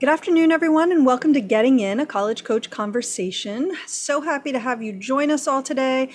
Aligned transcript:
Good 0.00 0.08
afternoon, 0.08 0.50
everyone, 0.50 0.92
and 0.92 1.04
welcome 1.04 1.34
to 1.34 1.42
Getting 1.42 1.78
In, 1.78 2.00
a 2.00 2.06
college 2.06 2.42
coach 2.42 2.70
conversation. 2.70 3.72
So 3.86 4.22
happy 4.22 4.50
to 4.50 4.58
have 4.58 4.82
you 4.82 4.94
join 4.94 5.30
us 5.30 5.46
all 5.46 5.62
today. 5.62 6.08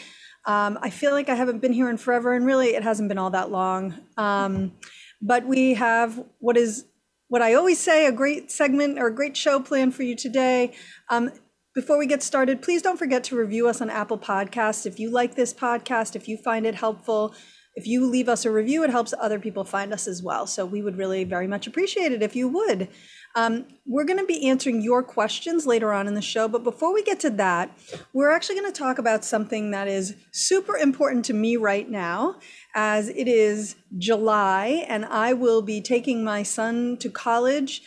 Um, 0.46 0.80
I 0.82 0.90
feel 0.90 1.12
like 1.12 1.30
I 1.30 1.36
haven't 1.36 1.60
been 1.60 1.72
here 1.72 1.88
in 1.92 1.98
forever, 1.98 2.34
and 2.34 2.48
really, 2.48 2.70
it 2.70 2.82
hasn't 2.82 3.10
been 3.10 3.20
all 3.20 3.30
that 3.30 3.52
long. 3.52 3.94
Um, 4.18 4.74
but 5.22 5.46
we 5.46 5.76
have 5.76 6.20
what 6.40 6.58
is 6.58 6.86
what 7.28 7.44
I 7.44 7.54
always 7.54 7.78
say 7.78 8.08
a 8.08 8.12
great 8.12 8.50
segment 8.50 8.98
or 8.98 9.06
a 9.06 9.14
great 9.14 9.38
show 9.38 9.60
planned 9.60 9.94
for 9.94 10.02
you 10.02 10.16
today. 10.16 10.74
Um, 11.12 11.30
before 11.76 12.00
we 12.00 12.08
get 12.08 12.24
started, 12.24 12.64
please 12.64 12.82
don't 12.82 12.98
forget 12.98 13.24
to 13.26 13.36
review 13.36 13.68
us 13.68 13.82
on 13.82 13.92
Apple 13.92 14.18
Podcasts. 14.18 14.88
If 14.88 15.00
you 15.00 15.12
like 15.12 15.36
this 15.36 15.54
podcast, 15.54 16.16
if 16.16 16.28
you 16.28 16.38
find 16.38 16.66
it 16.66 16.74
helpful, 16.74 17.36
if 17.76 17.86
you 17.86 18.06
leave 18.08 18.30
us 18.30 18.46
a 18.46 18.52
review, 18.52 18.84
it 18.84 18.90
helps 18.90 19.14
other 19.20 19.38
people 19.38 19.64
find 19.64 19.94
us 19.94 20.08
as 20.08 20.24
well. 20.24 20.48
So 20.48 20.66
we 20.66 20.82
would 20.82 20.98
really 20.98 21.24
very 21.24 21.46
much 21.46 21.68
appreciate 21.68 22.14
it 22.14 22.24
if 22.24 22.36
you 22.36 22.48
would. 22.48 22.88
Um, 23.36 23.66
we're 23.86 24.06
going 24.06 24.20
to 24.20 24.26
be 24.26 24.48
answering 24.48 24.82
your 24.82 25.04
questions 25.04 25.68
later 25.68 25.91
on 25.91 26.08
in 26.08 26.14
the 26.14 26.22
show, 26.22 26.48
but 26.48 26.64
before 26.64 26.94
we 26.94 27.04
get 27.04 27.20
to 27.20 27.30
that, 27.32 27.77
we're 28.14 28.32
actually 28.32 28.55
going 28.55 28.72
to 28.72 28.80
talk 28.80 28.98
about 28.98 29.26
something 29.26 29.72
that 29.72 29.90
is 29.90 30.16
super 30.32 30.77
important 30.77 31.26
to 31.26 31.34
me 31.34 31.58
right 31.58 31.90
now, 31.90 32.40
as 32.74 33.10
it 33.10 33.27
is 33.27 33.76
July, 33.98 34.86
and 34.88 35.04
I 35.05 35.34
will 35.34 35.62
be 35.62 35.82
taking 35.82 36.24
my 36.24 36.44
son 36.44 36.96
to 36.98 37.10
college 37.10 37.82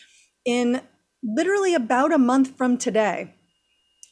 in 0.45 0.83
literally 1.23 1.75
about 1.75 2.13
a 2.13 2.19
month 2.19 2.57
from 2.59 2.77
today. 2.77 3.35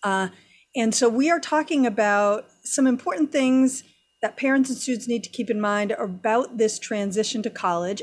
Uh, 0.03 0.29
and 0.75 0.95
so 0.95 1.09
we 1.09 1.31
are 1.31 1.41
talking 1.41 1.87
about 1.87 2.47
some 2.65 2.87
important 2.87 3.31
things 3.31 3.85
that 4.23 4.37
parents 4.37 4.71
and 4.71 4.79
students 4.79 5.07
need 5.07 5.23
to 5.25 5.31
keep 5.31 5.51
in 5.51 5.61
mind 5.61 5.93
about 5.93 6.57
this 6.57 6.79
transition 6.79 7.43
to 7.43 7.51
college. 7.51 8.03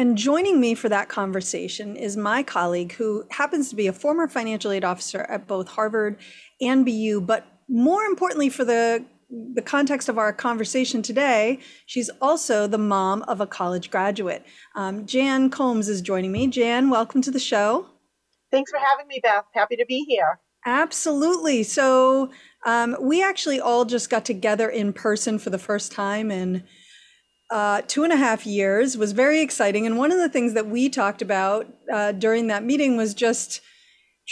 And 0.00 0.16
joining 0.16 0.58
me 0.58 0.74
for 0.74 0.88
that 0.88 1.10
conversation 1.10 1.94
is 1.94 2.16
my 2.16 2.42
colleague 2.42 2.92
who 2.92 3.26
happens 3.30 3.68
to 3.68 3.76
be 3.76 3.86
a 3.86 3.92
former 3.92 4.28
financial 4.28 4.70
aid 4.70 4.82
officer 4.82 5.26
at 5.28 5.46
both 5.46 5.68
Harvard 5.68 6.16
and 6.58 6.86
BU, 6.86 7.20
but 7.20 7.46
more 7.68 8.04
importantly 8.04 8.48
for 8.48 8.64
the 8.64 9.04
the 9.28 9.60
context 9.60 10.08
of 10.08 10.16
our 10.16 10.32
conversation 10.32 11.02
today, 11.02 11.58
she's 11.84 12.08
also 12.22 12.66
the 12.66 12.78
mom 12.78 13.20
of 13.24 13.42
a 13.42 13.46
college 13.46 13.90
graduate. 13.90 14.42
Um, 14.74 15.04
Jan 15.04 15.50
Combs 15.50 15.86
is 15.86 16.00
joining 16.00 16.32
me. 16.32 16.46
Jan, 16.46 16.88
welcome 16.88 17.20
to 17.20 17.30
the 17.30 17.38
show. 17.38 17.84
Thanks 18.50 18.70
for 18.70 18.80
having 18.80 19.06
me, 19.06 19.20
Beth. 19.22 19.44
Happy 19.52 19.76
to 19.76 19.84
be 19.84 20.06
here. 20.08 20.40
Absolutely. 20.64 21.62
So, 21.62 22.30
um, 22.64 22.96
we 23.02 23.22
actually 23.22 23.60
all 23.60 23.84
just 23.84 24.08
got 24.08 24.24
together 24.24 24.70
in 24.70 24.94
person 24.94 25.38
for 25.38 25.50
the 25.50 25.58
first 25.58 25.92
time 25.92 26.30
in 26.30 26.64
uh, 27.50 27.82
two 27.86 28.04
and 28.04 28.12
a 28.12 28.16
half 28.16 28.46
years 28.46 28.96
was 28.96 29.12
very 29.12 29.40
exciting. 29.40 29.86
And 29.86 29.98
one 29.98 30.12
of 30.12 30.18
the 30.18 30.28
things 30.28 30.54
that 30.54 30.68
we 30.68 30.88
talked 30.88 31.20
about 31.20 31.66
uh, 31.92 32.12
during 32.12 32.46
that 32.46 32.64
meeting 32.64 32.96
was 32.96 33.12
just 33.12 33.60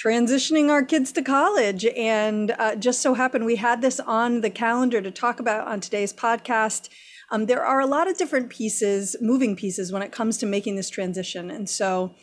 transitioning 0.04 0.70
our 0.70 0.84
kids 0.84 1.10
to 1.12 1.22
college. 1.22 1.84
And 1.84 2.52
uh, 2.52 2.76
just 2.76 3.00
so 3.00 3.14
happened 3.14 3.44
we 3.44 3.56
had 3.56 3.82
this 3.82 3.98
on 4.00 4.40
the 4.42 4.50
calendar 4.50 5.00
to 5.00 5.10
talk 5.10 5.40
about 5.40 5.66
on 5.66 5.80
today's 5.80 6.12
podcast. 6.12 6.88
Um, 7.30 7.46
there 7.46 7.64
are 7.64 7.80
a 7.80 7.86
lot 7.86 8.08
of 8.08 8.16
different 8.16 8.50
pieces, 8.50 9.16
moving 9.20 9.56
pieces, 9.56 9.92
when 9.92 10.02
it 10.02 10.12
comes 10.12 10.38
to 10.38 10.46
making 10.46 10.76
this 10.76 10.88
transition. 10.88 11.50
And 11.50 11.68
so 11.68 12.14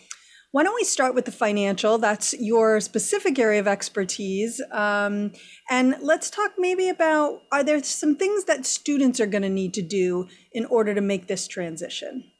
why 0.56 0.64
don't 0.64 0.76
we 0.76 0.86
start 0.86 1.14
with 1.14 1.26
the 1.26 1.34
financial? 1.34 1.98
That's 1.98 2.34
your 2.40 2.80
specific 2.80 3.38
area 3.38 3.60
of 3.60 3.68
expertise. 3.68 4.62
Um, 4.72 5.34
and 5.70 5.98
let's 6.00 6.30
talk 6.30 6.52
maybe 6.58 6.88
about 6.88 7.42
are 7.52 7.62
there 7.62 7.84
some 7.84 8.16
things 8.16 8.46
that 8.46 8.66
students 8.66 9.20
are 9.20 9.26
going 9.26 9.42
to 9.42 9.50
need 9.50 9.74
to 9.74 9.82
do 9.82 10.30
in 10.54 10.64
order 10.68 10.96
to 10.96 11.02
make 11.02 11.28
this 11.28 11.46
transition? 11.50 12.32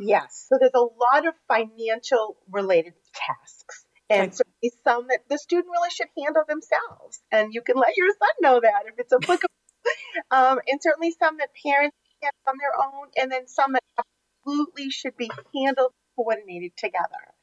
Yes. 0.00 0.46
So 0.48 0.56
there's 0.58 0.72
a 0.74 0.80
lot 0.80 1.28
of 1.28 1.34
financial 1.46 2.38
related 2.50 2.94
tasks. 3.12 3.84
And 4.08 4.34
certainly 4.34 4.72
some 4.82 5.08
that 5.10 5.28
the 5.28 5.36
student 5.36 5.66
really 5.70 5.90
should 5.90 6.08
handle 6.16 6.44
themselves. 6.48 7.20
And 7.30 7.52
you 7.52 7.60
can 7.60 7.76
let 7.76 7.98
your 7.98 8.08
son 8.18 8.30
know 8.40 8.60
that 8.62 8.84
if 8.86 8.94
it's 8.96 9.12
applicable. 9.12 9.52
um, 10.30 10.58
and 10.66 10.80
certainly 10.80 11.10
some 11.10 11.36
that 11.36 11.50
parents 11.62 11.98
can 12.22 12.32
on 12.48 12.54
their 12.58 12.72
own, 12.82 13.08
and 13.14 13.30
then 13.30 13.46
some 13.46 13.74
that 13.74 13.82
absolutely 14.46 14.88
should 14.88 15.18
be 15.18 15.30
handled 15.54 15.92
coordinated 16.16 16.76
together. 16.76 17.34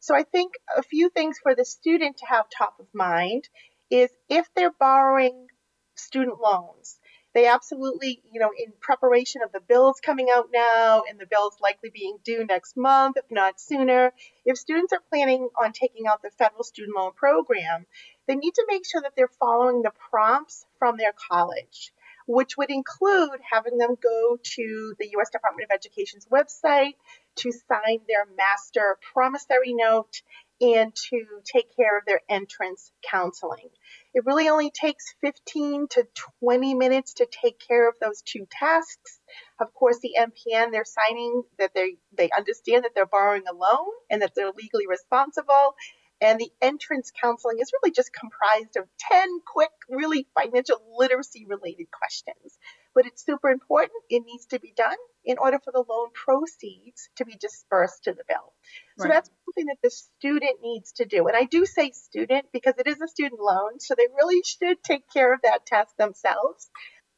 So 0.00 0.14
I 0.14 0.22
think 0.22 0.54
a 0.76 0.82
few 0.82 1.10
things 1.10 1.38
for 1.42 1.54
the 1.54 1.64
student 1.64 2.18
to 2.18 2.26
have 2.26 2.46
top 2.56 2.76
of 2.78 2.86
mind 2.94 3.48
is 3.90 4.10
if 4.28 4.46
they're 4.54 4.74
borrowing 4.78 5.48
student 5.96 6.38
loans, 6.40 6.98
they 7.34 7.46
absolutely, 7.46 8.22
you 8.32 8.40
know, 8.40 8.50
in 8.56 8.72
preparation 8.80 9.42
of 9.42 9.52
the 9.52 9.60
bills 9.60 10.00
coming 10.00 10.28
out 10.30 10.48
now 10.52 11.02
and 11.08 11.18
the 11.18 11.26
bills 11.26 11.56
likely 11.60 11.90
being 11.90 12.18
due 12.24 12.44
next 12.46 12.76
month, 12.76 13.16
if 13.16 13.24
not 13.30 13.60
sooner, 13.60 14.12
if 14.44 14.56
students 14.56 14.92
are 14.92 15.02
planning 15.10 15.48
on 15.60 15.72
taking 15.72 16.06
out 16.06 16.22
the 16.22 16.30
federal 16.30 16.64
student 16.64 16.96
loan 16.96 17.12
program, 17.14 17.86
they 18.26 18.34
need 18.34 18.54
to 18.54 18.66
make 18.68 18.86
sure 18.86 19.02
that 19.02 19.12
they're 19.16 19.30
following 19.40 19.82
the 19.82 19.92
prompts 20.10 20.64
from 20.78 20.96
their 20.96 21.12
college 21.30 21.92
which 22.28 22.58
would 22.58 22.70
include 22.70 23.40
having 23.50 23.78
them 23.78 23.96
go 24.00 24.38
to 24.42 24.94
the 24.98 25.08
U.S. 25.12 25.30
Department 25.30 25.68
of 25.70 25.74
Education's 25.74 26.26
website 26.26 26.92
to 27.36 27.50
sign 27.50 28.00
their 28.06 28.26
master 28.36 28.98
promissory 29.12 29.72
note 29.72 30.20
and 30.60 30.94
to 30.94 31.24
take 31.44 31.74
care 31.74 31.96
of 31.96 32.04
their 32.04 32.20
entrance 32.28 32.92
counseling. 33.08 33.70
It 34.12 34.26
really 34.26 34.48
only 34.48 34.70
takes 34.70 35.14
15 35.20 35.86
to 35.92 36.06
20 36.40 36.74
minutes 36.74 37.14
to 37.14 37.26
take 37.26 37.60
care 37.66 37.88
of 37.88 37.94
those 38.00 38.22
two 38.22 38.46
tasks. 38.50 39.20
Of 39.60 39.72
course, 39.72 39.98
the 40.00 40.16
MPN, 40.18 40.72
they're 40.72 40.84
signing 40.84 41.44
that 41.58 41.72
they 41.74 41.96
they 42.16 42.28
understand 42.36 42.84
that 42.84 42.90
they're 42.94 43.06
borrowing 43.06 43.44
a 43.48 43.54
loan 43.54 43.88
and 44.10 44.20
that 44.22 44.32
they're 44.34 44.50
legally 44.50 44.86
responsible 44.86 45.76
and 46.20 46.38
the 46.38 46.50
entrance 46.60 47.12
counseling 47.20 47.58
is 47.60 47.72
really 47.72 47.92
just 47.92 48.12
comprised 48.12 48.76
of 48.76 48.88
10 49.10 49.40
quick, 49.46 49.70
really 49.88 50.26
financial 50.34 50.80
literacy 50.96 51.46
related 51.46 51.86
questions. 51.90 52.58
But 52.94 53.06
it's 53.06 53.24
super 53.24 53.50
important. 53.50 53.92
It 54.10 54.24
needs 54.26 54.46
to 54.46 54.58
be 54.58 54.72
done 54.76 54.96
in 55.24 55.38
order 55.38 55.58
for 55.62 55.72
the 55.72 55.84
loan 55.88 56.08
proceeds 56.12 57.08
to 57.16 57.24
be 57.24 57.36
disbursed 57.38 58.04
to 58.04 58.12
the 58.12 58.24
bill. 58.26 58.52
So 58.98 59.04
right. 59.04 59.14
that's 59.14 59.30
something 59.46 59.66
that 59.66 59.78
the 59.82 59.90
student 59.90 60.56
needs 60.62 60.92
to 60.92 61.04
do. 61.04 61.28
And 61.28 61.36
I 61.36 61.44
do 61.44 61.64
say 61.64 61.92
student 61.92 62.46
because 62.52 62.74
it 62.78 62.88
is 62.88 63.00
a 63.00 63.06
student 63.06 63.40
loan, 63.40 63.78
so 63.78 63.94
they 63.94 64.08
really 64.16 64.42
should 64.42 64.82
take 64.82 65.04
care 65.12 65.32
of 65.32 65.40
that 65.42 65.66
task 65.66 65.96
themselves 65.96 66.68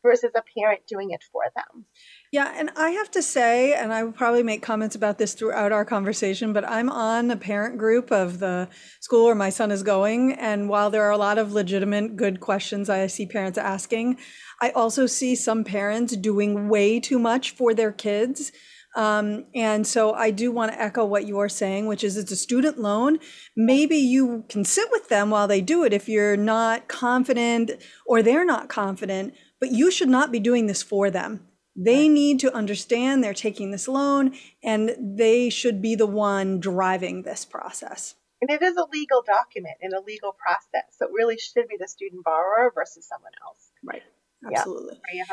versus 0.03 0.31
a 0.35 0.43
parent 0.59 0.87
doing 0.87 1.11
it 1.11 1.23
for 1.31 1.43
them. 1.55 1.85
Yeah, 2.33 2.53
and 2.57 2.71
I 2.77 2.91
have 2.91 3.11
to 3.13 3.23
say, 3.23 3.75
and 3.75 3.93
I 3.93 4.05
will 4.05 4.13
probably 4.13 4.43
make 4.43 4.63
comments 4.63 4.95
about 4.95 5.19
this 5.19 5.35
throughout 5.35 5.73
our 5.73 5.85
conversation, 5.85 6.53
but 6.53 6.69
I'm 6.69 6.89
on 6.89 7.31
a 7.31 7.37
parent 7.37 7.77
group 7.77 8.13
of 8.13 8.39
the 8.39 8.69
school 9.01 9.27
where 9.27 9.35
my 9.35 9.51
son 9.51 9.71
is 9.71 9.83
going. 9.83 10.33
And 10.35 10.69
while 10.69 10.91
there 10.91 11.03
are 11.03 11.11
a 11.11 11.19
lot 11.19 11.39
of 11.39 11.53
legitimate, 11.53 12.17
good 12.17 12.41
questions 12.41 12.89
I 12.89 13.07
see 13.09 13.27
parents 13.27 13.59
asking, 13.59 14.19
I 14.61 14.71
also 14.71 15.07
see 15.07 15.35
some 15.35 15.65
parents 15.65 16.17
doing 16.17 16.69
way 16.69 17.01
too 17.01 17.19
much 17.19 17.51
for 17.51 17.75
their 17.75 17.93
kids. 17.93 18.53
Um, 18.97 19.47
and 19.55 19.87
so 19.87 20.15
I 20.15 20.31
do 20.31 20.51
want 20.51 20.73
to 20.73 20.81
echo 20.81 21.05
what 21.05 21.27
you're 21.27 21.49
saying, 21.49 21.87
which 21.87 22.03
is 22.03 22.17
it's 22.17 22.33
a 22.33 22.37
student 22.37 22.79
loan. 22.79 23.19
Maybe 23.57 23.97
you 23.97 24.45
can 24.49 24.65
sit 24.65 24.89
with 24.91 25.09
them 25.09 25.31
while 25.31 25.47
they 25.47 25.61
do 25.61 25.85
it 25.85 25.93
if 25.93 26.09
you're 26.09 26.37
not 26.37 26.89
confident 26.89 27.71
or 28.07 28.23
they're 28.23 28.45
not 28.45 28.69
confident 28.69 29.35
but 29.61 29.73
you 29.73 29.91
should 29.91 30.09
not 30.09 30.33
be 30.33 30.41
doing 30.41 30.67
this 30.67 30.83
for 30.83 31.11
them. 31.11 31.47
They 31.77 32.09
need 32.09 32.41
to 32.41 32.53
understand 32.53 33.23
they're 33.23 33.33
taking 33.33 33.71
this 33.71 33.87
loan 33.87 34.35
and 34.63 34.97
they 34.99 35.51
should 35.51 35.81
be 35.81 35.95
the 35.95 36.07
one 36.07 36.59
driving 36.59 37.23
this 37.23 37.45
process. 37.45 38.17
And 38.41 38.51
it 38.51 38.63
is 38.63 38.77
a 38.77 38.87
legal 38.93 39.23
document 39.23 39.77
and 39.81 39.93
a 39.93 40.01
legal 40.01 40.33
process. 40.33 40.85
So 40.99 41.07
it 41.07 41.13
really 41.15 41.39
should 41.39 41.69
be 41.69 41.77
the 41.79 41.89
student 41.89 42.25
borrower 42.25 42.73
versus 42.75 43.07
someone 43.07 43.33
else. 43.47 43.71
Right. 43.85 44.03
Absolutely. 44.45 44.99
Yeah, 45.13 45.25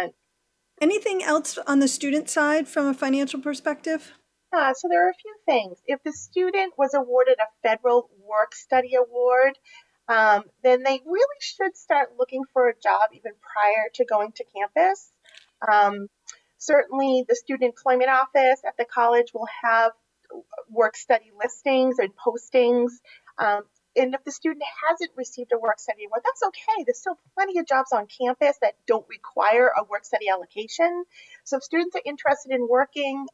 100%. 0.00 0.12
Anything 0.80 1.22
else 1.22 1.58
on 1.66 1.78
the 1.78 1.88
student 1.88 2.28
side 2.28 2.68
from 2.68 2.86
a 2.86 2.94
financial 2.94 3.40
perspective? 3.40 4.12
Uh, 4.52 4.72
so 4.74 4.88
there 4.88 5.06
are 5.06 5.10
a 5.10 5.14
few 5.14 5.34
things. 5.44 5.78
If 5.86 6.02
the 6.02 6.12
student 6.12 6.74
was 6.78 6.94
awarded 6.94 7.36
a 7.38 7.68
federal 7.68 8.10
work 8.26 8.54
study 8.54 8.94
award, 8.94 9.58
um, 10.08 10.44
then 10.62 10.82
they 10.82 11.00
really 11.04 11.40
should 11.40 11.76
start 11.76 12.10
looking 12.18 12.44
for 12.52 12.68
a 12.68 12.74
job 12.74 13.10
even 13.12 13.32
prior 13.40 13.88
to 13.94 14.04
going 14.04 14.32
to 14.32 14.44
campus. 14.44 15.12
Um, 15.66 16.08
certainly, 16.58 17.24
the 17.28 17.34
Student 17.34 17.74
Employment 17.74 18.10
Office 18.10 18.60
at 18.66 18.76
the 18.76 18.84
college 18.84 19.32
will 19.34 19.48
have 19.62 19.92
work 20.70 20.96
study 20.96 21.32
listings 21.38 21.98
and 21.98 22.10
postings. 22.16 22.90
Um, 23.38 23.62
and 23.96 24.14
if 24.14 24.22
the 24.24 24.32
student 24.32 24.62
hasn't 24.88 25.10
received 25.16 25.52
a 25.52 25.58
work 25.58 25.80
study 25.80 26.04
award, 26.04 26.20
that's 26.22 26.42
okay. 26.42 26.84
There's 26.84 26.98
still 26.98 27.18
plenty 27.34 27.58
of 27.58 27.66
jobs 27.66 27.92
on 27.92 28.06
campus 28.06 28.56
that 28.60 28.74
don't 28.86 29.06
require 29.08 29.72
a 29.76 29.84
work 29.84 30.04
study 30.04 30.28
allocation. 30.28 31.04
So 31.44 31.56
if 31.56 31.62
students 31.62 31.96
are 31.96 32.02
interested 32.04 32.52
in 32.52 32.68
working, 32.68 33.26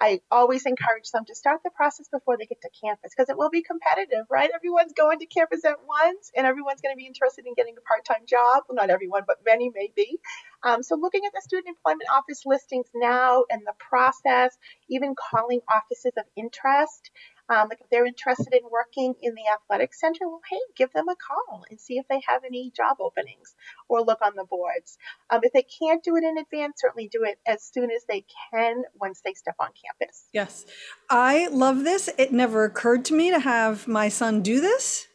I 0.00 0.20
always 0.30 0.66
encourage 0.66 1.10
them 1.10 1.24
to 1.24 1.34
start 1.34 1.62
the 1.64 1.70
process 1.70 2.08
before 2.08 2.36
they 2.36 2.44
get 2.44 2.60
to 2.62 2.70
campus 2.84 3.12
because 3.16 3.30
it 3.30 3.38
will 3.38 3.48
be 3.48 3.62
competitive, 3.62 4.26
right? 4.30 4.50
Everyone's 4.54 4.92
going 4.92 5.20
to 5.20 5.26
campus 5.26 5.64
at 5.64 5.78
once 5.86 6.30
and 6.36 6.46
everyone's 6.46 6.82
going 6.82 6.94
to 6.94 6.98
be 6.98 7.06
interested 7.06 7.46
in 7.46 7.54
getting 7.54 7.76
a 7.78 7.80
part 7.80 8.04
time 8.04 8.26
job. 8.26 8.64
Well, 8.68 8.76
not 8.76 8.90
everyone, 8.90 9.22
but 9.26 9.38
many 9.44 9.70
may 9.74 9.90
be. 9.96 10.18
Um, 10.62 10.82
so, 10.82 10.96
looking 10.96 11.24
at 11.24 11.32
the 11.32 11.40
student 11.40 11.68
employment 11.68 12.10
office 12.14 12.42
listings 12.44 12.86
now 12.94 13.44
and 13.50 13.62
the 13.64 13.74
process, 13.78 14.56
even 14.88 15.14
calling 15.14 15.60
offices 15.68 16.12
of 16.18 16.24
interest, 16.36 17.10
um, 17.48 17.68
like 17.68 17.80
if 17.80 17.88
they're 17.90 18.06
interested 18.06 18.52
in 18.52 18.60
working 18.70 19.14
in 19.22 19.34
the 19.34 19.42
athletic 19.52 19.94
center, 19.94 20.26
well, 20.26 20.40
hey, 20.50 20.58
give 20.76 20.92
them 20.92 21.08
a 21.08 21.14
call 21.14 21.64
and 21.70 21.80
see 21.80 21.94
if 21.94 22.06
they 22.08 22.20
have 22.26 22.42
any 22.44 22.72
job 22.76 22.96
openings 23.00 23.54
or 23.88 24.02
look 24.02 24.18
on 24.22 24.32
the 24.34 24.44
boards. 24.44 24.98
Um, 25.30 25.40
if 25.42 25.52
they 25.52 25.64
can't 25.64 26.02
do 26.02 26.16
it 26.16 26.24
in 26.24 26.38
advance, 26.38 26.80
certainly 26.80 27.08
do 27.08 27.22
it 27.24 27.38
as 27.46 27.62
soon 27.62 27.90
as 27.90 28.04
they 28.08 28.24
can 28.52 28.82
once 29.00 29.20
they 29.24 29.34
step 29.34 29.54
on 29.60 29.68
campus. 29.84 30.24
Yes. 30.32 30.66
I 31.08 31.48
love 31.48 31.84
this. 31.84 32.10
It 32.18 32.32
never 32.32 32.64
occurred 32.64 33.04
to 33.06 33.14
me 33.14 33.30
to 33.30 33.38
have 33.38 33.86
my 33.86 34.08
son 34.08 34.42
do 34.42 34.60
this. 34.60 35.06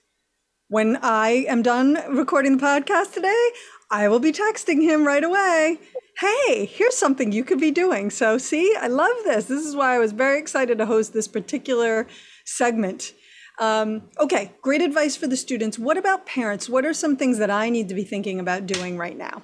When 0.70 0.98
I 1.02 1.46
am 1.50 1.64
done 1.64 1.98
recording 2.10 2.56
the 2.56 2.64
podcast 2.64 3.14
today, 3.14 3.50
I 3.92 4.08
will 4.08 4.20
be 4.20 4.32
texting 4.32 4.82
him 4.82 5.06
right 5.06 5.24
away. 5.24 5.78
Hey, 6.18 6.66
here's 6.66 6.96
something 6.96 7.34
you 7.34 7.44
could 7.44 7.60
be 7.60 7.72
doing. 7.72 8.10
So, 8.10 8.38
see, 8.38 8.74
I 8.80 8.88
love 8.88 9.16
this. 9.26 9.46
This 9.46 9.66
is 9.66 9.76
why 9.76 9.96
I 9.96 10.00
was 10.00 10.14
very 10.14 10.40
excited 10.40 10.78
to 10.78 10.86
host 10.86 11.14
this 11.14 11.28
particular 11.28 12.08
segment. 12.46 13.14
Um, 13.60 14.04
okay, 14.18 14.54
great 14.62 14.82
advice 14.82 15.18
for 15.18 15.28
the 15.28 15.36
students. 15.36 15.78
What 15.78 15.98
about 15.98 16.26
parents? 16.26 16.70
What 16.70 16.86
are 16.86 16.94
some 16.94 17.18
things 17.18 17.38
that 17.40 17.52
I 17.52 17.70
need 17.70 17.90
to 17.90 17.96
be 17.96 18.06
thinking 18.06 18.40
about 18.40 18.66
doing 18.66 18.98
right 18.98 19.18
now? 19.18 19.44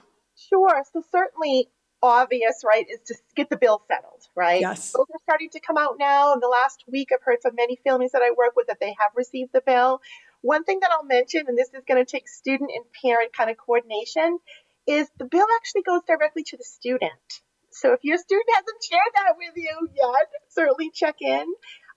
Sure. 0.50 0.82
So, 0.94 1.04
certainly 1.12 1.68
obvious, 2.02 2.64
right, 2.66 2.86
is 2.90 3.00
to 3.08 3.16
get 3.36 3.50
the 3.50 3.58
bill 3.58 3.82
settled, 3.88 4.22
right? 4.36 4.62
Yes. 4.62 4.94
Those 4.94 5.08
are 5.14 5.20
starting 5.24 5.50
to 5.52 5.60
come 5.60 5.78
out 5.78 5.96
now. 6.00 6.34
In 6.34 6.40
the 6.40 6.48
last 6.48 6.84
week, 6.88 7.10
I've 7.14 7.24
heard 7.24 7.40
from 7.42 7.56
many 7.56 7.78
families 7.84 8.12
that 8.14 8.22
I 8.22 8.32
work 8.38 8.56
with 8.56 8.68
that 8.68 8.78
they 8.80 8.96
have 9.00 9.12
received 9.16 9.52
the 9.54 9.62
bill. 9.66 10.00
One 10.42 10.64
thing 10.64 10.80
that 10.82 10.92
I'll 10.92 11.04
mention, 11.04 11.46
and 11.48 11.58
this 11.58 11.70
is 11.74 11.84
going 11.88 12.04
to 12.04 12.10
take 12.10 12.28
student 12.28 12.72
and 12.74 12.86
parent 13.04 13.34
kind 13.34 13.50
of 13.50 13.58
coordination, 13.58 14.40
is 14.86 15.10
the 15.18 15.26
bill 15.26 15.46
actually 15.58 15.82
goes 15.82 16.02
directly 16.08 16.44
to 16.44 16.58
the 16.58 16.64
student. 16.64 17.42
So 17.72 17.94
if 17.94 18.00
your 18.04 18.18
student 18.18 18.48
hasn't 18.54 18.84
shared 18.84 19.14
that 19.16 19.36
with 19.38 19.54
you 19.56 19.90
yet, 19.96 20.28
certainly 20.50 20.90
check 20.92 21.18
in. 21.22 21.46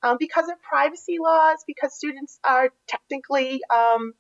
Um, 0.03 0.17
because 0.19 0.49
of 0.49 0.61
privacy 0.63 1.19
laws, 1.21 1.63
because 1.67 1.95
students 1.95 2.41
are 2.43 2.71
technically, 2.89 3.61
um, 3.69 4.15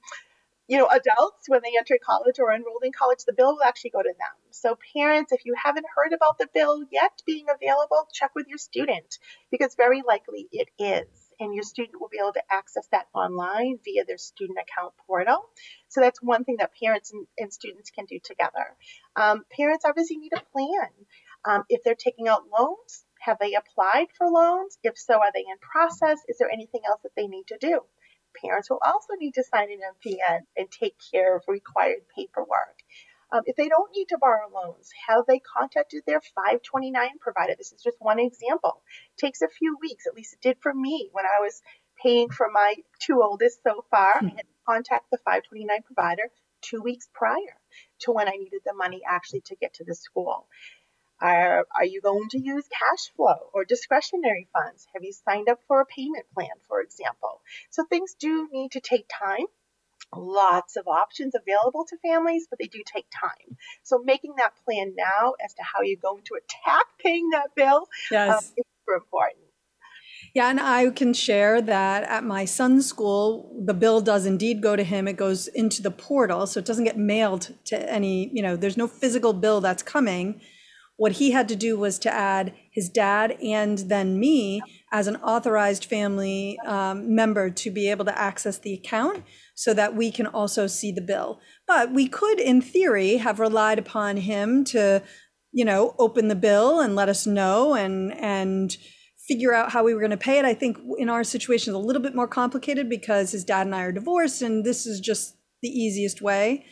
you 0.69 0.77
know, 0.77 0.87
adults 0.87 1.49
when 1.49 1.63
they 1.65 1.73
enter 1.79 1.99
college 2.05 2.39
or 2.39 2.53
enrolled 2.53 2.85
in 2.85 2.93
college, 2.93 3.25
the 3.27 3.33
bill 3.33 3.55
will 3.55 3.65
actually 3.65 3.91
go 3.91 4.03
to 4.03 4.13
them. 4.13 4.37
So 4.51 4.77
parents, 4.95 5.33
if 5.33 5.47
you 5.47 5.55
haven't 5.55 5.87
heard 5.97 6.13
about 6.13 6.37
the 6.37 6.49
bill 6.53 6.85
yet 6.91 7.23
being 7.27 7.47
available, 7.49 8.07
check 8.13 8.33
with 8.35 8.47
your 8.47 8.59
student 8.59 9.19
because 9.51 9.75
very 9.75 10.03
likely 10.07 10.49
it 10.53 10.69
is 10.79 11.09
and 11.41 11.55
your 11.55 11.63
student 11.63 12.01
will 12.01 12.09
be 12.09 12.19
able 12.21 12.35
to 12.35 12.43
access 12.51 12.87
that 12.93 13.07
online 13.15 13.79
via 13.85 14.05
their 14.05 14.19
student 14.19 14.59
account 14.59 14.93
portal. 15.07 15.49
So 15.89 16.01
that's 16.01 16.23
one 16.23 16.45
thing 16.45 16.57
that 16.59 16.73
parents 16.81 17.13
and, 17.13 17.27
and 17.39 17.53
students 17.53 17.91
can 17.91 18.05
do 18.05 18.19
together. 18.23 18.77
Um, 19.17 19.45
parents 19.51 19.85
obviously 19.85 20.19
need 20.19 20.33
a 20.37 20.43
plan. 20.53 20.91
Um, 21.45 21.65
if 21.69 21.83
they're 21.83 21.95
taking 21.95 22.29
out 22.29 22.45
loans, 22.57 23.05
have 23.21 23.39
they 23.41 23.55
applied 23.55 24.09
for 24.17 24.29
loans? 24.29 24.79
If 24.83 24.99
so, 24.99 25.15
are 25.15 25.33
they 25.35 25.41
in 25.41 25.59
process? 25.61 26.21
Is 26.29 26.39
there 26.39 26.51
anything 26.51 26.83
else 26.87 27.01
that 27.03 27.13
they 27.17 27.27
need 27.27 27.47
to 27.49 27.59
do? 27.59 27.81
Parents 28.45 28.71
will 28.71 28.81
also 28.85 29.15
need 29.19 29.35
to 29.35 29.45
sign 29.45 29.69
an 29.71 29.81
MPN 29.81 30.41
and 30.57 30.71
take 30.71 30.97
care 31.13 31.37
of 31.37 31.43
required 31.49 32.03
paperwork. 32.15 32.79
Um, 33.33 33.43
if 33.47 33.57
they 33.57 33.69
don't 33.69 33.93
need 33.95 34.09
to 34.09 34.19
borrow 34.19 34.49
loans, 34.53 34.91
have 35.09 35.25
they 35.27 35.39
contacted 35.39 36.03
their 36.07 36.21
529 36.21 37.11
provider? 37.21 37.55
This 37.57 37.73
is 37.73 37.83
just 37.83 37.97
one 38.01 38.19
example. 38.19 38.83
It 39.17 39.21
takes 39.21 39.41
a 39.43 39.49
few 39.49 39.77
weeks, 39.81 40.07
at 40.07 40.15
least 40.15 40.35
it 40.35 40.41
did 40.41 40.59
for 40.61 40.75
me 40.75 41.11
when 41.13 41.25
I 41.25 41.41
was 41.41 41.63
paying 42.03 42.31
for 42.31 42.49
my 42.51 42.75
two 42.99 43.23
oldest 43.23 43.63
so 43.63 43.85
far. 43.91 44.15
I 44.17 44.25
had 44.25 44.39
to 44.39 44.65
contact 44.67 45.11
the 45.11 45.19
529 45.19 45.83
provider 45.83 46.25
two 46.61 46.83
weeks 46.83 47.09
prior 47.15 47.57
to 48.01 48.13
when 48.13 48.29
I 48.29 48.33
needed 48.33 48.63
the 48.65 48.75
money 48.75 49.03
actually 49.07 49.43
to 49.43 49.57
get 49.57 49.75
to 49.75 49.85
the 49.85 49.95
school. 49.95 50.49
Are, 51.21 51.67
are 51.77 51.85
you 51.85 52.01
going 52.01 52.31
to 52.31 52.39
use 52.41 52.65
cash 52.69 53.15
flow 53.15 53.51
or 53.53 53.65
discretionary 53.65 54.49
funds? 54.53 54.87
Have 54.95 55.05
you 55.05 55.13
signed 55.13 55.51
up 55.51 55.61
for 55.69 55.81
a 55.81 55.87
payment 55.87 56.25
plan, 56.35 56.57
for 56.67 56.81
example? 56.81 57.43
So 57.71 57.85
things 57.85 58.15
do 58.19 58.49
need 58.51 58.73
to 58.73 58.81
take 58.81 59.07
time 59.09 59.47
lots 60.15 60.77
of 60.77 60.89
options 60.89 61.35
available 61.35 61.85
to 61.89 61.97
families, 61.99 62.47
but 62.49 62.59
they 62.59 62.67
do 62.67 62.83
take 62.85 63.07
time. 63.11 63.57
So 63.83 63.99
making 63.99 64.35
that 64.39 64.53
plan 64.65 64.95
now 64.97 65.35
as 65.45 65.55
to 65.55 65.63
how 65.63 65.83
you're 65.83 66.01
going 66.01 66.23
to 66.25 66.35
attack 66.35 66.87
paying 66.99 67.31
that 67.31 67.55
bill 67.55 67.87
yes. 68.11 68.31
um, 68.31 68.39
is 68.57 68.65
super 68.81 68.95
important. 68.97 69.45
Yeah, 70.35 70.49
and 70.49 70.61
I 70.61 70.91
can 70.91 71.13
share 71.13 71.61
that 71.63 72.05
at 72.05 72.25
my 72.25 72.45
son's 72.45 72.87
school, 72.87 73.61
the 73.65 73.75
bill 73.75 74.01
does 74.01 74.27
indeed 74.27 74.63
go 74.63 74.77
to 74.77 74.85
him. 74.85 75.09
It 75.09 75.17
goes 75.17 75.49
into 75.49 75.83
the 75.83 75.91
portal, 75.91 76.47
so 76.47 76.61
it 76.61 76.67
doesn't 76.67 76.85
get 76.85 76.99
mailed 76.99 77.55
to 77.67 77.93
any, 77.93 78.31
you 78.33 78.43
know, 78.43 78.55
there's 78.57 78.77
no 78.77 78.87
physical 78.87 79.33
bill 79.33 79.61
that's 79.61 79.83
coming. 79.83 80.41
What 80.97 81.13
he 81.13 81.31
had 81.31 81.49
to 81.49 81.57
do 81.57 81.79
was 81.79 81.99
to 82.01 82.13
add 82.13 82.55
his 82.71 82.91
dad 82.91 83.39
and 83.43 83.79
then 83.79 84.21
me 84.21 84.61
as 84.93 85.07
an 85.07 85.17
authorized 85.17 85.87
family 85.87 86.59
um, 86.67 87.15
member 87.15 87.49
to 87.51 87.71
be 87.71 87.91
able 87.91 88.05
to 88.05 88.19
access 88.19 88.59
the 88.59 88.75
account 88.75 89.25
so 89.61 89.75
that 89.75 89.95
we 89.95 90.11
can 90.11 90.27
also 90.27 90.67
see 90.67 90.91
the 90.91 91.03
bill. 91.03 91.39
But 91.67 91.93
we 91.93 92.09
could, 92.09 92.41
in 92.41 92.63
theory, 92.63 93.19
have 93.19 93.39
relied 93.39 93.79
upon 93.79 94.17
him 94.17 94.65
to, 94.65 95.03
you 95.53 95.67
know, 95.67 95.95
open 95.99 96.29
the 96.29 96.35
bill 96.35 96.81
and 96.81 96.97
let 96.97 97.11
us 97.11 97.27
know 97.27 97.75
and 97.75 98.15
and 98.15 98.75
figure 99.29 99.53
out 99.53 99.71
how 99.71 99.85
we 99.85 99.93
were 99.93 100.01
going 100.01 100.13
to 100.13 100.17
pay 100.17 100.39
it. 100.39 100.47
I 100.47 100.55
think 100.55 100.79
in 100.97 101.11
our 101.11 101.23
situation, 101.23 101.75
it's 101.75 101.77
a 101.77 101.87
little 101.87 102.01
bit 102.01 102.15
more 102.15 102.27
complicated 102.27 102.89
because 102.89 103.33
his 103.33 103.45
dad 103.45 103.67
and 103.67 103.75
I 103.75 103.83
are 103.83 103.93
divorced, 103.93 104.41
and 104.41 104.65
this 104.65 104.87
is 104.87 104.99
just 104.99 105.37
the 105.61 105.69
easiest 105.69 106.23
way. 106.23 106.65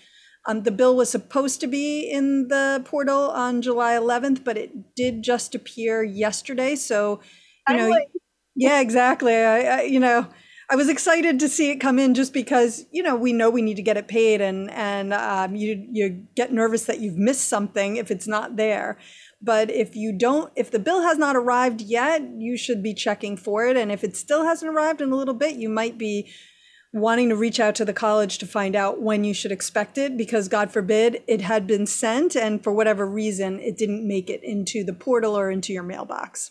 Um, 0.47 0.63
the 0.63 0.71
bill 0.71 0.97
was 0.97 1.11
supposed 1.11 1.61
to 1.61 1.67
be 1.67 2.11
in 2.11 2.49
the 2.49 2.81
portal 2.87 3.31
on 3.33 3.61
July 3.61 3.97
11th, 3.97 4.45
but 4.45 4.57
it 4.57 4.95
did 4.97 5.23
just 5.23 5.55
appear 5.55 6.03
yesterday. 6.03 6.75
So, 6.75 7.21
you 7.69 7.77
know, 7.77 8.01
yeah, 8.57 8.81
exactly. 8.81 9.37
I, 9.37 9.61
I, 9.61 9.83
you 9.83 10.01
know, 10.01 10.27
I 10.71 10.77
was 10.77 10.91
excited 10.91 11.41
to 11.41 11.49
see 11.49 11.71
it 11.71 11.77
come 11.77 11.99
in 11.99 12.13
just 12.13 12.35
because 12.35 12.85
you 12.91 13.03
know 13.03 13.17
we 13.17 13.33
know 13.33 13.49
we 13.49 13.63
need 13.63 13.77
to 13.77 13.83
get 13.83 13.97
it 13.97 14.07
paid 14.07 14.43
and 14.43 14.71
and 14.71 15.15
um, 15.15 15.57
you 15.57 15.89
you 15.91 16.27
get 16.35 16.53
nervous 16.53 16.85
that 16.85 17.01
you've 17.01 17.17
missed 17.17 17.49
something 17.49 17.97
if 17.97 18.11
it's 18.11 18.27
not 18.27 18.57
there. 18.57 18.99
But 19.41 19.71
if 19.71 19.97
you 19.97 20.13
don't, 20.13 20.53
if 20.57 20.71
the 20.71 20.81
bill 20.81 21.03
has 21.03 21.17
not 21.17 21.37
arrived 21.37 21.81
yet, 21.81 22.23
you 22.37 22.57
should 22.57 22.83
be 22.83 22.93
checking 22.93 23.37
for 23.37 23.67
it. 23.67 23.77
And 23.77 23.93
if 23.93 24.03
it 24.03 24.17
still 24.17 24.45
hasn't 24.45 24.71
arrived 24.71 25.01
in 25.01 25.13
a 25.13 25.17
little 25.17 25.35
bit, 25.35 25.57
you 25.57 25.69
might 25.69 25.97
be 25.97 26.29
wanting 26.93 27.29
to 27.29 27.37
reach 27.37 27.61
out 27.61 27.75
to 27.77 27.85
the 27.85 27.93
college 27.93 28.39
to 28.39 28.47
find 28.47 28.75
out 28.75 29.01
when 29.01 29.23
you 29.23 29.33
should 29.33 29.53
expect 29.53 29.97
it 29.97 30.17
because 30.17 30.49
God 30.49 30.73
forbid 30.73 31.23
it 31.27 31.41
had 31.43 31.67
been 31.67 31.87
sent 31.87 32.35
and 32.35 32.63
for 32.63 32.73
whatever 32.73 33.07
reason 33.07 33.61
it 33.61 33.77
didn't 33.77 34.09
make 34.09 34.29
it 34.29 34.43
into 34.43 34.83
the 34.83 34.95
portal 34.95 35.39
or 35.39 35.51
into 35.51 35.73
your 35.73 35.83
mailbox. 35.83 36.51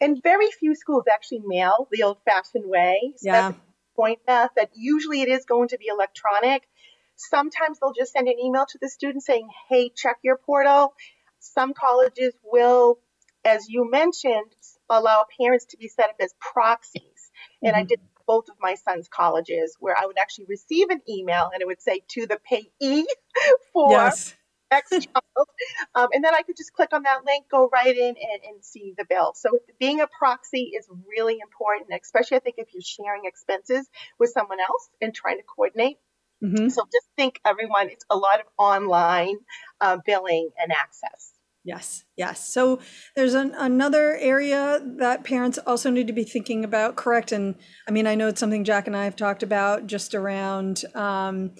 And 0.00 0.22
very 0.22 0.50
few 0.50 0.74
schools 0.74 1.04
actually 1.12 1.42
mail 1.44 1.88
the 1.90 2.02
old 2.02 2.18
fashioned 2.24 2.68
way. 2.68 3.14
So 3.16 3.30
yeah. 3.30 3.52
point 3.94 4.20
Beth 4.26 4.50
that 4.56 4.70
usually 4.74 5.22
it 5.22 5.28
is 5.28 5.44
going 5.44 5.68
to 5.68 5.78
be 5.78 5.86
electronic. 5.86 6.68
Sometimes 7.16 7.78
they'll 7.80 7.94
just 7.94 8.12
send 8.12 8.28
an 8.28 8.38
email 8.38 8.66
to 8.66 8.78
the 8.80 8.90
student 8.90 9.24
saying, 9.24 9.48
hey, 9.70 9.90
check 9.94 10.18
your 10.22 10.36
portal. 10.36 10.94
Some 11.38 11.72
colleges 11.72 12.34
will, 12.44 12.98
as 13.44 13.68
you 13.68 13.90
mentioned, 13.90 14.52
allow 14.90 15.24
parents 15.40 15.66
to 15.66 15.78
be 15.78 15.88
set 15.88 16.10
up 16.10 16.16
as 16.20 16.34
proxies. 16.40 17.30
And 17.62 17.72
mm-hmm. 17.72 17.80
I 17.80 17.84
did 17.84 18.00
both 18.26 18.48
of 18.48 18.56
my 18.60 18.74
son's 18.74 19.08
colleges 19.08 19.76
where 19.78 19.96
I 19.96 20.04
would 20.06 20.18
actually 20.18 20.46
receive 20.48 20.90
an 20.90 21.00
email 21.08 21.50
and 21.52 21.62
it 21.62 21.66
would 21.66 21.80
say 21.80 22.02
to 22.08 22.26
the 22.26 22.38
payee 22.44 23.06
for 23.72 23.92
yes. 23.92 24.34
X 24.70 24.90
child. 24.90 25.04
Um, 25.94 26.08
and 26.12 26.22
then 26.22 26.34
I 26.34 26.42
could 26.42 26.56
just 26.56 26.74
click 26.74 26.92
on 26.92 27.04
that 27.04 27.24
link, 27.24 27.46
go 27.50 27.70
right 27.72 27.96
in 27.96 28.08
and, 28.08 28.42
and 28.46 28.64
see 28.64 28.92
the 28.98 29.06
bill. 29.08 29.32
So 29.34 29.58
being 29.80 30.00
a 30.00 30.06
proxy 30.06 30.72
is 30.78 30.86
really 31.08 31.38
important, 31.42 31.88
especially 32.02 32.36
I 32.36 32.40
think 32.40 32.56
if 32.58 32.68
you're 32.74 32.82
sharing 32.82 33.22
expenses 33.24 33.88
with 34.18 34.30
someone 34.30 34.60
else 34.60 34.88
and 35.00 35.14
trying 35.14 35.38
to 35.38 35.42
coordinate. 35.44 35.96
Mm-hmm. 36.44 36.68
So 36.68 36.82
just 36.92 37.06
think, 37.16 37.40
everyone, 37.46 37.88
it's 37.88 38.04
a 38.10 38.16
lot 38.16 38.40
of 38.40 38.46
online 38.58 39.36
uh, 39.80 39.98
billing 40.04 40.50
and 40.58 40.70
access. 40.70 41.32
Yes, 41.64 42.04
yes. 42.16 42.48
So 42.48 42.78
there's 43.16 43.34
an, 43.34 43.52
another 43.56 44.16
area 44.18 44.80
that 44.98 45.24
parents 45.24 45.58
also 45.58 45.90
need 45.90 46.06
to 46.06 46.12
be 46.12 46.22
thinking 46.22 46.64
about, 46.64 46.94
correct? 46.94 47.32
And 47.32 47.56
I 47.88 47.90
mean, 47.90 48.06
I 48.06 48.14
know 48.14 48.28
it's 48.28 48.38
something 48.38 48.62
Jack 48.62 48.86
and 48.86 48.96
I 48.96 49.04
have 49.04 49.16
talked 49.16 49.42
about 49.42 49.86
just 49.86 50.14
around. 50.14 50.84
Um, 50.94 51.52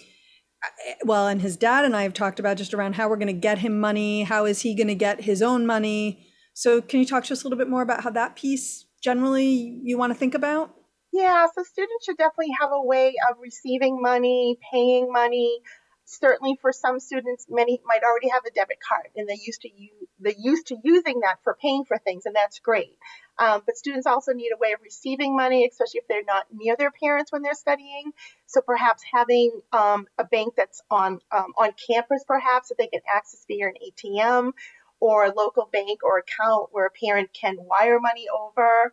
well, 1.04 1.26
and 1.28 1.42
his 1.42 1.56
dad 1.56 1.84
and 1.84 1.96
I 1.96 2.02
have 2.02 2.14
talked 2.14 2.40
about 2.40 2.56
just 2.56 2.74
around 2.74 2.94
how 2.94 3.08
we're 3.08 3.16
going 3.16 3.26
to 3.28 3.32
get 3.32 3.58
him 3.58 3.80
money. 3.80 4.22
How 4.22 4.44
is 4.44 4.62
he 4.62 4.74
going 4.74 4.88
to 4.88 4.94
get 4.94 5.22
his 5.22 5.42
own 5.42 5.66
money? 5.66 6.26
So, 6.54 6.80
can 6.80 7.00
you 7.00 7.06
talk 7.06 7.24
to 7.24 7.32
us 7.32 7.42
a 7.42 7.46
little 7.46 7.58
bit 7.58 7.68
more 7.68 7.82
about 7.82 8.02
how 8.02 8.10
that 8.10 8.36
piece 8.36 8.86
generally 9.02 9.80
you 9.82 9.98
want 9.98 10.12
to 10.12 10.18
think 10.18 10.34
about? 10.34 10.74
Yeah, 11.12 11.46
so 11.54 11.62
students 11.62 12.04
should 12.04 12.18
definitely 12.18 12.54
have 12.60 12.70
a 12.72 12.82
way 12.82 13.14
of 13.30 13.36
receiving 13.40 14.00
money, 14.02 14.58
paying 14.72 15.12
money. 15.12 15.60
Certainly, 16.08 16.58
for 16.60 16.72
some 16.72 17.00
students, 17.00 17.46
many 17.50 17.80
might 17.84 18.04
already 18.04 18.28
have 18.28 18.44
a 18.46 18.50
debit 18.50 18.78
card, 18.80 19.08
and 19.16 19.28
they 19.28 19.38
used 19.44 19.62
to 19.62 19.68
use 19.68 19.90
they're 20.20 20.32
used 20.38 20.68
to 20.68 20.76
using 20.82 21.20
that 21.20 21.38
for 21.42 21.58
paying 21.60 21.84
for 21.84 21.98
things, 21.98 22.26
and 22.26 22.34
that's 22.34 22.60
great. 22.60 22.96
Um, 23.38 23.62
but 23.66 23.76
students 23.76 24.06
also 24.06 24.32
need 24.32 24.50
a 24.54 24.56
way 24.56 24.72
of 24.72 24.80
receiving 24.82 25.36
money, 25.36 25.68
especially 25.70 25.98
if 25.98 26.08
they're 26.08 26.22
not 26.24 26.46
near 26.52 26.76
their 26.76 26.90
parents 26.90 27.32
when 27.32 27.42
they're 27.42 27.54
studying. 27.54 28.12
So 28.46 28.60
perhaps 28.60 29.02
having 29.12 29.60
um, 29.72 30.06
a 30.16 30.24
bank 30.24 30.54
that's 30.56 30.80
on 30.90 31.18
um, 31.30 31.52
on 31.58 31.72
campus, 31.90 32.24
perhaps 32.26 32.68
that 32.68 32.78
they 32.78 32.86
can 32.86 33.00
access 33.12 33.44
via 33.46 33.66
an 33.66 33.74
ATM 33.86 34.52
or 35.00 35.24
a 35.24 35.34
local 35.34 35.68
bank 35.70 36.02
or 36.02 36.18
account 36.18 36.68
where 36.72 36.86
a 36.86 36.90
parent 36.90 37.30
can 37.32 37.56
wire 37.58 38.00
money 38.00 38.26
over. 38.32 38.92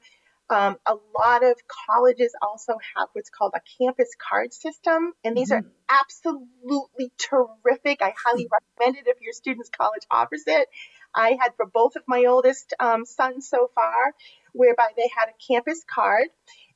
Um, 0.50 0.78
a 0.86 0.96
lot 1.18 1.44
of 1.44 1.56
colleges 1.88 2.34
also 2.42 2.74
have 2.96 3.08
what's 3.14 3.30
called 3.30 3.54
a 3.56 3.62
campus 3.80 4.10
card 4.30 4.54
system, 4.54 5.14
and 5.24 5.36
these 5.36 5.52
mm-hmm. 5.52 5.66
are 5.66 6.00
absolutely 6.02 7.12
terrific. 7.18 8.02
I 8.02 8.14
highly 8.26 8.48
recommend 8.52 8.98
it 8.98 9.10
if 9.10 9.22
your 9.22 9.34
student's 9.34 9.70
college 9.70 10.04
offers 10.12 10.44
it. 10.48 10.68
I 11.16 11.38
had 11.40 11.56
for 11.56 11.66
both 11.66 11.96
of 11.96 12.04
my 12.08 12.26
oldest 12.26 12.74
um, 12.80 13.06
sons 13.06 13.48
so 13.48 13.70
far, 13.74 14.14
whereby 14.54 14.90
they 14.98 15.10
had 15.18 15.30
a 15.30 15.54
campus 15.54 15.84
card, 15.94 16.28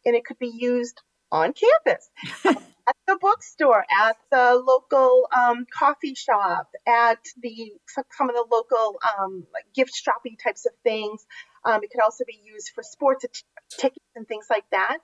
and 0.06 0.16
it 0.16 0.26
could 0.26 0.40
be 0.40 0.52
used 0.54 1.02
on 1.32 1.54
campus. 1.54 2.10
at 2.88 2.96
the 3.06 3.18
bookstore, 3.20 3.86
at 4.02 4.18
the 4.32 4.64
local 4.66 5.28
um, 5.36 5.66
coffee 5.78 6.16
shop, 6.16 6.70
at 6.88 7.20
the 7.42 7.74
some 8.18 8.30
of 8.30 8.36
the 8.36 8.46
local 8.50 9.00
um, 9.20 9.46
gift 9.76 9.94
shopping 9.94 10.38
types 10.42 10.66
of 10.66 10.72
things. 10.84 11.26
Um, 11.68 11.84
it 11.84 11.92
could 11.92 12.02
also 12.02 12.24
be 12.26 12.40
used 12.46 12.72
for 12.74 12.82
sports 12.82 13.26
tickets 13.70 14.06
and 14.16 14.28
things 14.28 14.46
like 14.50 14.64
that. 14.72 15.00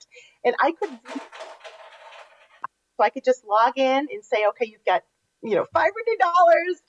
And 0.45 0.55
I 0.61 0.71
could, 0.71 0.89
so 2.95 3.01
I 3.01 3.09
could 3.09 3.25
just 3.25 3.43
log 3.45 3.77
in 3.77 4.07
and 4.09 4.23
say, 4.23 4.45
okay, 4.49 4.65
you've 4.65 4.85
got 4.85 5.03
you 5.43 5.55
know 5.55 5.65
five 5.73 5.91
hundred 5.91 6.19
dollars 6.19 6.81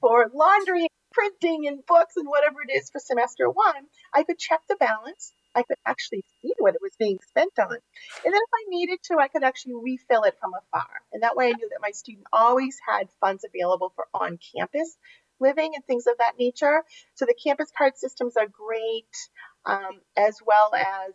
for 0.00 0.30
laundry, 0.34 0.88
printing, 1.12 1.68
and 1.68 1.86
books, 1.86 2.14
and 2.16 2.26
whatever 2.28 2.56
it 2.66 2.76
is 2.76 2.90
for 2.90 2.98
semester 2.98 3.48
one. 3.48 3.86
I 4.12 4.24
could 4.24 4.38
check 4.38 4.60
the 4.68 4.76
balance 4.76 5.32
I 5.54 5.62
could 5.62 5.78
actually 5.84 6.24
see 6.40 6.52
what 6.58 6.74
it 6.74 6.80
was 6.82 6.92
being 6.98 7.18
spent 7.28 7.58
on. 7.58 7.72
And 7.72 8.34
then 8.34 8.34
if 8.34 8.50
I 8.54 8.64
needed 8.68 9.00
to, 9.04 9.18
I 9.18 9.28
could 9.28 9.42
actually 9.42 9.74
refill 9.82 10.22
it 10.22 10.36
from 10.40 10.52
afar. 10.54 10.88
And 11.12 11.22
that 11.22 11.36
way 11.36 11.48
I 11.48 11.52
knew 11.52 11.68
that 11.70 11.82
my 11.82 11.90
student 11.90 12.26
always 12.32 12.78
had 12.86 13.08
funds 13.20 13.44
available 13.44 13.92
for 13.94 14.06
on 14.14 14.38
campus 14.56 14.96
living 15.40 15.72
and 15.74 15.84
things 15.84 16.06
of 16.06 16.18
that 16.18 16.34
nature. 16.38 16.82
So 17.14 17.24
the 17.26 17.34
campus 17.34 17.70
card 17.76 17.96
systems 17.96 18.36
are 18.36 18.46
great, 18.46 19.14
um, 19.64 20.00
as 20.16 20.38
well 20.44 20.74
as 20.74 21.12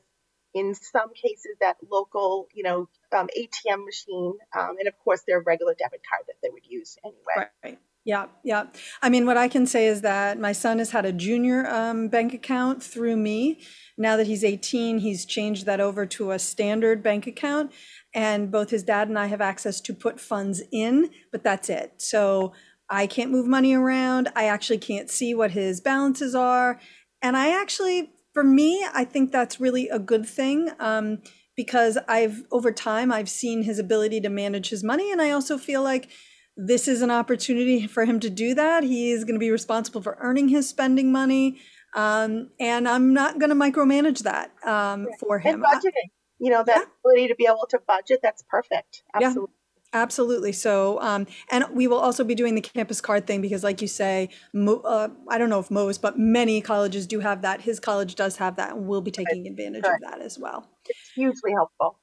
in 0.53 0.73
some 0.73 1.13
cases 1.13 1.57
that 1.59 1.75
local, 1.91 2.47
you 2.53 2.63
know, 2.63 2.87
um, 3.15 3.27
ATM 3.37 3.85
machine, 3.85 4.33
um, 4.57 4.75
and 4.79 4.87
of 4.87 4.97
course 5.03 5.21
their 5.27 5.41
regular 5.41 5.75
debit 5.77 6.01
card 6.09 6.23
that 6.27 6.35
they 6.41 6.49
would 6.49 6.65
use 6.65 6.97
anyway. 7.03 7.49
Right. 7.63 7.79
Yeah, 8.05 8.27
yeah. 8.43 8.67
I 9.01 9.09
mean, 9.09 9.25
what 9.25 9.35
I 9.35 9.47
can 9.47 9.65
say 9.65 9.87
is 9.87 10.01
that 10.01 10.39
my 10.39 10.51
son 10.51 10.77
has 10.77 10.91
had 10.91 11.05
a 11.05 11.11
junior 11.11 11.67
um, 11.67 12.07
bank 12.07 12.35
account 12.35 12.83
through 12.83 13.17
me. 13.17 13.61
Now 13.97 14.15
that 14.15 14.27
he's 14.27 14.43
18, 14.43 14.99
he's 14.99 15.25
changed 15.25 15.65
that 15.65 15.79
over 15.79 16.05
to 16.05 16.29
a 16.29 16.37
standard 16.37 17.01
bank 17.01 17.25
account. 17.25 17.71
And 18.13 18.51
both 18.51 18.69
his 18.69 18.83
dad 18.83 19.07
and 19.07 19.17
I 19.17 19.25
have 19.25 19.41
access 19.41 19.81
to 19.81 19.93
put 19.93 20.19
funds 20.19 20.61
in, 20.71 21.09
but 21.31 21.43
that's 21.43 21.67
it. 21.67 21.93
So 21.97 22.53
I 22.89 23.07
can't 23.07 23.31
move 23.31 23.47
money 23.47 23.73
around. 23.73 24.29
I 24.35 24.45
actually 24.45 24.77
can't 24.77 25.09
see 25.09 25.33
what 25.33 25.51
his 25.51 25.81
balances 25.81 26.35
are. 26.35 26.79
And 27.21 27.35
I 27.35 27.59
actually, 27.59 28.11
for 28.33 28.43
me, 28.43 28.85
I 28.93 29.05
think 29.05 29.31
that's 29.31 29.59
really 29.59 29.89
a 29.89 29.99
good 29.99 30.25
thing. 30.25 30.69
Um, 30.79 31.19
because 31.55 31.97
I've 32.07 32.43
over 32.51 32.71
time 32.71 33.11
I've 33.11 33.29
seen 33.29 33.63
his 33.63 33.79
ability 33.79 34.21
to 34.21 34.29
manage 34.29 34.69
his 34.69 34.83
money 34.83 35.11
and 35.11 35.21
I 35.21 35.31
also 35.31 35.57
feel 35.57 35.81
like 35.81 36.09
this 36.57 36.87
is 36.87 37.01
an 37.01 37.11
opportunity 37.11 37.87
for 37.95 38.05
him 38.05 38.19
to 38.21 38.29
do 38.29 38.53
that. 38.55 38.83
He 38.83 39.11
is 39.11 39.23
going 39.23 39.35
to 39.35 39.39
be 39.39 39.51
responsible 39.51 40.01
for 40.01 40.17
earning 40.19 40.49
his 40.49 40.67
spending 40.67 41.11
money. 41.11 41.59
Um, 41.95 42.49
and 42.59 42.89
I'm 42.89 43.13
not 43.13 43.39
going 43.39 43.49
to 43.49 43.55
micromanage 43.55 44.23
that 44.23 44.51
um, 44.65 45.07
for 45.19 45.39
him. 45.39 45.63
And 45.63 45.63
budgeting, 45.63 46.09
you 46.39 46.51
know, 46.51 46.61
that 46.63 46.77
yeah. 46.77 46.85
ability 47.05 47.29
to 47.29 47.35
be 47.35 47.45
able 47.45 47.67
to 47.69 47.79
budget, 47.87 48.19
that's 48.21 48.43
perfect. 48.49 49.03
Absolutely. 49.13 49.53
Yeah. 49.53 49.64
Absolutely. 49.95 50.51
So, 50.51 51.01
um, 51.01 51.25
and 51.49 51.63
we 51.71 51.87
will 51.87 51.99
also 51.99 52.25
be 52.25 52.35
doing 52.35 52.53
the 52.53 52.61
campus 52.61 52.99
card 52.99 53.25
thing 53.25 53.41
because, 53.41 53.63
like 53.63 53.81
you 53.81 53.87
say, 53.87 54.29
mo- 54.53 54.81
uh, 54.81 55.07
I 55.29 55.37
don't 55.37 55.49
know 55.49 55.59
if 55.59 55.71
most, 55.71 56.01
but 56.01 56.19
many 56.19 56.59
colleges 56.59 57.07
do 57.07 57.21
have 57.21 57.43
that. 57.43 57.61
His 57.61 57.79
college 57.79 58.15
does 58.15 58.35
have 58.35 58.57
that, 58.57 58.73
and 58.73 58.87
we'll 58.87 59.01
be 59.01 59.09
taking 59.09 59.47
advantage 59.47 59.85
of 59.85 60.01
that 60.01 60.19
as 60.21 60.37
well. 60.37 60.69
It's 60.85 61.11
hugely 61.15 61.53
helpful. 61.53 61.97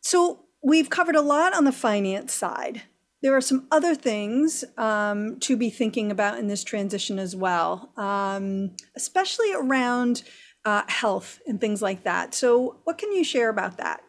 So, 0.00 0.46
we've 0.64 0.90
covered 0.90 1.14
a 1.14 1.22
lot 1.22 1.54
on 1.54 1.62
the 1.64 1.72
finance 1.72 2.34
side 2.34 2.82
there 3.20 3.34
are 3.34 3.40
some 3.40 3.66
other 3.70 3.94
things 3.94 4.64
um, 4.76 5.40
to 5.40 5.56
be 5.56 5.70
thinking 5.70 6.12
about 6.12 6.38
in 6.38 6.46
this 6.46 6.62
transition 6.62 7.18
as 7.18 7.34
well, 7.34 7.90
um, 7.96 8.76
especially 8.94 9.52
around 9.52 10.22
uh, 10.64 10.82
health 10.86 11.40
and 11.46 11.60
things 11.60 11.82
like 11.82 12.04
that. 12.04 12.32
So, 12.32 12.76
what 12.84 12.96
can 12.96 13.12
you 13.12 13.24
share 13.24 13.48
about 13.48 13.78
that? 13.78 14.02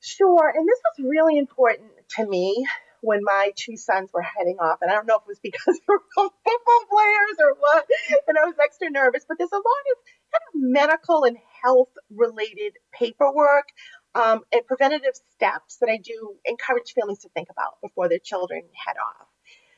Sure. 0.00 0.52
And 0.54 0.68
this 0.68 0.80
was 0.98 1.06
really 1.08 1.38
important 1.38 1.91
to 2.16 2.26
me 2.26 2.66
when 3.02 3.20
my 3.24 3.50
two 3.56 3.76
sons 3.76 4.10
were 4.12 4.22
heading 4.22 4.58
off. 4.60 4.78
And 4.80 4.90
I 4.90 4.94
don't 4.94 5.06
know 5.06 5.16
if 5.16 5.22
it 5.22 5.28
was 5.28 5.40
because 5.42 5.74
they 5.78 5.84
were 5.88 6.02
both 6.16 6.32
football 6.44 6.84
players 6.90 7.36
or 7.40 7.54
what, 7.58 7.86
and 8.28 8.38
I 8.38 8.44
was 8.46 8.54
extra 8.62 8.90
nervous, 8.90 9.24
but 9.26 9.38
there's 9.38 9.52
a 9.52 9.56
lot 9.56 9.84
of 9.92 9.98
kind 10.32 10.42
of 10.48 10.72
medical 10.72 11.24
and 11.24 11.36
health 11.62 11.90
related 12.10 12.78
paperwork 12.92 13.68
um, 14.14 14.42
and 14.52 14.66
preventative 14.66 15.14
steps 15.34 15.78
that 15.80 15.88
I 15.88 15.96
do 15.96 16.36
encourage 16.44 16.92
families 16.92 17.20
to 17.20 17.28
think 17.30 17.48
about 17.50 17.80
before 17.82 18.08
their 18.08 18.18
children 18.18 18.62
head 18.86 18.96
off. 18.96 19.26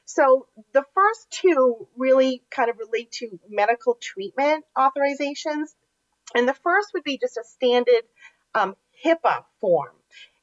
So 0.05 0.47
the 0.73 0.85
first 0.95 1.31
two 1.31 1.88
really 1.97 2.43
kind 2.50 2.69
of 2.69 2.76
relate 2.79 3.11
to 3.12 3.38
medical 3.49 3.95
treatment 3.95 4.64
authorizations. 4.76 5.69
And 6.35 6.47
the 6.47 6.55
first 6.55 6.91
would 6.95 7.05
be 7.05 7.19
just 7.19 7.37
a 7.38 7.45
standard 7.45 8.03
um, 8.55 8.75
HIPAA 9.05 9.45
form. 9.61 9.95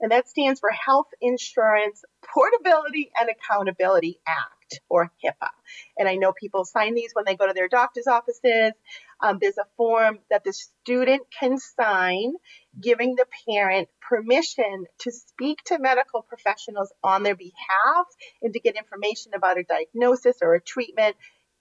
And 0.01 0.11
that 0.11 0.27
stands 0.27 0.59
for 0.59 0.71
Health 0.71 1.07
Insurance 1.21 2.03
Portability 2.33 3.11
and 3.19 3.29
Accountability 3.29 4.19
Act, 4.27 4.81
or 4.89 5.11
HIPAA. 5.23 5.49
And 5.97 6.09
I 6.09 6.15
know 6.15 6.33
people 6.33 6.65
sign 6.65 6.95
these 6.95 7.11
when 7.13 7.25
they 7.25 7.35
go 7.35 7.47
to 7.47 7.53
their 7.53 7.67
doctor's 7.67 8.07
offices. 8.07 8.73
Um, 9.21 9.37
there's 9.39 9.59
a 9.59 9.67
form 9.77 10.19
that 10.31 10.43
the 10.43 10.53
student 10.53 11.21
can 11.39 11.59
sign 11.59 12.33
giving 12.79 13.15
the 13.15 13.27
parent 13.47 13.89
permission 14.01 14.85
to 15.01 15.11
speak 15.11 15.59
to 15.65 15.77
medical 15.77 16.23
professionals 16.23 16.91
on 17.03 17.21
their 17.21 17.35
behalf 17.35 18.07
and 18.41 18.53
to 18.53 18.59
get 18.59 18.75
information 18.75 19.33
about 19.35 19.59
a 19.59 19.63
diagnosis 19.63 20.37
or 20.41 20.55
a 20.55 20.61
treatment 20.61 21.15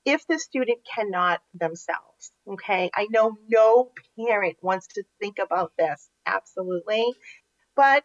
if 0.06 0.26
the 0.26 0.38
student 0.38 0.78
cannot 0.94 1.40
themselves. 1.52 2.32
Okay, 2.48 2.90
I 2.94 3.06
know 3.10 3.36
no 3.48 3.90
parent 4.18 4.56
wants 4.62 4.86
to 4.94 5.04
think 5.20 5.38
about 5.38 5.72
this, 5.78 6.08
absolutely. 6.24 7.04
But 7.76 8.04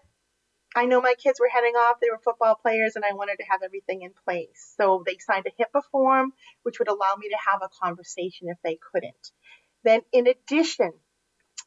I 0.75 0.85
know 0.85 1.01
my 1.01 1.13
kids 1.17 1.39
were 1.39 1.49
heading 1.49 1.75
off, 1.75 1.99
they 2.01 2.09
were 2.11 2.19
football 2.23 2.55
players, 2.55 2.95
and 2.95 3.05
I 3.05 3.13
wanted 3.13 3.37
to 3.37 3.45
have 3.49 3.61
everything 3.63 4.01
in 4.01 4.11
place. 4.25 4.73
So 4.77 5.03
they 5.05 5.17
signed 5.19 5.47
a 5.47 5.63
HIPAA 5.63 5.81
form, 5.91 6.33
which 6.63 6.79
would 6.79 6.89
allow 6.89 7.15
me 7.17 7.29
to 7.29 7.37
have 7.51 7.61
a 7.63 7.69
conversation 7.81 8.49
if 8.49 8.57
they 8.63 8.77
couldn't. 8.91 9.31
Then, 9.83 10.01
in 10.11 10.27
addition, 10.27 10.91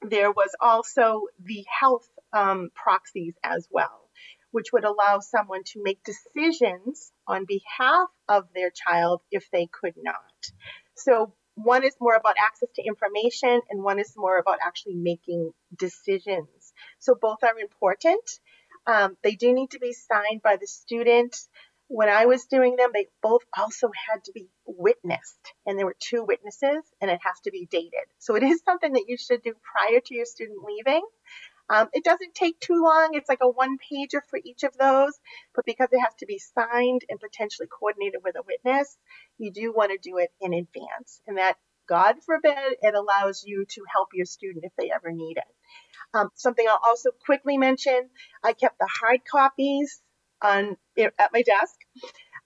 there 0.02 0.30
was 0.30 0.54
also 0.60 1.26
the 1.42 1.64
health 1.80 2.08
um, 2.32 2.70
proxies 2.74 3.34
as 3.42 3.66
well, 3.70 4.10
which 4.50 4.72
would 4.72 4.84
allow 4.84 5.20
someone 5.20 5.64
to 5.64 5.82
make 5.82 6.04
decisions 6.04 7.10
on 7.26 7.46
behalf 7.46 8.08
of 8.28 8.44
their 8.54 8.70
child 8.70 9.22
if 9.30 9.50
they 9.50 9.66
could 9.66 9.94
not. 9.96 10.52
So 10.94 11.32
one 11.54 11.84
is 11.84 11.96
more 12.00 12.14
about 12.14 12.36
access 12.46 12.68
to 12.76 12.82
information 12.82 13.60
and 13.68 13.82
one 13.82 13.98
is 13.98 14.12
more 14.16 14.38
about 14.38 14.58
actually 14.62 14.94
making 14.94 15.52
decisions. 15.76 16.72
So 17.00 17.16
both 17.20 17.42
are 17.42 17.58
important. 17.58 18.22
Um, 18.88 19.16
they 19.22 19.36
do 19.36 19.52
need 19.52 19.70
to 19.70 19.78
be 19.78 19.92
signed 19.92 20.42
by 20.42 20.56
the 20.56 20.66
student 20.66 21.36
when 21.88 22.10
I 22.10 22.26
was 22.26 22.44
doing 22.44 22.76
them, 22.76 22.90
they 22.92 23.06
both 23.22 23.42
also 23.56 23.90
had 24.08 24.22
to 24.24 24.32
be 24.32 24.48
witnessed, 24.66 25.54
and 25.66 25.78
there 25.78 25.86
were 25.86 25.96
two 25.98 26.22
witnesses, 26.22 26.84
and 27.00 27.10
it 27.10 27.18
has 27.22 27.40
to 27.44 27.50
be 27.50 27.66
dated. 27.70 28.04
So 28.18 28.36
it 28.36 28.42
is 28.42 28.60
something 28.62 28.92
that 28.92 29.08
you 29.08 29.16
should 29.16 29.42
do 29.42 29.54
prior 29.72 30.00
to 30.00 30.14
your 30.14 30.26
student 30.26 30.58
leaving. 30.62 31.02
Um, 31.70 31.88
it 31.92 32.04
doesn't 32.04 32.34
take 32.34 32.60
too 32.60 32.82
long. 32.82 33.10
It's 33.12 33.28
like 33.28 33.40
a 33.42 33.48
one 33.48 33.76
pager 33.78 34.20
for 34.28 34.38
each 34.42 34.64
of 34.64 34.76
those, 34.78 35.18
but 35.54 35.64
because 35.64 35.88
it 35.92 36.00
has 36.00 36.14
to 36.18 36.26
be 36.26 36.38
signed 36.38 37.02
and 37.08 37.20
potentially 37.20 37.68
coordinated 37.68 38.20
with 38.22 38.36
a 38.36 38.42
witness, 38.46 38.96
you 39.38 39.50
do 39.50 39.72
want 39.72 39.90
to 39.90 39.98
do 39.98 40.18
it 40.18 40.30
in 40.40 40.52
advance. 40.52 41.20
And 41.26 41.38
that, 41.38 41.56
God 41.86 42.16
forbid, 42.24 42.76
it 42.82 42.94
allows 42.94 43.44
you 43.46 43.64
to 43.66 43.82
help 43.90 44.08
your 44.12 44.26
student 44.26 44.64
if 44.64 44.72
they 44.78 44.90
ever 44.90 45.10
need 45.10 45.38
it. 45.38 45.44
Um, 46.14 46.30
something 46.34 46.66
I'll 46.68 46.80
also 46.84 47.10
quickly 47.24 47.58
mention 47.58 48.08
I 48.42 48.52
kept 48.52 48.78
the 48.78 48.88
hard 48.88 49.20
copies 49.30 50.00
on 50.42 50.76
at 50.98 51.32
my 51.32 51.42
desk. 51.42 51.76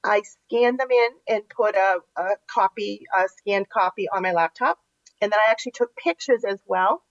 I 0.05 0.23
scanned 0.23 0.81
them 0.81 0.91
in 0.91 1.09
and 1.29 1.49
put 1.49 1.77
a, 1.77 1.99
a 2.17 2.29
copy, 2.49 3.07
a 3.17 3.29
scanned 3.29 3.69
copy 3.69 4.09
on 4.09 4.23
my 4.23 4.33
laptop. 4.33 4.79
And 5.21 5.31
then 5.31 5.39
I 5.39 5.51
actually 5.51 5.73
took 5.73 5.95
pictures 5.97 6.43
as 6.45 6.61
well 6.67 7.03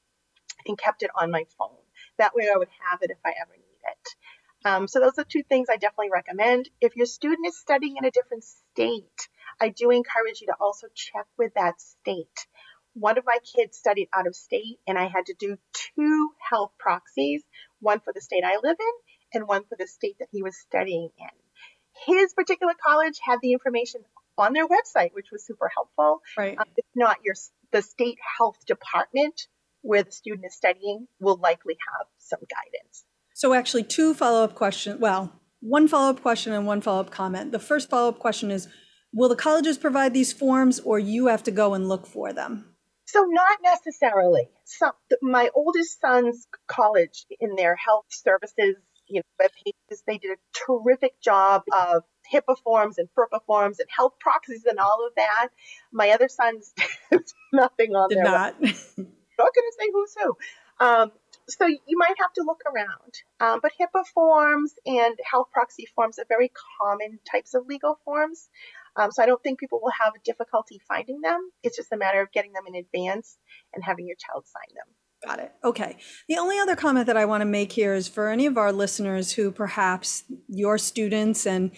and 0.68 0.78
kept 0.78 1.04
it 1.04 1.12
on 1.16 1.32
my 1.32 1.46
phone. 1.58 1.78
That 2.18 2.36
way 2.36 2.50
I 2.54 2.58
would 2.58 2.68
have 2.90 3.00
it 3.02 3.12
if 3.12 3.18
I 3.26 3.34
ever 3.42 3.54
need 3.54 3.80
it. 3.84 4.16
Um, 4.64 4.88
so 4.88 5.00
those 5.00 5.18
are 5.18 5.24
two 5.24 5.44
things 5.44 5.70
I 5.72 5.78
definitely 5.78 6.12
recommend. 6.12 6.70
If 6.82 6.96
your 6.96 7.06
student 7.06 7.48
is 7.48 7.58
studying 7.58 7.96
in 7.98 8.06
a 8.06 8.12
different 8.12 8.44
state, 8.44 9.30
I 9.60 9.70
do 9.70 9.90
encourage 9.90 10.42
you 10.42 10.48
to 10.48 10.56
also 10.60 10.88
check 10.94 11.26
with 11.38 11.54
that 11.56 11.80
state. 11.82 12.48
One 12.94 13.18
of 13.18 13.26
my 13.26 13.38
kids 13.56 13.78
studied 13.78 14.10
out 14.14 14.28
of 14.28 14.36
state, 14.36 14.80
and 14.88 14.98
I 14.98 15.08
had 15.08 15.28
to 15.28 15.34
do 15.40 15.58
two 15.96 16.30
health 16.50 16.72
proxies 16.78 17.42
one 17.80 18.00
for 18.00 18.14
the 18.14 18.22
state 18.22 18.44
I 18.46 18.58
live 18.62 18.78
in 18.80 18.94
and 19.34 19.48
one 19.48 19.64
for 19.64 19.76
the 19.80 19.88
state 19.88 20.18
that 20.20 20.28
he 20.32 20.44
was 20.44 20.58
studying 20.58 21.10
in. 21.18 22.16
His 22.16 22.34
particular 22.34 22.74
college 22.86 23.20
had 23.24 23.40
the 23.42 23.54
information 23.54 24.02
on 24.38 24.54
their 24.54 24.68
website, 24.68 25.14
which 25.14 25.28
was 25.32 25.46
super 25.46 25.70
helpful. 25.74 26.22
Right. 26.38 26.58
Um, 26.58 26.66
if 26.76 26.86
not, 26.96 27.18
your 27.24 27.36
the 27.72 27.82
state 27.82 28.18
health 28.38 28.58
department 28.66 29.48
where 29.82 30.04
the 30.04 30.12
student 30.12 30.46
is 30.46 30.56
studying 30.56 31.08
will 31.20 31.38
likely 31.38 31.78
have 31.98 32.08
some 32.18 32.40
guidance. 32.42 33.04
So 33.34 33.54
actually, 33.54 33.84
two 33.84 34.14
follow-up 34.14 34.56
questions. 34.56 35.00
Well, 35.00 35.42
one 35.62 35.88
follow-up 35.88 36.22
question 36.22 36.54
and 36.54 36.68
one 36.68 36.82
follow-up 36.82 37.12
comment. 37.12 37.52
The 37.52 37.60
first 37.60 37.90
follow-up 37.90 38.20
question 38.20 38.52
is, 38.52 38.68
will 39.14 39.30
the 39.30 39.36
colleges 39.36 39.78
provide 39.78 40.14
these 40.14 40.34
forms, 40.34 40.80
or 40.80 41.00
you 41.00 41.28
have 41.28 41.44
to 41.44 41.52
go 41.52 41.74
and 41.74 41.88
look 41.88 42.06
for 42.06 42.34
them? 42.34 42.71
So 43.12 43.26
not 43.28 43.58
necessarily. 43.62 44.48
So 44.64 44.92
my 45.22 45.50
oldest 45.54 46.00
son's 46.00 46.48
college 46.68 47.26
in 47.42 47.56
their 47.56 47.76
health 47.76 48.06
services, 48.10 48.76
you 49.08 49.20
know, 49.20 49.22
web 49.38 49.52
pages, 49.66 50.02
they 50.08 50.18
did 50.18 50.32
a 50.32 50.40
terrific 50.66 51.20
job 51.20 51.64
of 51.74 52.04
HIPAA 52.34 52.56
forms 52.64 52.98
and 52.98 53.10
FERPA 53.10 53.40
forms 53.46 53.80
and 53.80 53.90
health 53.94 54.14
proxies 54.18 54.64
and 54.66 54.80
all 54.80 55.06
of 55.06 55.14
that. 55.16 55.50
My 55.92 56.12
other 56.12 56.30
son's 56.30 56.74
nothing 57.54 57.92
on 57.92 58.10
Did 58.10 58.20
there. 58.20 58.24
not. 58.24 58.62
Not 58.62 58.72
going 58.78 58.98
to 58.98 59.76
say 59.78 59.90
who's 59.92 60.16
who. 60.24 60.38
Um, 60.86 61.12
so 61.50 61.68
you 61.68 61.98
might 61.98 62.16
have 62.18 62.32
to 62.34 62.44
look 62.44 62.62
around. 62.66 63.14
Um, 63.42 63.60
but 63.62 63.74
HIPAA 63.78 64.06
forms 64.14 64.74
and 64.86 65.18
health 65.30 65.48
proxy 65.52 65.86
forms 65.96 66.18
are 66.18 66.26
very 66.30 66.50
common 66.80 67.20
types 67.30 67.56
of 67.56 67.68
legal 67.68 68.00
forms. 68.06 68.48
Um, 68.96 69.12
so 69.12 69.24
I 69.24 69.26
don't 69.26 69.42
think 69.42 69.60
people 69.60 69.80
will 69.82 69.94
have 70.02 70.14
difficulty 70.24 70.82
finding 70.88 71.22
them. 71.22 71.50
It's 71.64 71.78
just 71.78 71.92
a 71.92 71.98
matter 71.98 72.22
of 72.22 72.32
getting 72.32 72.54
them 72.54 72.64
in 72.68 72.76
advance 72.76 73.38
and 73.74 73.84
having 73.84 74.08
your 74.08 74.18
child 74.18 74.46
sign 74.48 74.76
them. 74.76 74.96
Got 75.24 75.40
it. 75.40 75.52
Okay. 75.64 75.98
The 76.28 76.38
only 76.38 76.58
other 76.60 76.76
comment 76.76 77.06
that 77.06 77.16
I 77.16 77.26
want 77.26 77.42
to 77.42 77.46
make 77.46 77.72
here 77.72 77.94
is 77.94 78.08
for 78.08 78.30
any 78.30 78.48
of 78.48 78.58
our 78.58 78.72
listeners 78.72 79.34
who 79.34 79.52
perhaps 79.52 80.24
your 80.48 80.78
students 80.78 81.46
and 81.46 81.72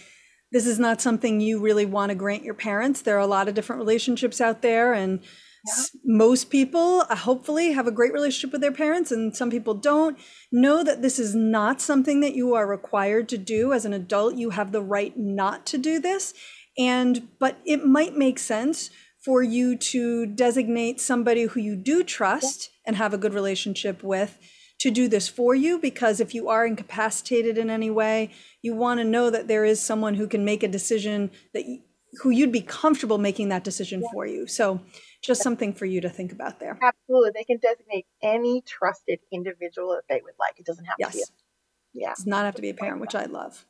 this 0.54 0.68
is 0.68 0.78
not 0.78 1.02
something 1.02 1.42
you 1.42 1.60
really 1.60 1.86
want 1.86 2.12
to 2.12 2.16
grant 2.16 2.44
your 2.44 2.54
parents. 2.54 3.02
There 3.02 3.18
are 3.18 3.20
a 3.20 3.28
lot 3.28 3.48
of 3.48 3.56
different 3.56 3.80
relationships 3.80 4.40
out 4.40 4.62
there, 4.62 4.94
and 4.94 5.20
yeah. 5.66 5.84
most 6.06 6.52
people 6.52 7.06
uh, 7.10 7.16
hopefully 7.16 7.72
have 7.72 7.88
a 7.88 7.92
great 7.92 8.14
relationship 8.14 8.52
with 8.52 8.62
their 8.62 8.72
parents, 8.72 9.12
and 9.12 9.36
some 9.36 9.50
people 9.50 9.74
don't. 9.74 10.16
Know 10.52 10.84
that 10.84 11.02
this 11.02 11.18
is 11.18 11.34
not 11.34 11.82
something 11.82 12.20
that 12.20 12.36
you 12.36 12.54
are 12.54 12.68
required 12.68 13.30
to 13.30 13.38
do 13.40 13.74
as 13.74 13.84
an 13.84 13.94
adult. 13.94 14.36
You 14.36 14.52
have 14.52 14.72
the 14.72 14.84
right 14.84 15.18
not 15.18 15.66
to 15.68 15.80
do 15.80 16.00
this. 16.00 16.36
And, 16.78 17.28
but 17.40 17.60
it 17.66 17.86
might 17.86 18.16
make 18.16 18.40
sense 18.40 18.90
for 19.24 19.42
you 19.42 19.76
to 19.78 20.26
designate 20.26 21.00
somebody 21.00 21.44
who 21.44 21.60
you 21.60 21.76
do 21.76 22.04
trust 22.04 22.70
yeah. 22.70 22.90
and 22.90 22.96
have 22.98 23.14
a 23.14 23.18
good 23.18 23.34
relationship 23.34 24.04
with 24.04 24.38
to 24.80 24.92
do 24.92 25.08
this 25.08 25.30
for 25.30 25.56
you 25.56 25.80
because 25.80 26.20
if 26.20 26.36
you 26.36 26.50
are 26.50 26.66
incapacitated 26.66 27.58
in 27.58 27.70
any 27.70 27.90
way, 27.90 28.32
you 28.62 28.76
want 28.76 29.00
to 29.00 29.06
know 29.06 29.30
that 29.30 29.48
there 29.48 29.64
is 29.64 29.80
someone 29.80 30.16
who 30.16 30.28
can 30.28 30.44
make 30.44 30.62
a 30.62 30.68
decision 30.68 31.32
that 31.54 31.64
who 32.22 32.30
you'd 32.30 32.52
be 32.52 32.62
comfortable 32.62 33.18
making 33.18 33.50
that 33.50 33.64
decision 33.64 34.02
yeah. 34.02 34.08
for 34.12 34.26
you. 34.26 34.46
So 34.46 34.82
just 35.22 35.42
something 35.42 35.74
for 35.74 35.86
you 35.86 36.02
to 36.02 36.10
think 36.10 36.32
about 36.32 36.60
there. 36.60 36.78
Absolutely. 36.82 37.32
They 37.34 37.46
can 37.46 37.60
designate 37.60 38.06
any 38.22 38.62
trusted 38.62 39.20
individual 39.32 39.96
that 39.96 40.04
they 40.10 40.22
would 40.22 40.34
like. 40.40 40.60
It 40.60 40.66
doesn't 40.66 40.86
have 40.86 40.96
yes. 41.00 41.12
to 41.14 41.18
be 41.18 41.22
a, 41.22 42.02
yeah. 42.02 42.12
It 42.12 42.18
does 42.18 42.28
not 42.28 42.46
have 42.46 42.56
to 42.56 42.62
be 42.62 42.70
a 42.70 42.74
parent, 42.74 43.00
which 43.00 43.16
I 43.16 43.26
love. 43.26 43.66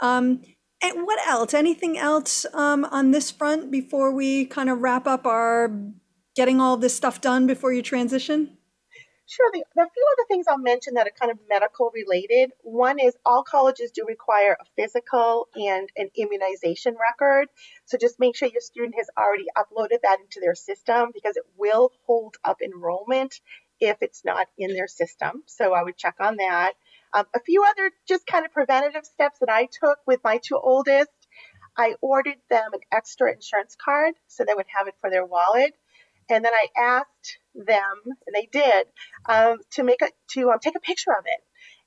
Um, 0.00 0.42
and 0.82 1.06
what 1.06 1.26
else? 1.26 1.54
Anything 1.54 1.96
else 1.96 2.44
um, 2.52 2.84
on 2.86 3.10
this 3.10 3.30
front 3.30 3.70
before 3.70 4.12
we 4.12 4.44
kind 4.46 4.68
of 4.68 4.80
wrap 4.80 5.06
up 5.06 5.26
our 5.26 5.70
getting 6.34 6.60
all 6.60 6.76
this 6.76 6.94
stuff 6.94 7.20
done 7.20 7.46
before 7.46 7.72
you 7.72 7.82
transition? 7.82 8.56
Sure. 9.26 9.50
The, 9.52 9.64
the 9.74 9.88
few 9.94 10.06
other 10.12 10.26
things 10.28 10.46
I'll 10.46 10.58
mention 10.58 10.94
that 10.94 11.06
are 11.06 11.12
kind 11.18 11.30
of 11.32 11.38
medical 11.48 11.90
related. 11.94 12.50
One 12.62 12.98
is 12.98 13.16
all 13.24 13.44
colleges 13.44 13.92
do 13.92 14.04
require 14.06 14.58
a 14.60 14.64
physical 14.76 15.48
and 15.54 15.88
an 15.96 16.10
immunization 16.14 16.96
record. 17.00 17.48
So 17.86 17.96
just 17.96 18.20
make 18.20 18.36
sure 18.36 18.48
your 18.48 18.60
student 18.60 18.94
has 18.98 19.08
already 19.16 19.46
uploaded 19.56 20.02
that 20.02 20.18
into 20.20 20.40
their 20.40 20.54
system 20.54 21.12
because 21.14 21.36
it 21.36 21.44
will 21.56 21.92
hold 22.04 22.36
up 22.44 22.60
enrollment 22.60 23.40
if 23.80 23.96
it's 24.02 24.24
not 24.24 24.48
in 24.58 24.74
their 24.74 24.88
system. 24.88 25.44
So 25.46 25.72
I 25.72 25.82
would 25.82 25.96
check 25.96 26.16
on 26.20 26.36
that. 26.36 26.74
Um, 27.14 27.26
a 27.34 27.40
few 27.40 27.64
other 27.64 27.90
just 28.08 28.26
kind 28.26 28.46
of 28.46 28.52
preventative 28.52 29.04
steps 29.04 29.38
that 29.40 29.50
I 29.50 29.68
took 29.70 29.98
with 30.06 30.20
my 30.24 30.38
two 30.42 30.58
oldest. 30.58 31.10
I 31.76 31.94
ordered 32.00 32.38
them 32.50 32.70
an 32.72 32.80
extra 32.90 33.32
insurance 33.32 33.76
card 33.82 34.14
so 34.28 34.44
they 34.44 34.54
would 34.54 34.66
have 34.76 34.88
it 34.88 34.94
for 35.00 35.10
their 35.10 35.24
wallet. 35.24 35.74
And 36.30 36.44
then 36.44 36.52
I 36.54 36.66
asked 36.78 37.38
them, 37.54 38.00
and 38.04 38.34
they 38.34 38.48
did, 38.50 38.86
um, 39.28 39.58
to 39.72 39.82
make 39.82 40.00
a 40.02 40.08
to 40.32 40.50
um, 40.50 40.58
take 40.60 40.76
a 40.76 40.80
picture 40.80 41.10
of 41.10 41.24
it 41.26 41.40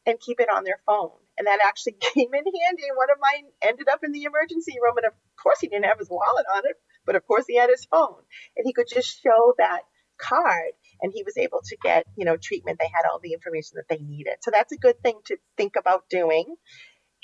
and 0.06 0.20
keep 0.20 0.40
it 0.40 0.50
on 0.50 0.64
their 0.64 0.80
phone. 0.86 1.18
And 1.38 1.48
that 1.48 1.60
actually 1.66 1.94
came 2.14 2.34
in 2.34 2.44
handy. 2.44 2.84
One 2.96 3.10
of 3.12 3.18
mine 3.20 3.50
ended 3.62 3.88
up 3.90 4.04
in 4.04 4.12
the 4.12 4.24
emergency 4.24 4.76
room, 4.82 4.98
and 4.98 5.08
of 5.08 5.14
course 5.42 5.60
he 5.62 5.68
didn't 5.68 5.86
have 5.86 6.00
his 6.00 6.10
wallet 6.10 6.46
on 6.54 6.64
it, 6.66 6.76
but 7.06 7.16
of 7.16 7.26
course 7.26 7.46
he 7.48 7.58
had 7.58 7.70
his 7.70 7.86
phone, 7.86 8.22
and 8.56 8.66
he 8.66 8.74
could 8.74 8.88
just 8.88 9.22
show 9.22 9.54
that 9.58 9.82
card 10.18 10.74
and 11.02 11.12
he 11.14 11.24
was 11.24 11.38
able 11.38 11.62
to 11.64 11.78
get 11.84 12.06
you 12.16 12.26
know 12.26 12.38
treatment 12.38 12.78
they 12.80 12.90
had 12.94 13.10
all 13.10 13.20
the 13.22 13.34
information 13.34 13.76
that 13.76 13.86
they 13.90 14.04
needed 14.04 14.36
so 14.42 14.52
that's 14.52 14.72
a 14.72 14.78
good 14.78 15.00
thing 15.02 15.20
to 15.26 15.38
think 15.58 15.76
about 15.76 16.04
doing 16.10 16.56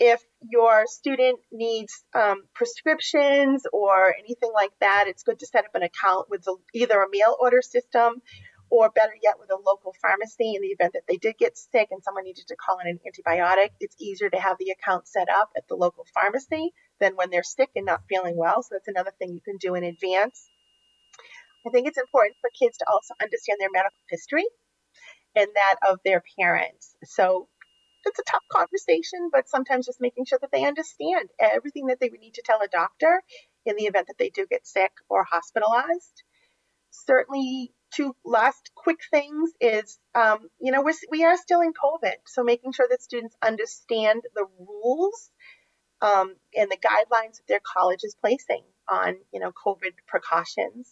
if 0.02 0.20
your 0.50 0.86
student 0.88 1.40
needs 1.52 2.04
um, 2.16 2.44
prescriptions 2.56 3.68
or 3.72 4.16
anything 4.18 4.52
like 4.52 4.72
that, 4.80 5.06
it's 5.08 5.22
good 5.22 5.38
to 5.40 5.46
set 5.46 5.64
up 5.64 5.76
an 5.76 5.84
account 5.84 6.28
with 6.28 6.44
a, 6.48 6.56
either 6.74 7.00
a 7.02 7.10
mail 7.12 7.36
order 7.40 7.62
system 7.62 8.22
or 8.72 8.90
better 8.90 9.14
yet 9.22 9.36
with 9.40 9.52
a 9.52 9.58
local 9.64 9.94
pharmacy 10.02 10.56
in 10.56 10.62
the 10.62 10.70
event 10.70 10.94
that 10.94 11.04
they 11.08 11.18
did 11.18 11.38
get 11.38 11.56
sick 11.56 11.90
and 11.92 12.02
someone 12.04 12.24
needed 12.24 12.48
to 12.48 12.56
call 12.56 12.80
in 12.80 12.88
an 12.88 13.00
antibiotic. 13.06 13.70
It's 13.80 13.96
easier 14.00 14.30
to 14.30 14.40
have 14.40 14.58
the 14.58 14.72
account 14.72 15.08
set 15.08 15.28
up 15.30 15.52
at 15.56 15.68
the 15.68 15.76
local 15.76 16.08
pharmacy 16.14 16.74
than 17.00 17.16
when 17.16 17.30
they're 17.30 17.44
sick 17.44 17.70
and 17.76 17.86
not 17.86 18.02
feeling 18.10 18.38
well. 18.38 18.64
So 18.64 18.70
that's 18.72 18.88
another 18.88 19.12
thing 19.20 19.34
you 19.34 19.42
can 19.42 19.58
do 19.58 19.76
in 19.76 19.84
advance. 19.84 20.50
I 21.65 21.69
think 21.69 21.88
it's 21.88 21.97
important 21.97 22.36
for 22.41 22.50
kids 22.58 22.78
to 22.78 22.86
also 22.91 23.13
understand 23.21 23.58
their 23.60 23.69
medical 23.71 23.97
history 24.10 24.45
and 25.36 25.47
that 25.54 25.76
of 25.89 26.00
their 26.04 26.24
parents. 26.39 26.95
So 27.04 27.47
it's 28.06 28.19
a 28.19 28.24
tough 28.32 28.43
conversation, 28.52 29.30
but 29.32 29.47
sometimes 29.47 29.86
just 29.86 30.02
making 30.02 30.26
sure 30.26 30.39
that 30.41 30.52
they 30.52 30.65
understand 30.65 31.30
everything 31.39 31.88
that 31.88 32.00
they 32.00 32.10
would 32.10 32.19
need 32.19 32.34
to 32.36 32.43
tell 32.43 32.62
a 32.62 32.67
doctor 32.67 33.21
in 33.65 33.76
the 33.76 33.86
event 33.86 34.08
that 34.08 34.17
they 34.17 34.30
do 34.30 34.47
get 34.50 34.65
sick 34.65 34.91
or 35.10 35.24
hospitalized. 35.24 36.24
Certainly, 36.89 37.74
two 37.93 38.15
last 38.26 38.71
quick 38.76 39.00
things 39.12 39.52
is, 39.62 40.00
um, 40.15 40.50
you 40.60 40.71
know, 40.71 40.82
we're, 40.82 40.93
we 41.10 41.24
are 41.24 41.38
still 41.38 41.62
in 41.62 41.74
COVID, 41.74 42.15
so 42.26 42.43
making 42.43 42.74
sure 42.74 42.88
that 42.89 43.02
students 43.02 43.36
understand 43.41 44.24
the 44.36 44.45
rules 44.60 45.30
um, 46.02 46.36
and 46.56 46.71
the 46.71 46.78
guidelines 46.78 47.38
that 47.38 47.47
their 47.47 47.62
college 47.62 48.02
is 48.04 48.15
placing 48.19 48.63
on, 48.89 49.15
you 49.32 49.39
know, 49.39 49.52
COVID 49.65 49.93
precautions. 50.08 50.91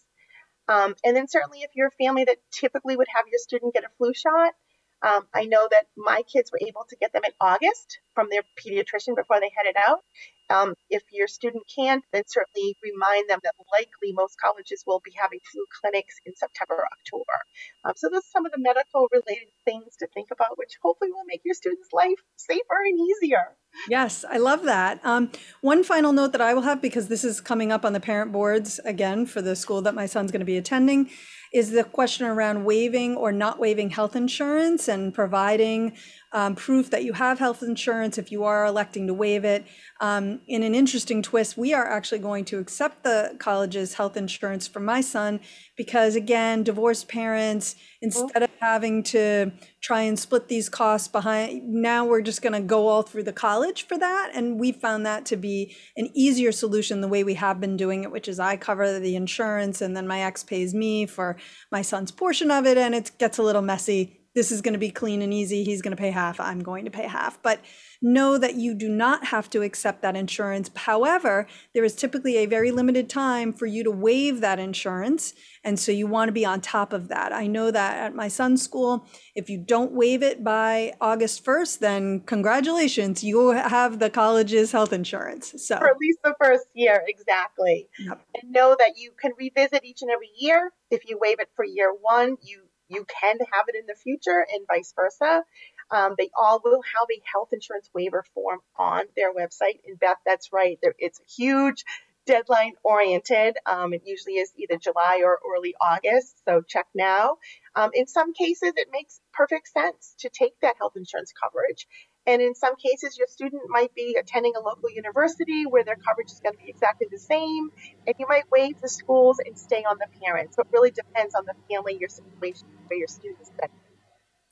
Um, 0.70 0.96
and 1.04 1.18
then 1.18 1.28
certainly, 1.28 1.62
if 1.62 1.72
you're 1.74 1.88
a 1.88 2.04
family 2.04 2.26
that 2.26 2.38
typically 2.52 2.96
would 2.96 3.08
have 3.16 3.26
your 3.28 3.40
student 3.40 3.74
get 3.74 3.84
a 3.84 3.90
flu 3.98 4.14
shot, 4.14 4.54
um, 5.02 5.28
I 5.34 5.46
know 5.46 5.68
that 5.70 5.88
my 5.98 6.22
kids 6.32 6.52
were 6.52 6.60
able 6.62 6.86
to 6.90 6.96
get 6.96 7.12
them 7.12 7.24
in 7.26 7.32
August 7.42 8.00
from 8.14 8.28
their 8.30 8.44
pediatrician 8.60 9.16
before 9.16 9.40
they 9.40 9.52
headed 9.58 9.76
out. 9.88 10.04
Um, 10.50 10.74
if 10.90 11.04
your 11.12 11.28
student 11.28 11.64
can't, 11.74 12.04
then 12.12 12.24
certainly 12.28 12.76
remind 12.84 13.30
them 13.30 13.40
that 13.44 13.54
likely 13.72 14.14
most 14.14 14.36
colleges 14.40 14.84
will 14.86 15.02
be 15.04 15.12
having 15.16 15.40
flu 15.52 15.64
clinics 15.80 16.16
in 16.26 16.36
September 16.36 16.84
October. 16.92 17.38
Um, 17.86 17.94
so 17.96 18.10
those 18.10 18.22
are 18.22 18.34
some 18.34 18.46
of 18.46 18.52
the 18.52 18.60
medical 18.60 19.08
related 19.12 19.54
things 19.66 19.96
to 20.00 20.08
think 20.14 20.30
about, 20.32 20.58
which 20.58 20.78
hopefully 20.82 21.12
will 21.12 21.26
make 21.28 21.42
your 21.46 21.54
students' 21.54 21.90
life 21.94 22.20
safer 22.36 22.80
and 22.86 23.00
easier. 23.00 23.56
Yes, 23.88 24.26
I 24.28 24.38
love 24.38 24.64
that. 24.64 25.00
Um, 25.04 25.32
one 25.62 25.84
final 25.84 26.12
note 26.12 26.32
that 26.32 26.42
I 26.42 26.54
will 26.54 26.64
have, 26.64 26.82
because 26.82 27.08
this 27.08 27.24
is 27.24 27.40
coming 27.40 27.72
up 27.72 27.86
on 27.86 27.94
the 27.94 28.00
parent 28.00 28.32
boards 28.32 28.80
again 28.84 29.26
for 29.26 29.42
the 29.42 29.56
school 29.56 29.82
that 29.84 29.94
my 29.94 30.08
son's 30.08 30.32
going 30.32 30.40
to 30.40 30.46
be 30.46 30.58
attending, 30.58 31.10
is 31.54 31.72
the 31.72 31.84
question 31.84 32.26
around 32.26 32.66
waiving 32.66 33.16
or 33.16 33.32
not 33.32 33.60
waiving 33.60 33.92
health 33.92 34.16
insurance 34.16 34.88
and 34.88 35.14
providing 35.14 35.96
um, 36.32 36.56
proof 36.56 36.90
that 36.92 37.04
you 37.04 37.14
have 37.14 37.40
health 37.40 37.64
insurance 37.64 38.18
if 38.18 38.32
you 38.32 38.44
are 38.44 38.66
electing 38.66 39.08
to 39.08 39.14
waive 39.14 39.44
it. 39.44 39.66
Um, 40.00 40.42
in 40.48 40.64
an 40.64 40.76
interesting 40.76 41.22
twist, 41.22 41.58
we 41.58 41.74
are 41.74 41.88
actually 41.88 42.20
going 42.20 42.46
to 42.46 42.60
accept 42.60 43.04
the 43.04 43.36
college's 43.40 43.96
health 43.96 44.16
insurance 44.16 44.68
for 44.68 44.80
my 44.80 45.02
son 45.02 45.40
because, 45.76 46.16
again, 46.16 46.64
divorced 46.64 47.08
parents, 47.08 47.76
instead 48.02 48.44
of 48.44 48.50
having 48.60 49.02
to 49.04 49.52
try 49.82 50.02
and 50.02 50.20
split 50.20 50.48
these 50.48 50.70
costs 50.70 51.08
behind, 51.08 51.68
now 51.68 52.06
we're 52.06 52.22
just 52.22 52.42
going 52.42 52.54
to 52.54 52.62
go 52.62 52.88
all 52.88 53.02
through 53.02 53.24
the 53.24 53.34
college 53.34 53.88
for 53.88 53.98
that. 53.98 54.32
And 54.34 54.60
we 54.60 54.72
found 54.72 55.06
that 55.06 55.26
to 55.28 55.38
be 55.38 55.76
an 55.98 56.10
easier 56.14 56.52
solution 56.52 57.02
the 57.02 57.08
way 57.08 57.24
we 57.24 57.34
have 57.36 57.60
been 57.60 57.76
doing 57.76 58.04
it, 58.04 58.12
which 58.12 58.28
is 58.28 58.40
I 58.40 58.56
cover 58.56 59.00
the 59.00 59.16
insurance 59.16 59.82
and 59.82 59.98
then 59.98 60.08
my 60.08 60.22
ex 60.22 60.44
pays 60.44 60.74
me 60.74 61.06
for 61.06 61.38
my 61.72 61.82
son's 61.82 62.12
portion 62.12 62.52
of 62.52 62.66
it. 62.66 62.78
And 62.78 62.94
it 62.94 63.12
gets 63.18 63.38
a 63.38 63.44
little 63.44 63.62
messy 63.62 64.19
this 64.36 64.52
is 64.52 64.62
going 64.62 64.74
to 64.74 64.80
be 64.80 64.92
clean 64.92 65.22
and 65.22 65.34
easy. 65.34 65.64
He's 65.64 65.82
going 65.82 65.96
to 65.96 66.02
pay 66.02 66.12
half. 66.12 66.40
I'm 66.40 66.60
going 66.62 66.86
to 66.86 66.92
pay 66.92 67.08
half. 67.08 67.42
But 67.42 67.62
know 68.02 68.38
that 68.38 68.56
you 68.56 68.74
do 68.74 68.88
not 68.88 69.28
have 69.28 69.50
to 69.50 69.62
accept 69.62 70.02
that 70.02 70.16
insurance. 70.16 70.70
However, 70.76 71.48
there 71.74 71.84
is 71.84 71.96
typically 71.96 72.38
a 72.38 72.46
very 72.46 72.72
limited 72.72 73.10
time 73.10 73.52
for 73.52 73.66
you 73.66 73.84
to 73.84 73.92
waive 73.92 74.42
that 74.42 74.60
insurance. 74.60 75.34
And 75.64 75.78
so 75.80 75.92
you 75.92 76.08
want 76.08 76.30
to 76.30 76.34
be 76.34 76.46
on 76.46 76.62
top 76.62 76.94
of 76.94 77.10
that. 77.10 77.34
I 77.34 77.48
know 77.48 77.72
that 77.72 77.98
at 77.98 78.16
my 78.16 78.28
son's 78.28 78.62
school, 78.62 79.06
if 79.36 79.50
you 79.50 79.58
don't 79.58 79.92
waive 79.92 80.24
it 80.24 80.44
by 80.44 80.94
August 81.02 81.44
1st, 81.44 81.80
then 81.80 82.22
congratulations, 82.22 83.24
you 83.24 83.50
have 83.50 84.00
the 84.00 84.10
college's 84.10 84.72
health 84.72 84.94
insurance. 84.94 85.54
So 85.58 85.78
for 85.78 85.90
at 85.90 85.98
least 86.00 86.20
the 86.24 86.36
first 86.42 86.68
year, 86.74 87.04
exactly. 87.08 87.90
Yep. 88.00 88.22
And 88.42 88.52
know 88.52 88.76
that 88.80 88.94
you 88.98 89.12
can 89.20 89.34
revisit 89.38 89.84
each 89.84 90.02
and 90.02 90.12
every 90.12 90.30
year. 90.38 90.72
If 90.90 91.10
you 91.10 91.20
waive 91.22 91.40
it 91.40 91.50
for 91.56 91.66
year 91.66 91.94
one, 92.00 92.38
you 92.42 92.69
you 92.90 93.06
can 93.22 93.38
have 93.54 93.66
it 93.68 93.76
in 93.76 93.86
the 93.88 93.96
future 93.96 94.46
and 94.54 94.68
vice 94.68 94.94
versa. 94.96 95.44
Um, 95.92 96.16
they 96.18 96.30
all 96.40 96.62
will 96.64 96.82
have 96.82 97.08
a 97.12 97.22
health 97.34 97.50
insurance 97.54 97.90
waiver 97.94 98.26
form 98.34 98.60
on 98.78 99.06
their 99.16 99.34
website. 99.34 99.80
And 99.88 100.00
Beth, 100.00 100.18
that's 100.26 100.50
right. 100.54 100.78
There, 100.82 100.96
it's 101.00 101.20
a 101.20 101.42
huge 101.42 101.84
deadline 102.26 102.74
oriented. 102.84 103.58
Um, 103.66 103.94
it 103.94 104.04
usually 104.06 104.36
is 104.36 104.52
either 104.58 104.78
July 104.78 105.22
or 105.24 105.40
early 105.56 105.76
August, 105.82 106.44
so 106.46 106.62
check 106.68 106.86
now. 106.94 107.38
Um, 107.76 107.90
in 107.94 108.08
some 108.08 108.34
cases, 108.34 108.74
it 108.76 108.90
makes 108.92 109.20
perfect 109.34 109.68
sense 109.70 110.16
to 110.20 110.30
take 110.30 110.54
that 110.62 110.76
health 110.78 110.94
insurance 110.96 111.34
coverage. 111.44 111.88
And 112.28 112.42
in 112.42 112.54
some 112.54 112.76
cases, 112.76 113.18
your 113.18 113.28
student 113.28 113.64
might 113.70 113.94
be 113.96 114.18
attending 114.20 114.54
a 114.56 114.60
local 114.60 114.90
university 114.90 115.66
where 115.66 115.84
their 115.84 115.96
coverage 115.96 116.32
is 116.32 116.40
going 116.40 116.56
to 116.56 116.64
be 116.64 116.70
exactly 116.70 117.08
the 117.10 117.18
same, 117.18 117.72
and 118.06 118.16
you 118.20 118.28
might 118.28 118.44
waive 118.52 118.80
the 118.82 118.90
schools 118.90 119.40
and 119.44 119.58
stay 119.58 119.84
on 119.84 119.98
the 120.00 120.08
parents. 120.24 120.56
So 120.56 120.62
it 120.62 120.68
really 120.72 120.92
depends 120.92 121.34
on 121.34 121.46
the 121.46 121.56
family, 121.70 121.98
your 122.00 122.10
situation, 122.10 122.68
where 122.88 123.00
your 123.00 123.08
student 123.08 123.42
is 123.42 123.48
studying. 123.48 123.80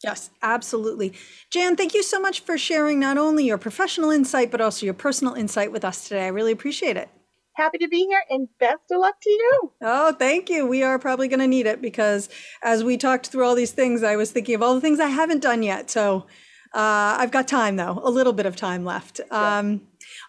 Yes, 0.03 0.29
absolutely. 0.43 1.13
Jan, 1.49 1.75
thank 1.75 1.93
you 1.93 2.03
so 2.03 2.19
much 2.19 2.41
for 2.41 2.57
sharing 2.57 2.99
not 2.99 3.17
only 3.17 3.45
your 3.45 3.57
professional 3.57 4.11
insight, 4.11 4.51
but 4.51 4.61
also 4.61 4.85
your 4.85 4.93
personal 4.93 5.33
insight 5.33 5.71
with 5.71 5.83
us 5.83 6.07
today. 6.07 6.25
I 6.25 6.29
really 6.29 6.51
appreciate 6.51 6.97
it. 6.97 7.09
Happy 7.53 7.79
to 7.79 7.87
be 7.87 8.05
here 8.05 8.23
and 8.29 8.47
best 8.59 8.91
of 8.91 8.99
luck 8.99 9.19
to 9.19 9.29
you. 9.31 9.71
Oh, 9.81 10.13
thank 10.13 10.47
you. 10.47 10.67
We 10.67 10.83
are 10.83 10.99
probably 10.99 11.27
going 11.27 11.39
to 11.39 11.47
need 11.47 11.65
it 11.65 11.81
because 11.81 12.29
as 12.61 12.83
we 12.83 12.97
talked 12.97 13.27
through 13.27 13.45
all 13.45 13.55
these 13.55 13.71
things, 13.71 14.03
I 14.03 14.15
was 14.15 14.31
thinking 14.31 14.53
of 14.53 14.61
all 14.61 14.75
the 14.75 14.81
things 14.81 14.99
I 14.99 15.07
haven't 15.07 15.41
done 15.41 15.63
yet. 15.63 15.89
So 15.89 16.27
uh, 16.73 17.17
I've 17.19 17.31
got 17.31 17.47
time 17.47 17.75
though, 17.75 18.01
a 18.03 18.09
little 18.09 18.33
bit 18.33 18.45
of 18.45 18.55
time 18.55 18.85
left. 18.85 19.19
Um, 19.31 19.81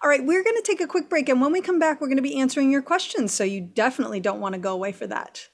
all 0.02 0.08
right, 0.08 0.24
we're 0.24 0.42
going 0.42 0.56
to 0.56 0.62
take 0.62 0.80
a 0.80 0.86
quick 0.86 1.08
break. 1.08 1.28
And 1.28 1.40
when 1.40 1.52
we 1.52 1.60
come 1.60 1.78
back, 1.78 2.00
we're 2.00 2.08
going 2.08 2.16
to 2.16 2.22
be 2.22 2.38
answering 2.38 2.70
your 2.70 2.82
questions. 2.82 3.32
So 3.32 3.44
you 3.44 3.60
definitely 3.60 4.20
don't 4.20 4.40
want 4.40 4.54
to 4.54 4.60
go 4.60 4.72
away 4.72 4.92
for 4.92 5.06
that. 5.06 5.48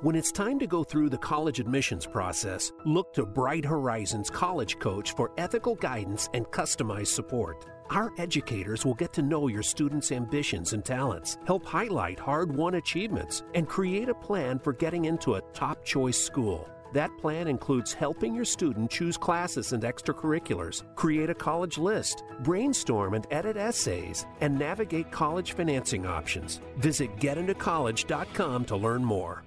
When 0.00 0.14
it's 0.14 0.30
time 0.30 0.60
to 0.60 0.66
go 0.68 0.84
through 0.84 1.10
the 1.10 1.18
college 1.18 1.58
admissions 1.58 2.06
process, 2.06 2.70
look 2.84 3.12
to 3.14 3.26
Bright 3.26 3.64
Horizons 3.64 4.30
College 4.30 4.78
Coach 4.78 5.16
for 5.16 5.32
ethical 5.38 5.74
guidance 5.74 6.28
and 6.34 6.46
customized 6.46 7.08
support. 7.08 7.66
Our 7.90 8.12
educators 8.16 8.84
will 8.84 8.94
get 8.94 9.12
to 9.14 9.22
know 9.22 9.48
your 9.48 9.64
students' 9.64 10.12
ambitions 10.12 10.72
and 10.72 10.84
talents, 10.84 11.38
help 11.46 11.66
highlight 11.66 12.20
hard 12.20 12.54
won 12.54 12.74
achievements, 12.74 13.42
and 13.54 13.66
create 13.66 14.08
a 14.08 14.14
plan 14.14 14.60
for 14.60 14.72
getting 14.72 15.06
into 15.06 15.34
a 15.34 15.42
top 15.52 15.84
choice 15.84 16.18
school. 16.18 16.68
That 16.92 17.16
plan 17.18 17.48
includes 17.48 17.92
helping 17.92 18.34
your 18.34 18.44
student 18.44 18.90
choose 18.90 19.16
classes 19.16 19.72
and 19.72 19.82
extracurriculars, 19.82 20.82
create 20.96 21.30
a 21.30 21.34
college 21.34 21.78
list, 21.78 22.24
brainstorm 22.40 23.14
and 23.14 23.26
edit 23.30 23.56
essays, 23.56 24.26
and 24.40 24.58
navigate 24.58 25.10
college 25.10 25.52
financing 25.52 26.06
options. 26.06 26.60
Visit 26.78 27.14
getintocollege.com 27.16 28.64
to 28.64 28.76
learn 28.76 29.04
more. 29.04 29.42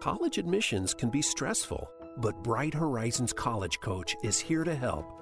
College 0.00 0.38
admissions 0.38 0.94
can 0.94 1.10
be 1.10 1.22
stressful, 1.22 1.88
but 2.16 2.42
Bright 2.42 2.74
Horizons 2.74 3.32
College 3.32 3.78
Coach 3.80 4.16
is 4.24 4.40
here 4.40 4.64
to 4.64 4.74
help. 4.74 5.21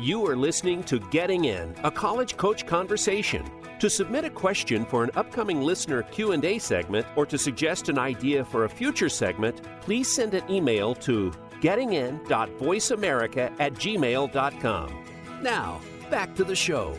You 0.00 0.24
are 0.28 0.36
listening 0.36 0.84
to 0.84 1.00
Getting 1.10 1.46
In, 1.46 1.74
a 1.82 1.90
college 1.90 2.36
coach 2.36 2.64
conversation. 2.64 3.44
To 3.80 3.90
submit 3.90 4.24
a 4.24 4.30
question 4.30 4.86
for 4.86 5.02
an 5.02 5.10
upcoming 5.16 5.60
listener 5.60 6.04
Q&A 6.04 6.60
segment 6.60 7.04
or 7.16 7.26
to 7.26 7.36
suggest 7.36 7.88
an 7.88 7.98
idea 7.98 8.44
for 8.44 8.64
a 8.64 8.68
future 8.68 9.08
segment, 9.08 9.60
please 9.80 10.06
send 10.06 10.34
an 10.34 10.48
email 10.48 10.94
to 10.94 11.32
gettingin.voiceamerica 11.60 13.52
at 13.58 13.72
gmail.com. 13.72 15.04
Now, 15.42 15.80
back 16.12 16.36
to 16.36 16.44
the 16.44 16.54
show. 16.54 16.96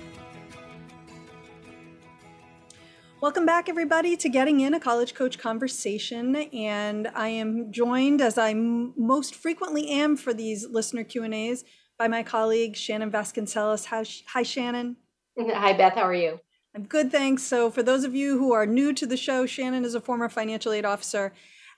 Welcome 3.21 3.45
back, 3.45 3.69
everybody, 3.69 4.17
to 4.17 4.27
Getting 4.27 4.59
In, 4.59 4.73
a 4.73 4.79
College 4.79 5.13
Coach 5.13 5.39
Conversation. 5.39 6.35
And 6.35 7.07
I 7.15 7.29
am 7.29 7.71
joined, 7.71 8.19
as 8.19 8.37
I 8.37 8.49
m- 8.49 8.93
most 8.97 9.35
frequently 9.35 9.87
am 9.89 10.17
for 10.17 10.33
these 10.33 10.67
listener 10.67 11.05
Q&As, 11.05 11.63
by 11.99 12.07
my 12.07 12.23
colleague, 12.23 12.77
Shannon 12.77 13.11
Vasconcelos. 13.11 13.85
Hi, 14.27 14.43
Shannon. 14.43 14.95
Hi, 15.37 15.73
Beth. 15.73 15.93
How 15.93 16.03
are 16.03 16.13
you? 16.13 16.39
I'm 16.73 16.85
good, 16.85 17.11
thanks. 17.11 17.43
So, 17.43 17.69
for 17.69 17.83
those 17.83 18.05
of 18.05 18.15
you 18.15 18.39
who 18.39 18.53
are 18.53 18.65
new 18.65 18.93
to 18.93 19.05
the 19.05 19.17
show, 19.17 19.45
Shannon 19.45 19.83
is 19.83 19.95
a 19.95 20.01
former 20.01 20.29
financial 20.29 20.71
aid 20.71 20.85
officer 20.85 21.33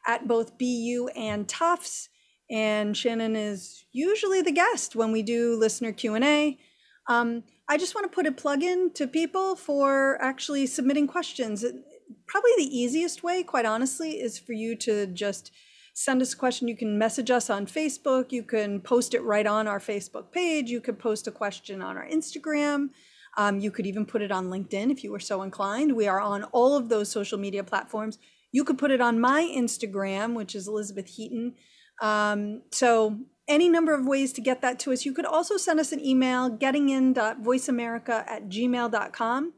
at 0.08 0.28
both 0.28 0.58
BU 0.60 1.10
and 1.16 1.48
Tufts, 1.48 2.10
and 2.52 2.96
Shannon 2.96 3.36
is 3.36 3.86
usually 3.92 4.42
the 4.42 4.52
guest 4.52 4.96
when 4.96 5.12
we 5.12 5.24
do 5.24 5.56
listener 5.56 5.92
Q&A. 5.92 6.60
Um, 7.08 7.44
I 7.68 7.78
just 7.78 7.96
want 7.96 8.06
to 8.06 8.16
put 8.16 8.28
a 8.28 8.32
plug 8.32 8.62
in 8.62 8.92
to 8.94 9.08
people 9.08 9.56
for 9.56 10.22
actually 10.22 10.68
submitting 10.68 11.08
questions. 11.08 11.66
Probably 12.28 12.52
the 12.58 12.78
easiest 12.78 13.24
way, 13.24 13.42
quite 13.42 13.66
honestly, 13.66 14.20
is 14.20 14.38
for 14.38 14.54
you 14.54 14.76
to 14.78 15.08
just 15.08 15.52
send 15.94 16.22
us 16.22 16.34
a 16.34 16.38
question. 16.38 16.68
You 16.68 16.78
can 16.78 16.98
message 16.98 17.32
us 17.32 17.50
on 17.50 17.66
Facebook. 17.66 18.32
You 18.32 18.44
can 18.44 18.82
post 18.82 19.14
it 19.14 19.22
right 19.22 19.46
on 19.46 19.68
our 19.68 19.80
Facebook 19.80 20.32
page. 20.32 20.70
You 20.70 20.82
could 20.82 21.00
post 21.00 21.28
a 21.28 21.32
question 21.32 21.82
on 21.82 21.98
our 21.98 22.08
Instagram. 22.08 22.90
Um, 23.38 23.60
you 23.60 23.72
could 23.72 23.86
even 23.86 24.06
put 24.06 24.22
it 24.22 24.32
on 24.32 24.50
LinkedIn 24.50 24.92
if 24.92 25.04
you 25.04 25.12
were 25.12 25.20
so 25.20 25.42
inclined. 25.42 25.96
We 25.96 26.08
are 26.08 26.20
on 26.20 26.44
all 26.46 26.76
of 26.76 26.90
those 26.90 27.10
social 27.10 27.38
media 27.38 27.64
platforms. 27.64 28.18
You 28.52 28.64
could 28.64 28.78
put 28.78 28.92
it 28.92 29.00
on 29.00 29.22
my 29.22 29.44
Instagram, 29.44 30.36
which 30.36 30.56
is 30.56 30.68
Elizabeth 30.68 31.08
Heaton. 31.08 31.54
Um, 32.02 32.64
so 32.72 33.20
any 33.48 33.70
number 33.70 33.94
of 33.94 34.06
ways 34.06 34.34
to 34.34 34.42
get 34.42 34.62
that 34.62 34.80
to 34.80 34.92
us. 34.92 35.06
You 35.06 35.14
could 35.14 35.26
also 35.26 35.58
send 35.58 35.80
us 35.80 35.92
an 35.92 36.04
email, 36.04 36.50
gettingin.voiceamerica 36.50 38.10
at 38.28 38.50
gmail.com. 38.50 39.54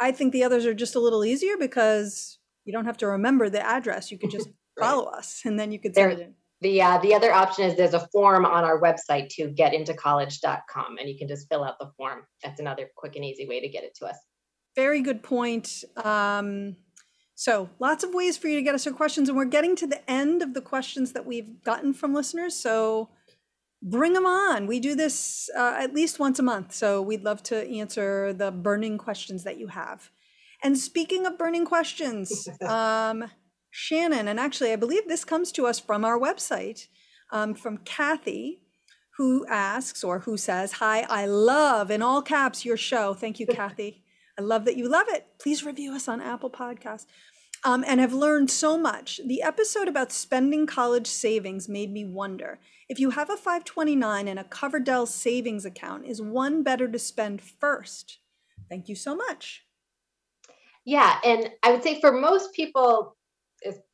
I 0.00 0.12
think 0.12 0.32
the 0.32 0.44
others 0.44 0.66
are 0.66 0.74
just 0.74 0.94
a 0.94 1.00
little 1.00 1.24
easier 1.24 1.56
because 1.58 2.38
you 2.64 2.72
don't 2.72 2.84
have 2.84 2.98
to 2.98 3.06
remember 3.06 3.48
the 3.48 3.64
address. 3.64 4.10
You 4.10 4.18
could 4.18 4.30
just 4.30 4.48
follow 4.78 5.04
us 5.06 5.42
and 5.44 5.58
then 5.58 5.72
you 5.72 5.78
could 5.78 5.94
send 5.94 6.18
there. 6.18 6.30
The, 6.62 6.80
uh, 6.80 6.98
the 6.98 7.14
other 7.14 7.32
option 7.32 7.64
is 7.64 7.76
there's 7.76 7.94
a 7.94 8.08
form 8.08 8.46
on 8.46 8.64
our 8.64 8.80
website 8.80 9.28
to 9.30 9.48
getintocollege.com 9.48 10.96
and 10.98 11.08
you 11.08 11.18
can 11.18 11.28
just 11.28 11.48
fill 11.50 11.62
out 11.62 11.78
the 11.78 11.90
form. 11.98 12.22
That's 12.42 12.60
another 12.60 12.88
quick 12.96 13.16
and 13.16 13.24
easy 13.24 13.46
way 13.46 13.60
to 13.60 13.68
get 13.68 13.84
it 13.84 13.94
to 13.96 14.06
us. 14.06 14.16
Very 14.74 15.02
good 15.02 15.22
point. 15.22 15.84
Um, 15.96 16.76
so, 17.38 17.68
lots 17.78 18.02
of 18.02 18.14
ways 18.14 18.38
for 18.38 18.48
you 18.48 18.56
to 18.56 18.62
get 18.62 18.74
us 18.74 18.86
your 18.86 18.94
questions, 18.94 19.28
and 19.28 19.36
we're 19.36 19.44
getting 19.44 19.76
to 19.76 19.86
the 19.86 20.10
end 20.10 20.42
of 20.42 20.54
the 20.54 20.62
questions 20.62 21.12
that 21.12 21.26
we've 21.26 21.62
gotten 21.62 21.92
from 21.92 22.14
listeners. 22.14 22.54
So, 22.54 23.10
bring 23.82 24.14
them 24.14 24.24
on. 24.24 24.66
We 24.66 24.80
do 24.80 24.94
this 24.94 25.50
uh, 25.54 25.76
at 25.78 25.92
least 25.92 26.18
once 26.18 26.38
a 26.38 26.42
month, 26.42 26.74
so 26.74 27.02
we'd 27.02 27.24
love 27.24 27.42
to 27.44 27.68
answer 27.68 28.32
the 28.32 28.50
burning 28.50 28.96
questions 28.96 29.44
that 29.44 29.58
you 29.58 29.68
have. 29.68 30.10
And 30.62 30.78
speaking 30.78 31.26
of 31.26 31.36
burning 31.36 31.66
questions, 31.66 32.48
um, 32.66 33.30
Shannon, 33.78 34.26
and 34.26 34.40
actually, 34.40 34.72
I 34.72 34.76
believe 34.76 35.06
this 35.06 35.22
comes 35.22 35.52
to 35.52 35.66
us 35.66 35.78
from 35.78 36.02
our 36.02 36.18
website 36.18 36.86
um, 37.30 37.52
from 37.52 37.76
Kathy, 37.76 38.62
who 39.18 39.44
asks 39.50 40.02
or 40.02 40.20
who 40.20 40.38
says, 40.38 40.72
Hi, 40.72 41.04
I 41.10 41.26
love 41.26 41.90
in 41.90 42.00
all 42.00 42.22
caps 42.22 42.64
your 42.64 42.78
show. 42.78 43.12
Thank 43.12 43.38
you, 43.38 43.46
Kathy. 43.50 44.02
I 44.38 44.42
love 44.42 44.64
that 44.64 44.78
you 44.78 44.88
love 44.88 45.08
it. 45.08 45.26
Please 45.38 45.62
review 45.62 45.92
us 45.92 46.08
on 46.08 46.22
Apple 46.22 46.48
Podcasts. 46.48 47.04
Um, 47.64 47.84
and 47.86 48.00
have 48.00 48.14
learned 48.14 48.50
so 48.50 48.78
much. 48.78 49.20
The 49.26 49.42
episode 49.42 49.88
about 49.88 50.10
spending 50.10 50.66
college 50.66 51.06
savings 51.06 51.68
made 51.68 51.92
me 51.92 52.06
wonder 52.06 52.58
if 52.88 52.98
you 52.98 53.10
have 53.10 53.28
a 53.28 53.36
529 53.36 54.26
and 54.26 54.38
a 54.38 54.44
Coverdell 54.44 55.06
savings 55.06 55.66
account, 55.66 56.06
is 56.06 56.22
one 56.22 56.62
better 56.62 56.88
to 56.88 56.98
spend 56.98 57.42
first? 57.42 58.20
Thank 58.70 58.88
you 58.88 58.94
so 58.94 59.14
much. 59.14 59.66
Yeah, 60.86 61.18
and 61.24 61.50
I 61.62 61.72
would 61.72 61.82
say 61.82 62.00
for 62.00 62.12
most 62.12 62.54
people, 62.54 63.15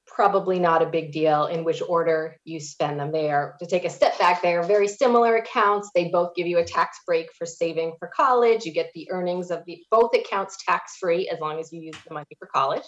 probably 0.06 0.58
not 0.58 0.82
a 0.82 0.86
big 0.86 1.12
deal 1.12 1.46
in 1.46 1.64
which 1.64 1.82
order 1.86 2.36
you 2.44 2.60
spend 2.60 3.00
them. 3.00 3.12
They 3.12 3.30
are, 3.30 3.56
to 3.60 3.66
take 3.66 3.84
a 3.84 3.90
step 3.90 4.18
back, 4.18 4.42
they 4.42 4.54
are 4.54 4.62
very 4.62 4.88
similar 4.88 5.36
accounts. 5.36 5.90
They 5.94 6.08
both 6.08 6.34
give 6.34 6.46
you 6.46 6.58
a 6.58 6.64
tax 6.64 6.98
break 7.06 7.32
for 7.32 7.46
saving 7.46 7.94
for 7.98 8.08
college. 8.14 8.64
You 8.64 8.72
get 8.72 8.90
the 8.94 9.10
earnings 9.10 9.50
of 9.50 9.64
the 9.66 9.82
both 9.90 10.14
accounts 10.14 10.58
tax 10.64 10.96
free 10.98 11.28
as 11.28 11.40
long 11.40 11.60
as 11.60 11.72
you 11.72 11.80
use 11.80 11.96
the 12.06 12.14
money 12.14 12.26
for 12.38 12.46
college. 12.46 12.84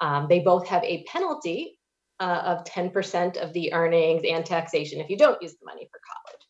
Um, 0.00 0.26
they 0.28 0.40
both 0.40 0.66
have 0.68 0.84
a 0.84 1.04
penalty 1.04 1.78
uh, 2.20 2.56
of 2.58 2.64
10% 2.64 3.36
of 3.36 3.52
the 3.52 3.72
earnings 3.72 4.22
and 4.28 4.44
taxation 4.44 5.00
if 5.00 5.10
you 5.10 5.16
don't 5.16 5.40
use 5.42 5.52
the 5.52 5.66
money 5.66 5.88
for 5.90 6.00
college. 6.06 6.40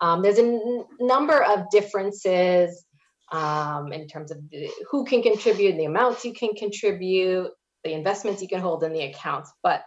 Um, 0.00 0.22
there's 0.22 0.38
a 0.38 0.42
n- 0.42 0.84
number 1.00 1.42
of 1.42 1.70
differences 1.70 2.84
um, 3.32 3.92
in 3.92 4.06
terms 4.06 4.30
of 4.30 4.38
the, 4.50 4.68
who 4.90 5.04
can 5.04 5.22
contribute, 5.22 5.70
and 5.70 5.80
the 5.80 5.86
amounts 5.86 6.24
you 6.24 6.34
can 6.34 6.54
contribute, 6.54 7.50
the 7.84 7.92
investments 7.92 8.42
you 8.42 8.48
can 8.48 8.60
hold 8.60 8.82
in 8.82 8.92
the 8.92 9.02
accounts. 9.02 9.52
But 9.62 9.84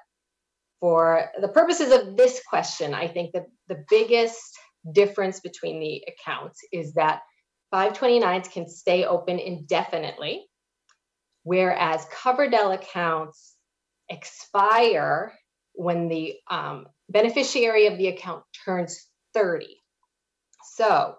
for 0.80 1.32
the 1.42 1.48
purposes 1.48 1.92
of 1.92 2.16
this 2.16 2.42
question, 2.48 2.94
I 2.94 3.08
think 3.08 3.34
that 3.34 3.48
the 3.68 3.84
biggest 3.90 4.58
difference 4.92 5.40
between 5.40 5.80
the 5.80 6.04
accounts 6.08 6.60
is 6.72 6.94
that 6.94 7.22
529s 7.74 8.52
can 8.52 8.70
stay 8.70 9.06
open 9.06 9.40
indefinitely, 9.40 10.46
whereas 11.44 12.06
Coverdell 12.06 12.74
accounts 12.74 13.56
expire 14.10 15.34
when 15.74 16.08
the 16.08 16.36
um, 16.50 16.88
beneficiary 17.10 17.88
of 17.88 17.98
the 17.98 18.08
account 18.08 18.44
turns 18.66 19.08
30. 19.34 19.82
So 20.76 21.16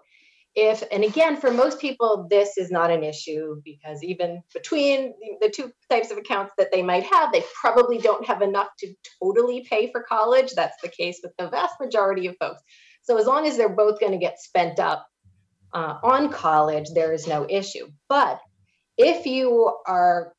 if 0.55 0.83
and 0.91 1.03
again 1.03 1.37
for 1.37 1.51
most 1.51 1.79
people 1.79 2.27
this 2.29 2.57
is 2.57 2.71
not 2.71 2.89
an 2.89 3.03
issue 3.03 3.61
because 3.63 4.03
even 4.03 4.41
between 4.53 5.13
the 5.41 5.49
two 5.49 5.71
types 5.89 6.09
of 6.11 6.17
accounts 6.17 6.53
that 6.57 6.71
they 6.71 6.81
might 6.81 7.03
have 7.03 7.31
they 7.31 7.43
probably 7.61 7.99
don't 7.99 8.25
have 8.25 8.41
enough 8.41 8.67
to 8.79 8.93
totally 9.21 9.65
pay 9.69 9.91
for 9.91 10.03
college. 10.03 10.51
That's 10.55 10.81
the 10.81 10.89
case 10.89 11.19
with 11.23 11.33
the 11.37 11.49
vast 11.49 11.75
majority 11.79 12.27
of 12.27 12.35
folks. 12.39 12.61
So 13.03 13.17
as 13.17 13.27
long 13.27 13.45
as 13.45 13.57
they're 13.57 13.69
both 13.75 13.99
going 13.99 14.11
to 14.13 14.17
get 14.17 14.39
spent 14.39 14.79
up 14.79 15.05
uh, 15.71 15.95
on 16.03 16.31
college 16.31 16.87
there 16.95 17.13
is 17.13 17.27
no 17.27 17.45
issue. 17.47 17.87
But 18.07 18.39
if 18.97 19.27
you 19.27 19.77
are 19.85 20.33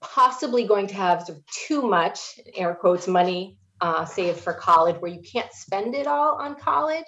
possibly 0.00 0.66
going 0.66 0.88
to 0.88 0.94
have 0.94 1.22
sort 1.22 1.38
of 1.38 1.44
too 1.46 1.82
much 1.82 2.18
air 2.54 2.74
quotes 2.74 3.06
money 3.06 3.58
uh, 3.80 4.04
saved 4.04 4.40
for 4.40 4.52
college 4.52 4.96
where 4.96 5.10
you 5.10 5.20
can't 5.20 5.52
spend 5.52 5.94
it 5.94 6.06
all 6.06 6.36
on 6.36 6.56
college 6.56 7.06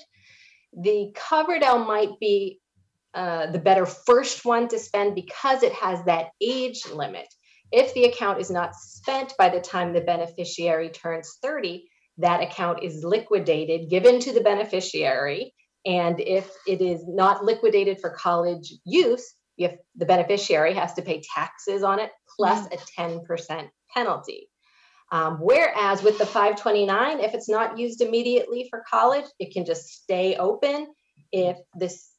the 0.73 1.15
Coverdell 1.15 1.87
might 1.87 2.19
be 2.21 2.61
uh, 3.15 3.51
the 3.51 3.59
better 3.59 3.87
first 3.87 4.45
one 4.45 4.69
to 4.69 4.79
spend 4.79 5.15
because 5.15 5.63
it 5.63 5.73
has 5.73 6.05
that 6.05 6.29
age 6.41 6.83
limit. 6.93 7.27
If 7.73 7.93
the 7.95 8.05
account 8.05 8.41
is 8.41 8.51
not 8.51 8.75
spent 8.75 9.35
by 9.37 9.49
the 9.49 9.61
time 9.61 9.93
the 9.93 10.01
beneficiary 10.01 10.91
turns 10.91 11.37
30, 11.43 11.89
that 12.19 12.43
account 12.43 12.83
is 12.83 13.05
liquidated, 13.05 13.91
given 13.91 14.21
to 14.21 14.33
the 14.33 14.41
beneficiary. 14.41 15.55
And 15.87 16.21
if 16.21 16.51
it 16.67 16.81
is 16.81 17.05
not 17.07 17.45
liquidated 17.45 18.01
for 18.01 18.11
college 18.11 18.73
use, 18.85 19.35
if 19.57 19.75
the 19.97 20.07
beneficiary 20.07 20.75
has 20.75 20.95
to 20.95 21.03
pay 21.03 21.23
taxes 21.35 21.83
on 21.83 21.99
it 21.99 22.11
plus 22.37 22.69
mm. 22.69 22.75
a 22.75 23.23
10% 23.27 23.69
penalty. 23.95 24.49
Um, 25.11 25.39
whereas 25.41 26.03
with 26.03 26.19
the 26.19 26.27
529, 26.27 27.21
if 27.21 27.35
it's 27.35 27.49
not 27.49 27.79
used 27.79 28.01
immediately 28.01 28.67
for 28.69 28.85
college, 28.89 29.25
it 29.39 29.53
can 29.53 29.65
just 29.65 29.89
stay 29.89 30.37
open. 30.37 30.89
If 31.33 31.57
this 31.75 32.11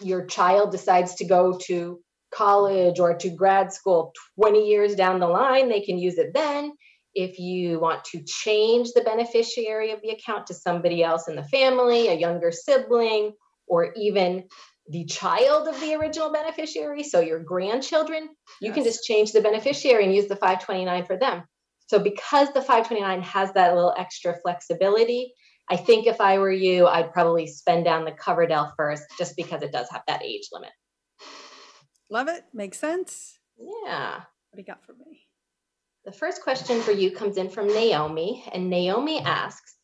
your 0.00 0.26
child 0.26 0.70
decides 0.70 1.14
to 1.16 1.24
go 1.24 1.58
to 1.66 2.00
college 2.34 2.98
or 3.00 3.16
to 3.16 3.30
grad 3.30 3.72
school 3.72 4.12
20 4.40 4.66
years 4.66 4.94
down 4.94 5.20
the 5.20 5.26
line, 5.26 5.68
they 5.68 5.80
can 5.80 5.98
use 5.98 6.18
it 6.18 6.34
then. 6.34 6.72
If 7.14 7.38
you 7.38 7.78
want 7.78 8.04
to 8.06 8.22
change 8.24 8.90
the 8.92 9.02
beneficiary 9.02 9.92
of 9.92 10.02
the 10.02 10.10
account 10.10 10.48
to 10.48 10.54
somebody 10.54 11.02
else 11.02 11.28
in 11.28 11.36
the 11.36 11.44
family, 11.44 12.08
a 12.08 12.14
younger 12.14 12.50
sibling, 12.50 13.32
or 13.66 13.92
even 13.96 14.44
the 14.88 15.04
child 15.04 15.68
of 15.68 15.80
the 15.80 15.94
original 15.94 16.32
beneficiary, 16.32 17.04
so 17.04 17.20
your 17.20 17.38
grandchildren, 17.38 18.28
you 18.60 18.68
yes. 18.68 18.74
can 18.74 18.84
just 18.84 19.04
change 19.04 19.32
the 19.32 19.40
beneficiary 19.40 20.04
and 20.04 20.14
use 20.14 20.26
the 20.26 20.36
529 20.36 21.06
for 21.06 21.16
them. 21.16 21.44
So 21.86 21.98
because 21.98 22.48
the 22.48 22.62
529 22.62 23.22
has 23.22 23.52
that 23.52 23.74
little 23.74 23.94
extra 23.96 24.36
flexibility, 24.42 25.32
I 25.68 25.76
think 25.76 26.06
if 26.06 26.20
I 26.20 26.38
were 26.38 26.52
you, 26.52 26.86
I'd 26.86 27.12
probably 27.12 27.46
spend 27.46 27.84
down 27.84 28.04
the 28.04 28.12
Coverdell 28.12 28.72
first 28.76 29.04
just 29.18 29.36
because 29.36 29.62
it 29.62 29.72
does 29.72 29.88
have 29.90 30.02
that 30.06 30.22
age 30.22 30.48
limit. 30.52 30.70
Love 32.10 32.28
it. 32.28 32.44
Makes 32.52 32.78
sense. 32.78 33.38
Yeah. 33.58 34.16
What 34.16 34.56
do 34.56 34.60
you 34.60 34.64
got 34.64 34.84
for 34.84 34.92
me? 34.92 35.22
The 36.04 36.12
first 36.12 36.42
question 36.42 36.82
for 36.82 36.92
you 36.92 37.10
comes 37.10 37.38
in 37.38 37.48
from 37.48 37.66
Naomi, 37.66 38.44
and 38.52 38.68
Naomi 38.68 39.20
asks 39.20 39.76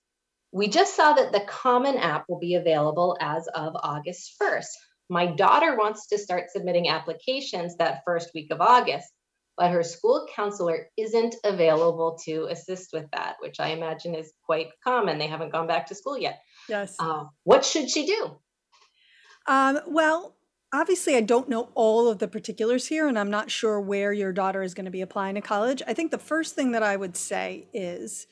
We 0.52 0.68
just 0.68 0.94
saw 0.94 1.14
that 1.14 1.32
the 1.32 1.40
Common 1.40 1.96
App 1.96 2.26
will 2.28 2.38
be 2.38 2.56
available 2.56 3.16
as 3.20 3.48
of 3.54 3.74
August 3.76 4.36
1st. 4.40 4.68
My 5.08 5.26
daughter 5.26 5.76
wants 5.76 6.08
to 6.08 6.18
start 6.18 6.50
submitting 6.50 6.88
applications 6.88 7.76
that 7.76 8.02
first 8.04 8.30
week 8.34 8.50
of 8.50 8.60
August 8.60 9.10
but 9.56 9.70
her 9.70 9.82
school 9.82 10.26
counselor 10.34 10.88
isn't 10.96 11.34
available 11.44 12.18
to 12.24 12.46
assist 12.50 12.90
with 12.92 13.06
that, 13.12 13.36
which 13.40 13.60
I 13.60 13.68
imagine 13.68 14.14
is 14.14 14.32
quite 14.44 14.68
common. 14.82 15.18
They 15.18 15.26
haven't 15.26 15.52
gone 15.52 15.66
back 15.66 15.86
to 15.86 15.94
school 15.94 16.18
yet. 16.18 16.40
Yes. 16.68 16.96
Uh, 16.98 17.24
what 17.44 17.64
should 17.64 17.90
she 17.90 18.06
do? 18.06 18.38
Um, 19.46 19.80
well, 19.86 20.36
obviously, 20.72 21.16
I 21.16 21.20
don't 21.20 21.48
know 21.48 21.70
all 21.74 22.08
of 22.08 22.18
the 22.18 22.28
particulars 22.28 22.86
here, 22.86 23.08
and 23.08 23.18
I'm 23.18 23.30
not 23.30 23.50
sure 23.50 23.80
where 23.80 24.12
your 24.12 24.32
daughter 24.32 24.62
is 24.62 24.74
going 24.74 24.84
to 24.84 24.90
be 24.90 25.00
applying 25.00 25.34
to 25.34 25.40
college. 25.40 25.82
I 25.86 25.94
think 25.94 26.10
the 26.10 26.18
first 26.18 26.54
thing 26.54 26.72
that 26.72 26.82
I 26.82 26.96
would 26.96 27.16
say 27.16 27.66
is 27.72 28.26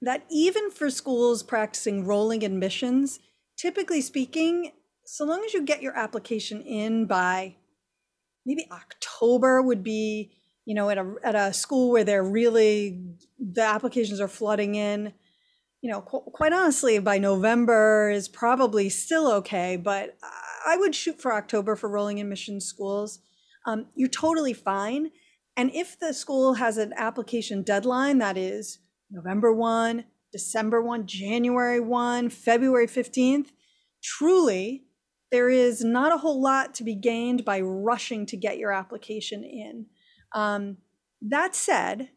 that 0.00 0.24
even 0.30 0.70
for 0.70 0.90
schools 0.90 1.42
practicing 1.42 2.04
rolling 2.04 2.44
admissions, 2.44 3.20
typically 3.56 4.00
speaking, 4.00 4.72
so 5.04 5.24
long 5.24 5.42
as 5.44 5.52
you 5.54 5.62
get 5.62 5.82
your 5.82 5.96
application 5.96 6.62
in 6.62 7.06
by 7.06 7.56
maybe 8.46 8.66
October 8.70 9.62
would 9.62 9.82
be 9.82 10.32
you 10.64 10.74
know, 10.74 10.88
at 10.88 10.98
a 10.98 11.14
at 11.22 11.34
a 11.34 11.52
school 11.52 11.90
where 11.90 12.04
they're 12.04 12.24
really 12.24 13.02
the 13.38 13.62
applications 13.62 14.20
are 14.20 14.28
flooding 14.28 14.74
in, 14.74 15.12
you 15.82 15.90
know, 15.90 16.00
qu- 16.00 16.30
quite 16.32 16.52
honestly, 16.52 16.98
by 16.98 17.18
November 17.18 18.10
is 18.10 18.28
probably 18.28 18.88
still 18.88 19.30
okay. 19.30 19.76
But 19.76 20.16
I 20.66 20.76
would 20.76 20.94
shoot 20.94 21.20
for 21.20 21.32
October 21.32 21.76
for 21.76 21.88
rolling 21.88 22.20
admission 22.20 22.60
schools. 22.60 23.20
Um, 23.66 23.86
you're 23.94 24.08
totally 24.08 24.52
fine. 24.54 25.10
And 25.56 25.70
if 25.74 25.98
the 25.98 26.12
school 26.12 26.54
has 26.54 26.78
an 26.78 26.92
application 26.96 27.62
deadline 27.62 28.18
that 28.18 28.36
is 28.36 28.78
November 29.10 29.52
1, 29.52 30.04
December 30.32 30.82
1, 30.82 31.06
January 31.06 31.80
1, 31.80 32.30
February 32.30 32.88
15th, 32.88 33.48
truly, 34.02 34.84
there 35.30 35.48
is 35.48 35.84
not 35.84 36.12
a 36.12 36.18
whole 36.18 36.42
lot 36.42 36.74
to 36.74 36.84
be 36.84 36.94
gained 36.94 37.44
by 37.44 37.60
rushing 37.60 38.26
to 38.26 38.36
get 38.36 38.58
your 38.58 38.72
application 38.72 39.44
in. 39.44 39.86
Um, 40.34 40.78
that 41.22 41.54
said, 41.54 42.10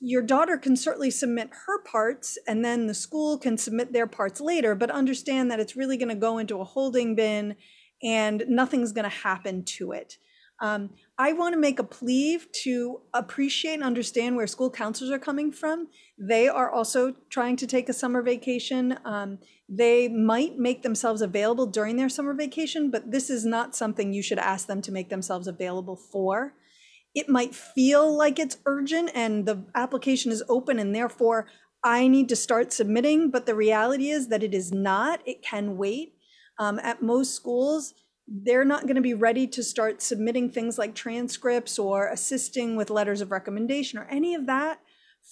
your 0.00 0.22
daughter 0.22 0.58
can 0.58 0.76
certainly 0.76 1.10
submit 1.10 1.50
her 1.66 1.82
parts 1.82 2.36
and 2.46 2.64
then 2.64 2.86
the 2.86 2.94
school 2.94 3.38
can 3.38 3.56
submit 3.56 3.92
their 3.92 4.08
parts 4.08 4.40
later, 4.40 4.74
but 4.74 4.90
understand 4.90 5.50
that 5.50 5.60
it's 5.60 5.76
really 5.76 5.96
going 5.96 6.08
to 6.08 6.14
go 6.16 6.38
into 6.38 6.60
a 6.60 6.64
holding 6.64 7.14
bin 7.14 7.54
and 8.02 8.44
nothing's 8.48 8.92
going 8.92 9.08
to 9.08 9.16
happen 9.16 9.64
to 9.64 9.92
it. 9.92 10.18
Um, 10.60 10.90
I 11.16 11.32
want 11.32 11.54
to 11.54 11.60
make 11.60 11.78
a 11.78 11.84
plea 11.84 12.40
to 12.64 13.00
appreciate 13.14 13.74
and 13.74 13.84
understand 13.84 14.34
where 14.34 14.48
school 14.48 14.70
counselors 14.70 15.12
are 15.12 15.18
coming 15.18 15.52
from. 15.52 15.86
They 16.18 16.48
are 16.48 16.70
also 16.70 17.14
trying 17.30 17.56
to 17.58 17.66
take 17.66 17.88
a 17.88 17.92
summer 17.92 18.22
vacation. 18.22 18.98
Um, 19.04 19.38
they 19.68 20.08
might 20.08 20.58
make 20.58 20.82
themselves 20.82 21.22
available 21.22 21.66
during 21.66 21.96
their 21.96 22.08
summer 22.08 22.34
vacation, 22.34 22.90
but 22.90 23.12
this 23.12 23.30
is 23.30 23.44
not 23.44 23.76
something 23.76 24.12
you 24.12 24.22
should 24.22 24.38
ask 24.38 24.66
them 24.66 24.82
to 24.82 24.90
make 24.90 25.10
themselves 25.10 25.46
available 25.46 25.94
for 25.94 26.54
it 27.18 27.28
might 27.28 27.54
feel 27.54 28.16
like 28.16 28.38
it's 28.38 28.58
urgent 28.64 29.10
and 29.12 29.44
the 29.44 29.64
application 29.74 30.30
is 30.30 30.44
open 30.48 30.78
and 30.78 30.94
therefore 30.94 31.46
I 31.82 32.08
need 32.08 32.28
to 32.28 32.36
start 32.36 32.72
submitting, 32.72 33.30
but 33.30 33.46
the 33.46 33.54
reality 33.54 34.10
is 34.10 34.28
that 34.28 34.42
it 34.42 34.54
is 34.54 34.72
not. 34.72 35.20
It 35.26 35.42
can 35.42 35.76
wait. 35.76 36.14
Um, 36.58 36.78
at 36.80 37.02
most 37.02 37.34
schools, 37.34 37.94
they're 38.26 38.64
not 38.64 38.82
going 38.82 38.96
to 38.96 39.00
be 39.00 39.14
ready 39.14 39.46
to 39.48 39.62
start 39.62 40.02
submitting 40.02 40.50
things 40.50 40.76
like 40.78 40.94
transcripts 40.94 41.78
or 41.78 42.08
assisting 42.08 42.76
with 42.76 42.90
letters 42.90 43.20
of 43.20 43.30
recommendation 43.30 43.98
or 43.98 44.06
any 44.10 44.34
of 44.34 44.46
that 44.46 44.80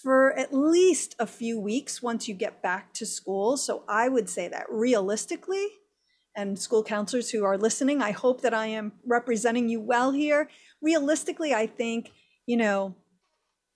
for 0.03 0.33
at 0.38 0.53
least 0.53 1.14
a 1.18 1.27
few 1.27 1.59
weeks 1.61 2.03
once 2.03 2.29
you 2.29 2.35
get 2.35 2.62
back 2.62 2.92
to 2.94 3.07
school. 3.07 3.57
So 3.57 3.85
I 3.88 4.09
would 4.09 4.29
say 4.29 4.49
that 4.49 4.66
realistically, 4.70 5.66
and 6.37 6.59
school 6.59 6.85
counselors 6.85 7.31
who 7.31 7.44
are 7.44 7.57
listening, 7.57 8.03
I 8.03 8.11
hope 8.11 8.42
that 8.42 8.53
I 8.53 8.66
am 8.66 8.92
representing 9.07 9.68
you 9.68 9.81
well 9.81 10.12
here 10.12 10.49
realistically, 10.83 11.55
I 11.55 11.67
think, 11.67 12.11
you 12.47 12.57
know, 12.57 12.95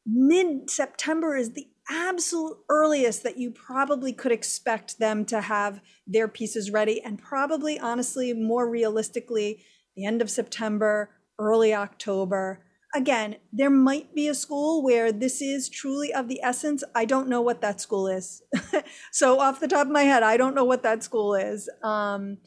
mid 0.07 0.71
September 0.71 1.37
is 1.37 1.53
the 1.53 1.69
absolute 1.91 2.57
earliest 2.69 3.23
that 3.25 3.37
you 3.37 3.51
probably 3.51 4.13
could 4.13 4.33
expect 4.33 4.99
them 4.99 5.25
to 5.25 5.41
have 5.41 5.81
their 6.07 6.29
pieces 6.29 6.71
ready. 6.71 7.03
And 7.03 7.21
probably, 7.21 7.79
honestly, 7.79 8.33
more 8.33 8.69
realistically, 8.69 9.65
the 9.97 10.07
end 10.07 10.23
of 10.23 10.31
September, 10.31 11.11
early 11.39 11.75
October. 11.75 12.65
again, 12.95 13.37
there 13.53 13.71
might 13.71 14.15
be 14.15 14.27
a 14.27 14.35
school 14.35 14.83
where 14.83 15.13
this 15.13 15.41
is 15.41 15.69
truly 15.69 16.13
of 16.13 16.29
the 16.29 16.41
essence. 16.43 16.83
I 16.95 17.05
don't 17.05 17.29
know 17.29 17.41
what 17.41 17.61
that 17.61 17.81
school 17.81 18.09
is. 18.09 18.43
so, 19.13 19.39
off 19.39 19.61
the 19.61 19.69
top 19.69 19.87
of 19.87 19.93
my 19.93 20.03
head, 20.03 20.23
I 20.23 20.37
don't 20.37 20.57
know 20.57 20.65
what 20.65 20.83
that 20.83 21.03
school 21.05 21.35
is. 21.35 21.69
Um, 21.83 22.39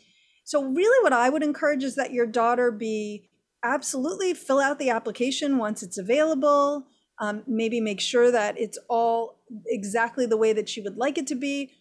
so, 0.43 0.63
really, 0.63 1.03
what 1.03 1.13
I 1.13 1.29
would 1.29 1.43
encourage 1.43 1.83
is 1.83 1.95
that 1.95 2.11
your 2.11 2.25
daughter 2.25 2.71
be 2.71 3.29
absolutely 3.63 4.33
fill 4.33 4.59
out 4.59 4.79
the 4.79 4.89
application 4.89 5.57
once 5.57 5.83
it's 5.83 5.97
available. 5.97 6.85
Um, 7.19 7.43
maybe 7.47 7.79
make 7.79 8.01
sure 8.01 8.31
that 8.31 8.59
it's 8.59 8.77
all 8.89 9.39
exactly 9.67 10.25
the 10.25 10.37
way 10.37 10.53
that 10.53 10.67
she 10.67 10.81
would 10.81 10.97
like 10.97 11.17
it 11.17 11.27
to 11.27 11.35
be. 11.35 11.71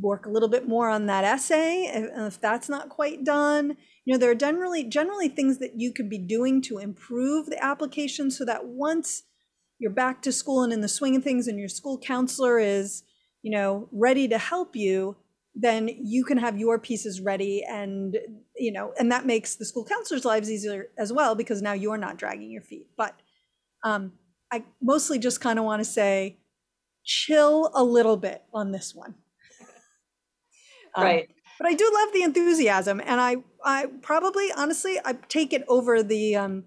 Work 0.00 0.26
a 0.26 0.30
little 0.30 0.48
bit 0.48 0.66
more 0.66 0.88
on 0.88 1.06
that 1.06 1.24
essay 1.24 1.82
if, 1.92 2.34
if 2.34 2.40
that's 2.40 2.68
not 2.68 2.88
quite 2.88 3.24
done 3.24 3.76
you 4.06 4.14
know 4.14 4.18
there 4.18 4.30
are 4.30 4.36
generally 4.36 4.84
generally 4.84 5.28
things 5.28 5.58
that 5.58 5.78
you 5.78 5.92
could 5.92 6.08
be 6.08 6.16
doing 6.16 6.62
to 6.62 6.78
improve 6.78 7.46
the 7.46 7.62
application 7.62 8.30
so 8.30 8.44
that 8.44 8.64
once 8.64 9.24
you're 9.78 9.90
back 9.90 10.22
to 10.22 10.32
school 10.32 10.62
and 10.62 10.72
in 10.72 10.80
the 10.80 10.88
swing 10.88 11.16
of 11.16 11.22
things 11.22 11.46
and 11.46 11.58
your 11.58 11.68
school 11.68 11.98
counselor 11.98 12.58
is 12.58 13.02
you 13.42 13.50
know 13.50 13.88
ready 13.92 14.26
to 14.28 14.38
help 14.38 14.74
you 14.74 15.16
then 15.58 15.88
you 15.88 16.22
can 16.22 16.36
have 16.36 16.58
your 16.58 16.78
pieces 16.78 17.20
ready 17.20 17.64
and 17.66 18.18
you 18.56 18.70
know 18.70 18.92
and 18.98 19.10
that 19.10 19.24
makes 19.24 19.56
the 19.56 19.64
school 19.64 19.84
counselors 19.84 20.24
lives 20.24 20.50
easier 20.50 20.90
as 20.98 21.12
well 21.12 21.34
because 21.34 21.62
now 21.62 21.72
you're 21.72 21.96
not 21.96 22.18
dragging 22.18 22.50
your 22.50 22.62
feet. 22.62 22.86
But 22.96 23.14
um, 23.82 24.12
i 24.52 24.62
mostly 24.80 25.18
just 25.18 25.40
kind 25.40 25.58
of 25.58 25.64
want 25.64 25.80
to 25.80 25.84
say 25.84 26.38
chill 27.04 27.70
a 27.74 27.82
little 27.82 28.16
bit 28.16 28.42
on 28.52 28.72
this 28.72 28.94
one. 28.94 29.14
Um, 30.94 31.04
right. 31.04 31.28
but 31.58 31.66
I 31.66 31.74
do 31.74 31.90
love 31.92 32.12
the 32.12 32.22
enthusiasm, 32.22 33.00
and 33.04 33.20
I 33.20 33.36
I 33.64 33.86
probably 34.02 34.50
honestly 34.56 34.98
I 35.04 35.14
take 35.28 35.52
it 35.52 35.64
over 35.68 36.02
the 36.02 36.36
um, 36.36 36.64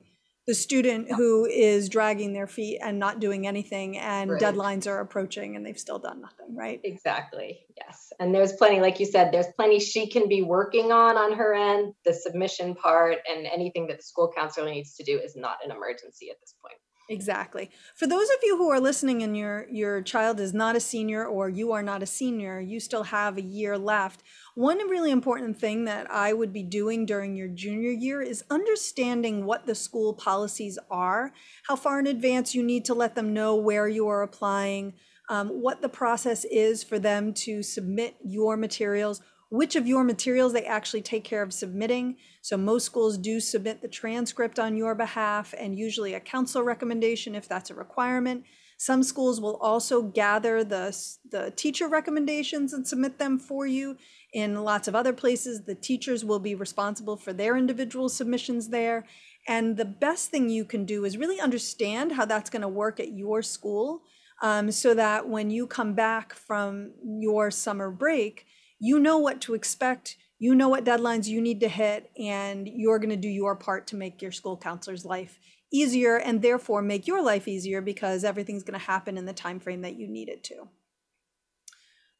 the 0.49 0.55
student 0.55 1.12
who 1.12 1.45
is 1.45 1.89
dragging 1.89 2.33
their 2.33 2.47
feet 2.47 2.79
and 2.83 2.97
not 2.97 3.19
doing 3.19 3.45
anything, 3.45 3.99
and 3.99 4.31
right. 4.31 4.41
deadlines 4.41 4.88
are 4.88 4.99
approaching, 4.99 5.55
and 5.55 5.63
they've 5.63 5.77
still 5.77 5.99
done 5.99 6.21
nothing. 6.21 6.55
Right? 6.55 6.81
Exactly. 6.83 7.59
Yes, 7.77 8.12
and 8.19 8.33
there's 8.33 8.53
plenty, 8.53 8.81
like 8.81 8.99
you 8.99 9.05
said, 9.05 9.31
there's 9.31 9.45
plenty 9.55 9.79
she 9.79 10.09
can 10.09 10.27
be 10.27 10.41
working 10.41 10.91
on 10.91 11.17
on 11.17 11.33
her 11.33 11.53
end. 11.53 11.93
The 12.03 12.15
submission 12.15 12.73
part 12.73 13.17
and 13.29 13.45
anything 13.45 13.85
that 13.88 13.97
the 13.97 14.03
school 14.03 14.33
counselor 14.35 14.71
needs 14.71 14.95
to 14.95 15.03
do 15.03 15.19
is 15.19 15.35
not 15.35 15.57
an 15.63 15.69
emergency 15.69 16.31
at 16.31 16.39
this 16.41 16.55
point. 16.63 16.79
Exactly. 17.12 17.72
For 17.95 18.06
those 18.06 18.30
of 18.30 18.36
you 18.43 18.56
who 18.58 18.69
are 18.69 18.80
listening 18.80 19.24
and 19.24 19.36
your 19.36 19.65
your 19.72 20.00
child 20.04 20.39
is 20.39 20.54
not 20.54 20.76
a 20.76 20.80
senior 20.80 21.26
or 21.26 21.50
you 21.50 21.72
are 21.72 21.82
not 21.82 22.04
a 22.04 22.06
senior, 22.06 22.60
you 22.60 22.80
still 22.80 23.02
have 23.06 23.36
a 23.36 23.41
year 23.41 23.80
left. 23.80 24.22
One 24.54 24.78
really 24.88 25.10
important 25.10 25.60
thing 25.60 25.86
that 25.86 26.06
I 26.12 26.34
would 26.34 26.54
be 26.54 26.62
doing 26.62 27.08
during 27.08 27.36
your 27.36 27.48
junior 27.48 27.89
year 27.89 28.22
is 28.22 28.43
understanding 28.52 29.43
what 29.45 29.65
the 29.65 29.74
school 29.74 30.13
policies 30.13 30.78
are, 30.91 31.34
how 31.67 31.76
far 31.76 32.00
in 32.00 32.06
advance 32.06 32.54
you 32.54 32.62
need 32.62 32.86
to 32.86 32.93
let 32.93 33.15
them 33.15 33.34
know 33.34 33.56
where 33.56 33.88
you 33.88 34.08
are 34.08 34.22
applying, 34.22 34.93
um, 35.30 35.48
what 35.50 35.82
the 35.82 35.89
process 35.89 36.45
is 36.45 36.84
for 36.84 37.00
them 37.00 37.34
to 37.34 37.63
submit 37.63 38.17
your 38.24 38.56
materials, 38.56 39.19
which 39.49 39.75
of 39.75 39.88
your 39.88 40.03
materials 40.03 40.53
they 40.53 40.65
actually 40.65 41.01
take 41.01 41.23
care 41.23 41.41
of 41.41 41.53
submitting. 41.53 42.17
So 42.41 42.55
most 42.55 42.85
schools 42.85 43.17
do 43.17 43.39
submit 43.39 43.81
the 43.81 43.88
transcript 43.88 44.59
on 44.59 44.77
your 44.77 44.95
behalf 44.95 45.53
and 45.57 45.77
usually 45.77 46.13
a 46.13 46.19
council 46.19 46.63
recommendation 46.63 47.35
if 47.35 47.47
that's 47.47 47.69
a 47.69 47.75
requirement. 47.75 48.43
Some 48.77 49.03
schools 49.03 49.41
will 49.41 49.57
also 49.57 50.01
gather 50.03 50.63
the, 50.63 50.95
the 51.29 51.51
teacher 51.51 51.89
recommendations 51.89 52.71
and 52.71 52.88
submit 52.88 53.19
them 53.19 53.38
for 53.38 53.67
you. 53.67 53.97
In 54.31 54.63
lots 54.63 54.88
of 54.88 54.95
other 54.95 55.12
places, 55.12 55.65
the 55.65 55.75
teachers 55.75 56.23
will 56.23 56.39
be 56.39 56.55
responsible 56.55 57.17
for 57.17 57.33
their 57.33 57.57
individual 57.57 58.07
submissions 58.07 58.69
there. 58.69 59.05
And 59.49 59.75
the 59.75 59.83
best 59.83 60.29
thing 60.29 60.47
you 60.47 60.63
can 60.63 60.85
do 60.85 61.03
is 61.03 61.17
really 61.17 61.41
understand 61.41 62.13
how 62.13 62.23
that's 62.23 62.49
going 62.49 62.62
to 62.62 62.69
work 62.69 63.01
at 63.01 63.12
your 63.12 63.41
school 63.41 64.03
um, 64.41 64.71
so 64.71 64.93
that 64.93 65.27
when 65.27 65.49
you 65.49 65.67
come 65.67 65.93
back 65.93 66.33
from 66.33 66.91
your 67.03 67.51
summer 67.51 67.91
break, 67.91 68.45
you 68.79 68.99
know 68.99 69.17
what 69.17 69.41
to 69.41 69.53
expect 69.53 70.17
you 70.39 70.55
know 70.55 70.69
what 70.69 70.85
deadlines 70.85 71.27
you 71.27 71.41
need 71.41 71.59
to 71.59 71.67
hit 71.67 72.09
and 72.17 72.67
you're 72.67 72.99
going 72.99 73.09
to 73.09 73.17
do 73.17 73.27
your 73.27 73.55
part 73.55 73.87
to 73.87 73.95
make 73.95 74.21
your 74.21 74.31
school 74.31 74.57
counselor's 74.57 75.05
life 75.05 75.39
easier 75.71 76.15
and 76.17 76.41
therefore 76.41 76.81
make 76.81 77.05
your 77.05 77.21
life 77.21 77.47
easier 77.47 77.81
because 77.81 78.23
everything's 78.23 78.63
going 78.63 78.79
to 78.79 78.85
happen 78.85 79.17
in 79.17 79.25
the 79.25 79.33
time 79.33 79.59
frame 79.59 79.81
that 79.81 79.97
you 79.97 80.07
need 80.07 80.29
it 80.29 80.43
to 80.43 80.67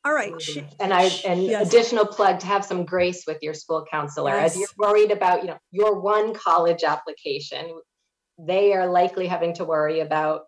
all 0.06 0.14
right 0.14 0.34
mm-hmm. 0.34 0.66
and 0.80 0.94
i 0.94 1.10
and 1.26 1.44
yes. 1.44 1.68
additional 1.68 2.06
plug 2.06 2.40
to 2.40 2.46
have 2.46 2.64
some 2.64 2.86
grace 2.86 3.24
with 3.26 3.38
your 3.42 3.54
school 3.54 3.86
counselor 3.90 4.32
yes. 4.32 4.52
as 4.52 4.60
you're 4.60 4.68
worried 4.78 5.12
about 5.12 5.42
you 5.42 5.48
know 5.48 5.58
your 5.72 6.00
one 6.00 6.34
college 6.34 6.84
application 6.84 7.80
they 8.38 8.74
are 8.74 8.88
likely 8.88 9.28
having 9.28 9.54
to 9.54 9.66
worry 9.66 10.00
about 10.00 10.44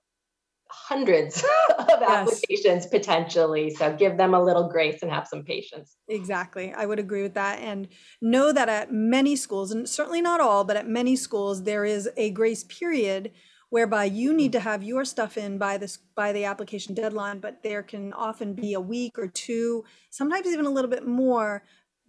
hundreds 0.71 1.43
of 1.79 1.85
yes. 1.89 2.09
applications 2.09 2.87
potentially. 2.87 3.69
So 3.71 3.95
give 3.95 4.17
them 4.17 4.33
a 4.33 4.41
little 4.41 4.69
grace 4.69 5.01
and 5.01 5.11
have 5.11 5.27
some 5.27 5.43
patience. 5.43 5.97
Exactly. 6.07 6.73
I 6.73 6.85
would 6.85 6.99
agree 6.99 7.21
with 7.21 7.33
that. 7.33 7.59
And 7.59 7.87
know 8.21 8.51
that 8.51 8.69
at 8.69 8.91
many 8.91 9.35
schools, 9.35 9.71
and 9.71 9.87
certainly 9.87 10.21
not 10.21 10.39
all, 10.39 10.63
but 10.63 10.77
at 10.77 10.87
many 10.87 11.15
schools, 11.15 11.63
there 11.63 11.85
is 11.85 12.09
a 12.17 12.31
grace 12.31 12.63
period 12.63 13.31
whereby 13.69 14.03
you 14.03 14.33
need 14.33 14.51
to 14.51 14.59
have 14.59 14.83
your 14.83 15.05
stuff 15.05 15.37
in 15.37 15.57
by 15.57 15.77
this 15.77 15.97
by 16.15 16.31
the 16.33 16.43
application 16.43 16.93
deadline 16.93 17.39
but 17.39 17.63
there 17.63 17.81
can 17.81 18.11
often 18.13 18.53
be 18.53 18.73
a 18.73 18.81
week 18.81 19.17
or 19.17 19.27
two 19.27 19.83
sometimes 20.09 20.45
even 20.45 20.65
a 20.65 20.69
little 20.69 20.91
bit 20.91 21.07
more 21.07 21.63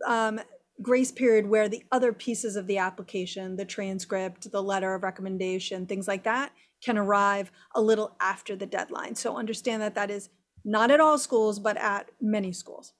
um, 0.05 0.40
grace 0.83 1.12
period 1.12 1.46
where 1.46 1.68
the 1.68 1.85
other 1.92 2.12
pieces 2.12 2.57
of 2.57 2.66
the 2.66 2.79
application 2.79 3.55
the 3.55 3.64
transcript 3.64 4.51
the 4.51 4.62
letter 4.62 4.92
of 4.92 5.05
recommendation 5.05 5.87
things 5.87 6.09
like 6.09 6.25
that 6.25 6.51
can 6.85 6.99
arrive 6.99 7.53
a 7.75 7.81
little 7.81 8.16
after 8.21 8.57
the 8.57 8.66
deadline. 8.66 9.14
So 9.14 9.37
understand 9.37 9.83
that 9.83 9.95
that 9.95 10.11
is 10.11 10.29
not 10.64 10.90
at 10.90 11.01
all 11.01 11.18
schools, 11.18 11.59
but 11.59 11.77
at 11.77 12.11
many 12.21 12.53
schools. 12.53 12.92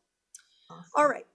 Awesome. 0.71 0.85
All 0.97 1.09
right. 1.09 1.27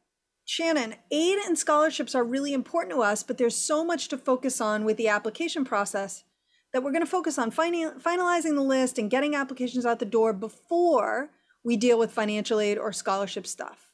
Shannon, 0.45 0.95
aid 1.11 1.37
and 1.39 1.57
scholarships 1.57 2.15
are 2.15 2.23
really 2.23 2.53
important 2.53 2.93
to 2.95 3.01
us, 3.01 3.21
but 3.21 3.37
there's 3.37 3.55
so 3.55 3.83
much 3.83 4.07
to 4.07 4.17
focus 4.17 4.61
on 4.61 4.85
with 4.85 4.95
the 4.95 5.09
application 5.09 5.65
process 5.65 6.23
that 6.71 6.83
we're 6.83 6.91
going 6.91 7.03
to 7.03 7.09
focus 7.09 7.37
on 7.37 7.51
finalizing 7.51 8.55
the 8.55 8.61
list 8.61 8.97
and 8.97 9.11
getting 9.11 9.35
applications 9.35 9.85
out 9.85 9.99
the 9.99 10.05
door 10.05 10.31
before 10.31 11.31
we 11.63 11.75
deal 11.75 11.99
with 11.99 12.11
financial 12.11 12.61
aid 12.61 12.77
or 12.77 12.93
scholarship 12.93 13.45
stuff. 13.45 13.89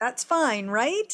That's 0.00 0.22
fine, 0.22 0.68
right? 0.68 1.12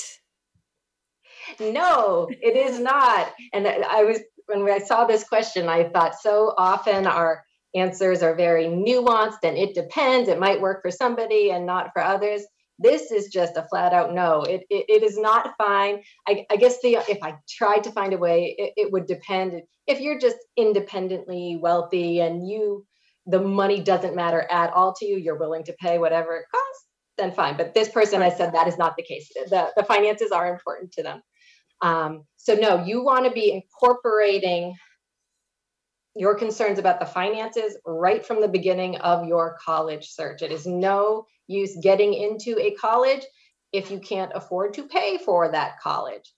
No, 1.61 2.29
it 2.31 2.57
is 2.57 2.81
not. 2.81 3.33
And 3.53 3.67
I 3.67 4.03
was 4.05 4.19
when 4.47 4.69
I 4.71 4.79
saw 4.79 5.05
this 5.05 5.25
question, 5.25 5.69
I 5.69 5.85
thought 5.89 6.21
so 6.21 6.55
often 6.57 7.07
our 7.07 7.45
answers 7.75 8.23
are 8.23 8.35
very 8.35 8.67
nuanced 8.67 9.43
and 9.43 9.57
it 9.57 9.75
depends. 9.75 10.29
It 10.29 10.39
might 10.39 10.61
work 10.61 10.83
for 10.83 10.91
somebody 10.91 11.51
and 11.51 11.67
not 11.67 11.91
for 11.93 12.03
others. 12.03 12.43
This 12.79 13.11
is 13.13 13.29
just 13.29 13.57
a 13.57 13.67
flat 13.71 13.93
out 13.93 14.13
no. 14.13 14.43
It, 14.43 14.65
it, 14.69 14.87
it 14.89 15.03
is 15.03 15.17
not 15.17 15.55
fine. 15.57 16.03
I, 16.27 16.45
I, 16.51 16.57
guess 16.57 16.81
the 16.83 16.97
if 17.09 17.23
I 17.23 17.37
tried 17.49 17.85
to 17.85 17.93
find 17.93 18.13
a 18.13 18.19
way, 18.19 18.55
it, 18.59 18.73
it 18.77 18.93
would 18.93 19.07
depend. 19.07 19.63
If 19.87 20.01
you're 20.01 20.19
just 20.19 20.37
independently 20.57 21.57
wealthy 21.61 22.21
and 22.21 22.49
you 22.49 22.85
the 23.27 23.41
money 23.41 23.81
doesn't 23.81 24.15
matter 24.15 24.47
at 24.51 24.73
all 24.73 24.93
to 24.95 25.07
you, 25.07 25.17
you're 25.17 25.39
willing 25.39 25.65
to 25.65 25.73
pay 25.81 25.99
whatever 25.99 26.37
it 26.37 26.45
costs, 26.51 26.85
then 27.17 27.33
fine. 27.33 27.57
But 27.57 27.75
this 27.75 27.89
person, 27.89 28.23
I 28.23 28.29
said 28.29 28.53
that 28.53 28.69
is 28.69 28.77
not 28.77 28.97
the 28.97 29.03
case. 29.03 29.31
The, 29.35 29.71
the 29.77 29.85
finances 29.85 30.31
are 30.31 30.53
important 30.53 30.93
to 30.93 31.03
them. 31.03 31.23
Um, 31.83 32.25
so, 32.37 32.55
no, 32.55 32.85
you 32.85 33.03
want 33.03 33.27
to 33.27 33.33
be 33.33 33.53
incorporating 33.53 34.75
your 36.17 36.35
concerns 36.37 36.79
about 36.79 37.01
the 37.01 37.07
finances 37.07 37.77
right 37.85 38.25
from 38.25 38.41
the 38.41 38.49
beginning 38.49 38.97
of 38.97 39.27
your 39.27 39.59
college 39.65 40.09
search. 40.09 40.43
It 40.43 40.53
is 40.53 40.67
no 40.67 41.27
use 41.47 41.77
getting 41.83 42.15
into 42.15 42.59
a 42.59 42.75
college 42.75 43.23
if 43.73 43.91
you 43.91 43.99
can't 43.99 44.33
afford 44.35 44.75
to 44.75 44.87
pay 44.87 45.19
for 45.19 45.51
that 45.51 45.81
college. 45.81 46.33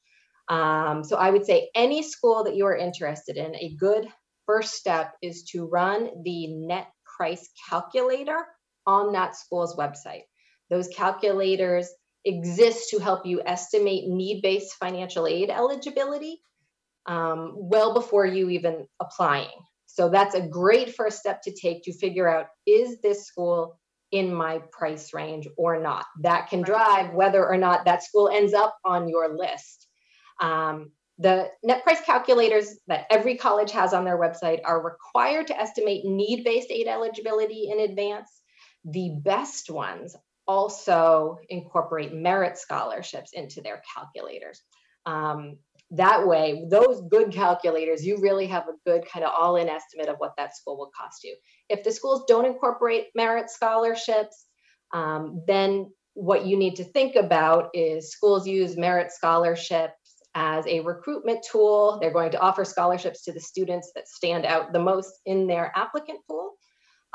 Um, 0.48 1.04
so, 1.04 1.16
I 1.16 1.30
would 1.30 1.44
say 1.44 1.70
any 1.74 2.02
school 2.02 2.44
that 2.44 2.56
you 2.56 2.66
are 2.66 2.76
interested 2.76 3.36
in, 3.36 3.54
a 3.56 3.74
good 3.78 4.08
first 4.46 4.74
step 4.74 5.14
is 5.22 5.42
to 5.50 5.66
run 5.66 6.22
the 6.22 6.46
net 6.48 6.86
price 7.16 7.48
calculator 7.68 8.46
on 8.86 9.12
that 9.12 9.36
school's 9.36 9.76
website. 9.76 10.22
Those 10.70 10.88
calculators 10.88 11.90
exists 12.26 12.90
to 12.90 12.98
help 12.98 13.24
you 13.24 13.40
estimate 13.46 14.08
need 14.08 14.42
based 14.42 14.74
financial 14.74 15.26
aid 15.26 15.48
eligibility 15.48 16.42
um, 17.06 17.52
well 17.54 17.94
before 17.94 18.26
you 18.26 18.50
even 18.50 18.86
applying. 19.00 19.48
So 19.86 20.10
that's 20.10 20.34
a 20.34 20.46
great 20.46 20.94
first 20.94 21.18
step 21.18 21.40
to 21.42 21.52
take 21.52 21.84
to 21.84 21.92
figure 21.92 22.28
out 22.28 22.48
is 22.66 23.00
this 23.00 23.26
school 23.26 23.78
in 24.10 24.34
my 24.34 24.60
price 24.72 25.14
range 25.14 25.48
or 25.56 25.80
not? 25.80 26.04
That 26.22 26.48
can 26.48 26.62
drive 26.62 27.14
whether 27.14 27.46
or 27.46 27.56
not 27.56 27.84
that 27.84 28.02
school 28.02 28.28
ends 28.28 28.52
up 28.52 28.76
on 28.84 29.08
your 29.08 29.36
list. 29.36 29.86
Um, 30.40 30.90
the 31.18 31.48
net 31.62 31.82
price 31.82 32.00
calculators 32.04 32.76
that 32.88 33.06
every 33.10 33.36
college 33.36 33.72
has 33.72 33.94
on 33.94 34.04
their 34.04 34.18
website 34.18 34.60
are 34.64 34.82
required 34.82 35.46
to 35.46 35.58
estimate 35.58 36.04
need 36.04 36.44
based 36.44 36.70
aid 36.70 36.88
eligibility 36.88 37.68
in 37.70 37.80
advance. 37.80 38.30
The 38.84 39.16
best 39.22 39.70
ones 39.70 40.14
also 40.46 41.38
incorporate 41.48 42.14
merit 42.14 42.58
scholarships 42.58 43.32
into 43.32 43.60
their 43.60 43.82
calculators. 43.94 44.62
Um, 45.06 45.58
that 45.92 46.26
way, 46.26 46.66
those 46.68 47.02
good 47.10 47.32
calculators, 47.32 48.04
you 48.04 48.18
really 48.20 48.46
have 48.48 48.64
a 48.68 48.90
good 48.90 49.06
kind 49.08 49.24
of 49.24 49.32
all 49.36 49.56
in 49.56 49.68
estimate 49.68 50.08
of 50.08 50.16
what 50.18 50.34
that 50.36 50.56
school 50.56 50.76
will 50.76 50.90
cost 50.98 51.22
you. 51.22 51.36
If 51.68 51.84
the 51.84 51.92
schools 51.92 52.24
don't 52.26 52.44
incorporate 52.44 53.08
merit 53.14 53.50
scholarships, 53.50 54.46
um, 54.92 55.42
then 55.46 55.92
what 56.14 56.46
you 56.46 56.56
need 56.56 56.76
to 56.76 56.84
think 56.84 57.14
about 57.14 57.68
is 57.72 58.10
schools 58.10 58.46
use 58.48 58.76
merit 58.76 59.12
scholarships 59.12 59.92
as 60.34 60.66
a 60.66 60.80
recruitment 60.80 61.44
tool. 61.50 61.98
They're 62.00 62.12
going 62.12 62.32
to 62.32 62.40
offer 62.40 62.64
scholarships 62.64 63.22
to 63.24 63.32
the 63.32 63.40
students 63.40 63.92
that 63.94 64.08
stand 64.08 64.44
out 64.44 64.72
the 64.72 64.80
most 64.80 65.12
in 65.24 65.46
their 65.46 65.72
applicant 65.76 66.20
pool. 66.28 66.54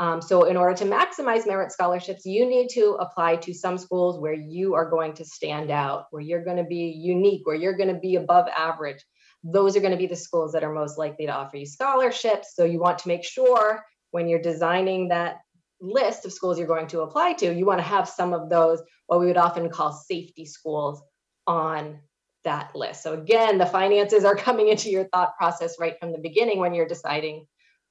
Um, 0.02 0.20
so, 0.20 0.45
in 0.45 0.58
order 0.58 0.76
to 0.78 0.86
maximize 0.86 1.45
merit 1.45 1.72
scholarships, 1.72 2.26
you 2.26 2.49
need 2.49 2.70
to 2.70 2.97
apply 2.99 3.36
to 3.36 3.54
some 3.54 3.78
schools 3.78 4.20
where 4.20 4.34
you 4.34 4.74
are 4.74 4.89
going 4.89 5.14
to 5.14 5.24
stand 5.24 5.70
out, 5.70 6.08
where 6.10 6.24
you're 6.24 6.43
going 6.43 6.58
to 6.58 6.64
be 6.64 6.99
unique, 6.99 7.45
where 7.45 7.56
you're 7.56 7.78
going 7.78 7.93
to 7.93 7.99
be 7.99 8.16
above 8.16 8.47
average. 8.47 9.06
Those 9.43 9.78
are 9.78 9.80
going 9.80 9.91
to 9.91 9.99
be 9.99 10.08
the 10.08 10.16
schools 10.16 10.54
that 10.54 10.64
are 10.64 10.74
most 10.74 10.97
likely 10.97 11.28
to 11.28 11.32
offer 11.32 11.58
you 11.58 11.68
scholarships. 11.68 12.56
So, 12.56 12.66
you 12.66 12.80
want 12.80 12.97
to 12.97 13.10
make 13.10 13.24
sure 13.24 13.86
when 14.10 14.28
you're 14.28 14.41
designing 14.41 15.10
that 15.10 15.36
list 15.80 16.26
of 16.26 16.34
schools 16.34 16.58
you're 16.58 16.68
going 16.68 16.88
to 16.88 17.02
apply 17.02 17.34
to, 17.34 17.54
you 17.54 17.68
want 17.68 17.78
to 17.78 17.84
have 17.84 18.10
some 18.10 18.34
of 18.34 18.49
those, 18.49 18.82
what 19.06 19.20
we 19.20 19.28
would 19.28 19.38
often 19.38 19.70
call 19.70 19.91
safety 19.91 20.45
schools, 20.45 20.99
on 21.45 21.99
that 22.43 22.76
list. 22.76 23.04
So, 23.04 23.14
again, 23.14 23.60
the 23.60 23.68
finances 23.68 24.26
are 24.26 24.36
coming 24.47 24.68
into 24.68 24.89
your 24.89 25.08
thought 25.10 25.38
process 25.38 25.76
right 25.80 25.99
from 25.99 26.12
the 26.12 26.18
beginning 26.18 26.58
when 26.58 26.74
you're 26.74 26.88
deciding 26.88 27.45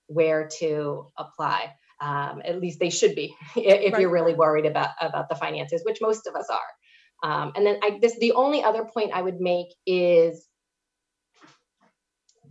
where 0.09 0.49
to 0.59 1.13
apply. 1.17 1.75
Um, 2.01 2.41
at 2.45 2.61
least 2.61 2.81
they 2.81 2.89
should 2.89 3.15
be 3.15 3.35
if 3.57 3.93
right. 3.93 4.01
you're 4.01 4.11
really 4.11 4.35
worried 4.35 4.67
about 4.67 4.91
about 5.01 5.29
the 5.29 5.35
finances, 5.35 5.83
which 5.85 5.99
most 6.01 6.27
of 6.27 6.35
us 6.35 6.49
are. 6.51 6.71
Um, 7.23 7.53
and 7.55 7.67
then 7.67 7.79
I, 7.83 7.99
this 8.01 8.19
the 8.19 8.33
only 8.33 8.63
other 8.63 8.85
point 8.85 9.13
I 9.13 9.21
would 9.21 9.41
make 9.41 9.69
is 9.87 10.47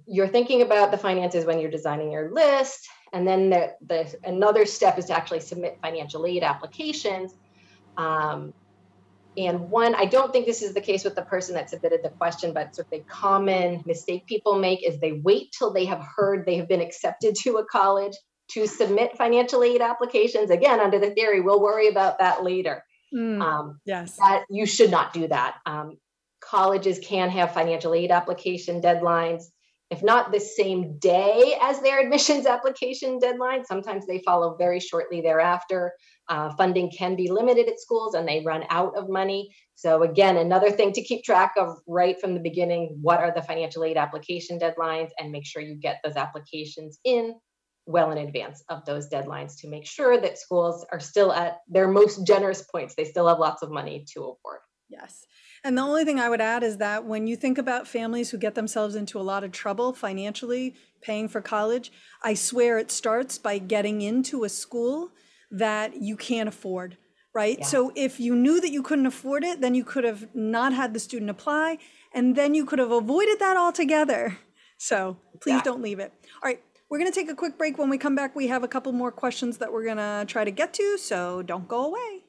you're 0.05 0.27
thinking 0.27 0.61
about 0.61 0.91
the 0.91 0.97
finances 0.97 1.45
when 1.45 1.59
you're 1.59 1.71
designing 1.71 2.11
your 2.11 2.31
list, 2.31 2.87
and 3.13 3.27
then 3.27 3.49
the, 3.49 3.73
the 3.87 4.15
another 4.23 4.65
step 4.65 4.97
is 4.97 5.05
to 5.05 5.13
actually 5.13 5.39
submit 5.39 5.79
financial 5.81 6.25
aid 6.25 6.43
applications. 6.43 7.33
Um, 7.97 8.53
and 9.37 9.69
one, 9.69 9.95
I 9.95 10.05
don't 10.05 10.33
think 10.33 10.45
this 10.45 10.61
is 10.61 10.73
the 10.73 10.81
case 10.81 11.03
with 11.03 11.15
the 11.15 11.21
person 11.21 11.55
that 11.55 11.69
submitted 11.69 12.01
the 12.03 12.09
question, 12.09 12.53
but 12.53 12.75
sort 12.75 12.87
of 12.91 12.99
a 12.99 13.03
common 13.03 13.83
mistake 13.85 14.25
people 14.25 14.57
make 14.57 14.85
is 14.85 14.99
they 14.99 15.13
wait 15.13 15.51
till 15.57 15.71
they 15.71 15.85
have 15.85 16.03
heard 16.15 16.45
they 16.45 16.57
have 16.57 16.67
been 16.67 16.81
accepted 16.81 17.35
to 17.43 17.57
a 17.57 17.65
college 17.65 18.13
to 18.51 18.67
submit 18.67 19.17
financial 19.17 19.63
aid 19.63 19.81
applications. 19.81 20.49
Again, 20.49 20.79
under 20.79 20.99
the 20.99 21.11
theory, 21.11 21.41
we'll 21.41 21.61
worry 21.61 21.87
about 21.87 22.19
that 22.19 22.43
later. 22.43 22.83
Mm, 23.13 23.41
um, 23.41 23.79
yes. 23.85 24.17
That 24.17 24.45
you 24.49 24.65
should 24.65 24.91
not 24.91 25.13
do 25.13 25.27
that. 25.27 25.55
Um, 25.65 25.97
colleges 26.41 26.99
can 26.99 27.29
have 27.29 27.53
financial 27.53 27.93
aid 27.93 28.11
application 28.11 28.81
deadlines. 28.81 29.45
If 29.89 30.03
not 30.03 30.31
the 30.31 30.39
same 30.39 30.99
day 30.99 31.57
as 31.61 31.81
their 31.81 31.99
admissions 31.99 32.45
application 32.45 33.17
deadline, 33.17 33.65
sometimes 33.65 34.05
they 34.05 34.19
follow 34.19 34.55
very 34.55 34.79
shortly 34.79 35.21
thereafter. 35.21 35.93
Uh, 36.27 36.51
funding 36.55 36.91
can 36.91 37.15
be 37.15 37.31
limited 37.31 37.67
at 37.67 37.79
schools 37.79 38.13
and 38.13 38.27
they 38.27 38.43
run 38.45 38.63
out 38.69 38.95
of 38.95 39.09
money. 39.09 39.49
So, 39.73 40.03
again, 40.03 40.37
another 40.37 40.69
thing 40.69 40.91
to 40.91 41.01
keep 41.01 41.23
track 41.23 41.53
of 41.57 41.77
right 41.87 42.19
from 42.21 42.35
the 42.35 42.39
beginning 42.39 42.99
what 43.01 43.19
are 43.19 43.33
the 43.33 43.41
financial 43.41 43.83
aid 43.83 43.97
application 43.97 44.59
deadlines 44.59 45.09
and 45.17 45.31
make 45.31 45.45
sure 45.45 45.61
you 45.61 45.75
get 45.75 46.01
those 46.03 46.17
applications 46.17 46.99
in 47.03 47.33
well 47.89 48.11
in 48.11 48.19
advance 48.19 48.63
of 48.69 48.85
those 48.85 49.09
deadlines 49.09 49.59
to 49.59 49.67
make 49.67 49.85
sure 49.85 50.21
that 50.21 50.37
schools 50.37 50.85
are 50.91 50.99
still 50.99 51.33
at 51.33 51.61
their 51.67 51.87
most 51.87 52.25
generous 52.25 52.61
points. 52.61 52.95
They 52.95 53.05
still 53.05 53.27
have 53.27 53.39
lots 53.39 53.63
of 53.63 53.71
money 53.71 54.05
to 54.13 54.21
award. 54.21 54.59
Yes. 54.89 55.25
And 55.63 55.77
the 55.77 55.81
only 55.81 56.05
thing 56.05 56.19
I 56.19 56.29
would 56.29 56.41
add 56.41 56.63
is 56.63 56.77
that 56.77 57.05
when 57.05 57.27
you 57.27 57.35
think 57.35 57.57
about 57.57 57.87
families 57.87 58.29
who 58.29 58.37
get 58.37 58.55
themselves 58.55 58.95
into 58.95 59.19
a 59.19 59.21
lot 59.21 59.43
of 59.43 59.51
trouble 59.51 59.93
financially 59.93 60.75
paying 61.01 61.27
for 61.27 61.41
college, 61.41 61.91
I 62.23 62.33
swear 62.33 62.77
it 62.77 62.91
starts 62.91 63.37
by 63.37 63.57
getting 63.57 64.01
into 64.01 64.43
a 64.43 64.49
school 64.49 65.11
that 65.51 66.01
you 66.01 66.15
can't 66.15 66.47
afford, 66.47 66.97
right? 67.33 67.57
Yeah. 67.59 67.65
So 67.65 67.91
if 67.95 68.19
you 68.19 68.35
knew 68.35 68.61
that 68.61 68.71
you 68.71 68.81
couldn't 68.81 69.05
afford 69.05 69.43
it, 69.43 69.61
then 69.61 69.75
you 69.75 69.83
could 69.83 70.03
have 70.05 70.27
not 70.33 70.73
had 70.73 70.93
the 70.93 70.99
student 70.99 71.29
apply 71.29 71.79
and 72.13 72.35
then 72.35 72.55
you 72.55 72.65
could 72.65 72.79
have 72.79 72.91
avoided 72.91 73.39
that 73.39 73.57
altogether. 73.57 74.37
So 74.77 75.17
please 75.41 75.55
yeah. 75.55 75.61
don't 75.63 75.81
leave 75.81 75.99
it. 75.99 76.13
All 76.41 76.49
right, 76.49 76.61
we're 76.89 76.97
going 76.97 77.11
to 77.11 77.15
take 77.15 77.29
a 77.29 77.35
quick 77.35 77.57
break. 77.57 77.77
When 77.77 77.89
we 77.89 77.97
come 77.97 78.15
back, 78.15 78.35
we 78.35 78.47
have 78.47 78.63
a 78.63 78.67
couple 78.67 78.91
more 78.91 79.11
questions 79.11 79.57
that 79.59 79.71
we're 79.71 79.83
going 79.83 79.97
to 79.97 80.25
try 80.27 80.43
to 80.43 80.51
get 80.51 80.73
to, 80.73 80.97
so 80.97 81.41
don't 81.43 81.67
go 81.67 81.85
away. 81.85 82.23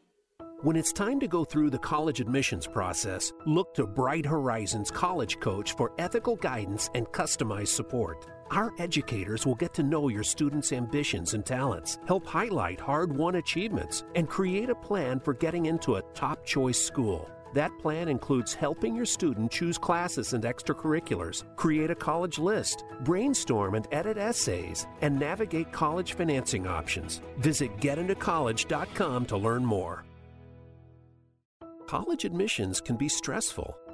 When 0.63 0.77
it's 0.77 0.93
time 0.93 1.19
to 1.21 1.27
go 1.27 1.43
through 1.43 1.71
the 1.71 1.79
college 1.79 2.21
admissions 2.21 2.67
process, 2.67 3.33
look 3.47 3.73
to 3.75 3.87
Bright 3.87 4.27
Horizons 4.27 4.91
College 4.91 5.41
Coach 5.41 5.73
for 5.73 5.93
ethical 5.99 6.37
guidance 6.37 6.91
and 6.95 7.07
customized 7.07 7.69
support. 7.69 8.27
Our 8.51 8.73
educators 8.79 9.47
will 9.47 9.55
get 9.55 9.73
to 9.75 9.83
know 9.83 10.09
your 10.09 10.25
students' 10.25 10.73
ambitions 10.73 11.33
and 11.33 11.47
talents, 11.47 11.99
help 12.07 12.27
highlight 12.27 12.79
hard 12.79 13.17
won 13.17 13.37
achievements, 13.37 14.05
and 14.17 14.29
create 14.29 14.69
a 14.69 14.75
plan 14.75 15.19
for 15.19 15.33
getting 15.33 15.65
into 15.65 15.97
a 15.97 16.03
top 16.13 16.45
choice 16.45 16.79
school. 16.79 17.31
That 17.55 17.77
plan 17.79 18.09
includes 18.09 18.55
helping 18.55 18.95
your 18.95 19.07
student 19.07 19.51
choose 19.51 19.79
classes 19.79 20.33
and 20.33 20.45
extracurriculars, 20.45 21.45
create 21.57 21.91
a 21.91 21.95
college 21.95 22.39
list, 22.39 22.85
brainstorm 23.05 23.75
and 23.75 23.89
edit 23.93 24.19
essays, 24.19 24.87
and 25.01 25.19
navigate 25.19 25.73
college 25.73 26.13
financing 26.13 26.67
options. 26.67 27.21
Visit 27.39 27.77
getintocollege.com 27.79 29.27
to 29.27 29.37
learn 29.37 29.65
more. 29.65 30.05
College 31.87 32.25
admissions 32.25 32.81
can 32.81 32.97
be 32.97 33.09
stressful, 33.09 33.77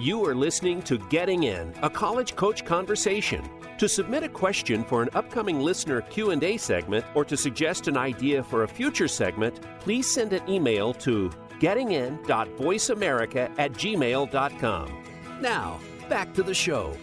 You 0.00 0.24
are 0.26 0.34
listening 0.34 0.80
to 0.82 0.96
Getting 0.96 1.42
In, 1.42 1.74
a 1.82 1.90
college 1.90 2.36
coach 2.36 2.64
conversation. 2.64 3.42
To 3.78 3.88
submit 3.88 4.22
a 4.22 4.28
question 4.28 4.84
for 4.84 5.02
an 5.02 5.08
upcoming 5.12 5.58
listener 5.58 6.02
Q&A 6.02 6.56
segment 6.56 7.04
or 7.16 7.24
to 7.24 7.36
suggest 7.36 7.88
an 7.88 7.96
idea 7.96 8.44
for 8.44 8.62
a 8.62 8.68
future 8.68 9.08
segment, 9.08 9.60
please 9.80 10.08
send 10.08 10.32
an 10.32 10.48
email 10.48 10.94
to 10.94 11.30
gettingin.voiceamerica 11.58 13.50
at 13.58 13.72
gmail.com. 13.72 15.04
Now, 15.40 15.80
back 16.08 16.32
to 16.34 16.44
the 16.44 16.54
show. 16.54 16.96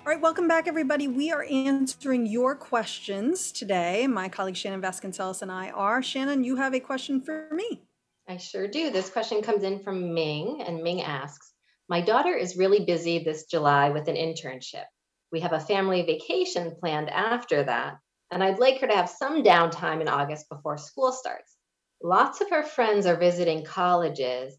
All 0.00 0.06
right, 0.06 0.20
welcome 0.20 0.48
back, 0.48 0.66
everybody. 0.66 1.06
We 1.06 1.30
are 1.30 1.46
answering 1.48 2.26
your 2.26 2.56
questions 2.56 3.52
today. 3.52 4.08
My 4.08 4.28
colleague 4.28 4.56
Shannon 4.56 4.82
Vasconcelos 4.82 5.40
and 5.40 5.52
I 5.52 5.70
are. 5.70 6.02
Shannon, 6.02 6.42
you 6.42 6.56
have 6.56 6.74
a 6.74 6.80
question 6.80 7.20
for 7.20 7.46
me. 7.52 7.82
I 8.30 8.36
sure 8.36 8.68
do. 8.68 8.90
This 8.90 9.08
question 9.08 9.40
comes 9.40 9.62
in 9.62 9.78
from 9.78 10.12
Ming, 10.12 10.62
and 10.66 10.82
Ming 10.82 11.00
asks 11.00 11.54
My 11.88 12.02
daughter 12.02 12.34
is 12.34 12.58
really 12.58 12.84
busy 12.84 13.24
this 13.24 13.46
July 13.46 13.88
with 13.88 14.06
an 14.06 14.16
internship. 14.16 14.84
We 15.32 15.40
have 15.40 15.54
a 15.54 15.60
family 15.60 16.02
vacation 16.02 16.76
planned 16.78 17.08
after 17.08 17.62
that, 17.62 17.94
and 18.30 18.44
I'd 18.44 18.58
like 18.58 18.82
her 18.82 18.86
to 18.86 18.94
have 18.94 19.08
some 19.08 19.42
downtime 19.42 20.02
in 20.02 20.08
August 20.08 20.50
before 20.50 20.76
school 20.76 21.10
starts. 21.10 21.56
Lots 22.02 22.42
of 22.42 22.50
her 22.50 22.62
friends 22.62 23.06
are 23.06 23.16
visiting 23.16 23.64
colleges, 23.64 24.54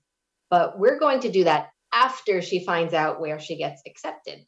but 0.49 0.79
we're 0.79 0.97
going 0.97 1.19
to 1.19 1.31
do 1.31 1.43
that 1.43 1.69
after 1.93 2.41
she 2.41 2.65
finds 2.65 2.95
out 2.95 3.21
where 3.21 3.39
she 3.39 3.55
gets 3.55 3.83
accepted. 3.85 4.39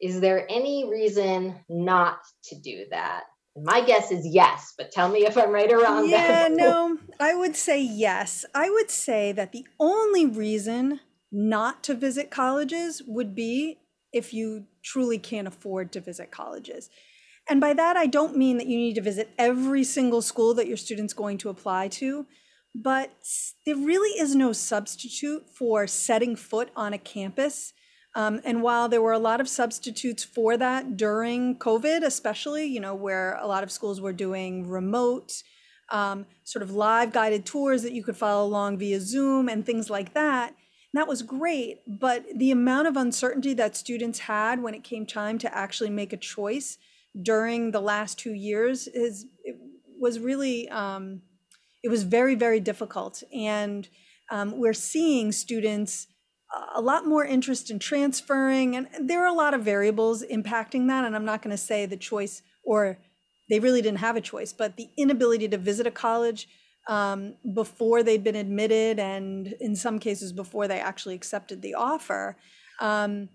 Is 0.00 0.20
there 0.20 0.46
any 0.48 0.88
reason 0.88 1.58
not 1.68 2.20
to 2.44 2.60
do 2.60 2.84
that? 2.92 3.24
My 3.62 3.80
guess 3.80 4.10
is 4.10 4.26
yes, 4.26 4.74
but 4.76 4.92
tell 4.92 5.08
me 5.08 5.26
if 5.26 5.36
I'm 5.36 5.50
right 5.50 5.70
or 5.70 5.78
wrong. 5.78 6.08
Yeah, 6.08 6.48
no, 6.50 6.98
I 7.20 7.34
would 7.34 7.56
say 7.56 7.80
yes. 7.80 8.44
I 8.54 8.70
would 8.70 8.90
say 8.90 9.32
that 9.32 9.52
the 9.52 9.66
only 9.78 10.26
reason 10.26 11.00
not 11.30 11.82
to 11.84 11.94
visit 11.94 12.30
colleges 12.30 13.02
would 13.06 13.34
be 13.34 13.78
if 14.12 14.32
you 14.32 14.64
truly 14.82 15.18
can't 15.18 15.48
afford 15.48 15.92
to 15.92 16.00
visit 16.00 16.30
colleges. 16.30 16.88
And 17.48 17.60
by 17.60 17.74
that, 17.74 17.96
I 17.96 18.06
don't 18.06 18.36
mean 18.36 18.58
that 18.58 18.66
you 18.66 18.76
need 18.76 18.94
to 18.94 19.02
visit 19.02 19.30
every 19.38 19.84
single 19.84 20.22
school 20.22 20.54
that 20.54 20.68
your 20.68 20.76
student's 20.76 21.14
going 21.14 21.38
to 21.38 21.48
apply 21.48 21.88
to, 21.88 22.26
but 22.74 23.10
there 23.64 23.76
really 23.76 24.20
is 24.20 24.34
no 24.34 24.52
substitute 24.52 25.48
for 25.48 25.86
setting 25.86 26.36
foot 26.36 26.70
on 26.76 26.92
a 26.92 26.98
campus 26.98 27.72
um, 28.14 28.40
and 28.44 28.62
while 28.62 28.88
there 28.88 29.02
were 29.02 29.12
a 29.12 29.18
lot 29.18 29.40
of 29.40 29.48
substitutes 29.48 30.24
for 30.24 30.56
that 30.56 30.96
during 30.96 31.56
COVID, 31.56 32.02
especially, 32.02 32.66
you 32.66 32.80
know, 32.80 32.94
where 32.94 33.34
a 33.40 33.46
lot 33.46 33.62
of 33.62 33.70
schools 33.70 34.00
were 34.00 34.12
doing 34.12 34.68
remote 34.68 35.42
um, 35.90 36.26
sort 36.44 36.62
of 36.62 36.70
live 36.70 37.12
guided 37.12 37.46
tours 37.46 37.82
that 37.82 37.92
you 37.92 38.02
could 38.02 38.16
follow 38.16 38.46
along 38.46 38.78
via 38.78 39.00
Zoom 39.00 39.48
and 39.48 39.64
things 39.64 39.88
like 39.88 40.14
that. 40.14 40.48
And 40.48 41.00
that 41.00 41.08
was 41.08 41.22
great. 41.22 41.80
But 41.86 42.24
the 42.34 42.50
amount 42.50 42.88
of 42.88 42.96
uncertainty 42.96 43.54
that 43.54 43.76
students 43.76 44.20
had 44.20 44.62
when 44.62 44.74
it 44.74 44.84
came 44.84 45.06
time 45.06 45.38
to 45.38 45.56
actually 45.56 45.90
make 45.90 46.12
a 46.12 46.18
choice 46.18 46.78
during 47.22 47.70
the 47.70 47.80
last 47.80 48.18
two 48.18 48.34
years 48.34 48.86
is 48.88 49.26
was 49.98 50.18
really 50.18 50.68
um, 50.68 51.22
it 51.82 51.88
was 51.88 52.04
very 52.04 52.34
very 52.34 52.60
difficult 52.60 53.22
and 53.34 53.88
um, 54.30 54.58
we're 54.58 54.74
seeing 54.74 55.32
students 55.32 56.06
a 56.74 56.80
lot 56.80 57.06
more 57.06 57.24
interest 57.24 57.70
in 57.70 57.78
transferring 57.78 58.74
and 58.74 58.88
there 59.00 59.22
are 59.22 59.28
a 59.28 59.34
lot 59.34 59.54
of 59.54 59.62
variables 59.62 60.22
impacting 60.24 60.88
that 60.88 61.04
and 61.04 61.14
i'm 61.14 61.24
not 61.24 61.42
going 61.42 61.50
to 61.50 61.62
say 61.62 61.84
the 61.84 61.96
choice 61.96 62.42
or 62.64 62.98
they 63.50 63.60
really 63.60 63.82
didn't 63.82 63.98
have 63.98 64.16
a 64.16 64.20
choice 64.20 64.52
but 64.52 64.76
the 64.76 64.88
inability 64.96 65.48
to 65.48 65.58
visit 65.58 65.86
a 65.86 65.90
college 65.90 66.48
um, 66.88 67.34
before 67.52 68.02
they'd 68.02 68.24
been 68.24 68.36
admitted 68.36 68.98
and 68.98 69.54
in 69.60 69.76
some 69.76 69.98
cases 69.98 70.32
before 70.32 70.66
they 70.66 70.80
actually 70.80 71.14
accepted 71.14 71.60
the 71.60 71.74
offer 71.74 72.36
um, 72.80 73.28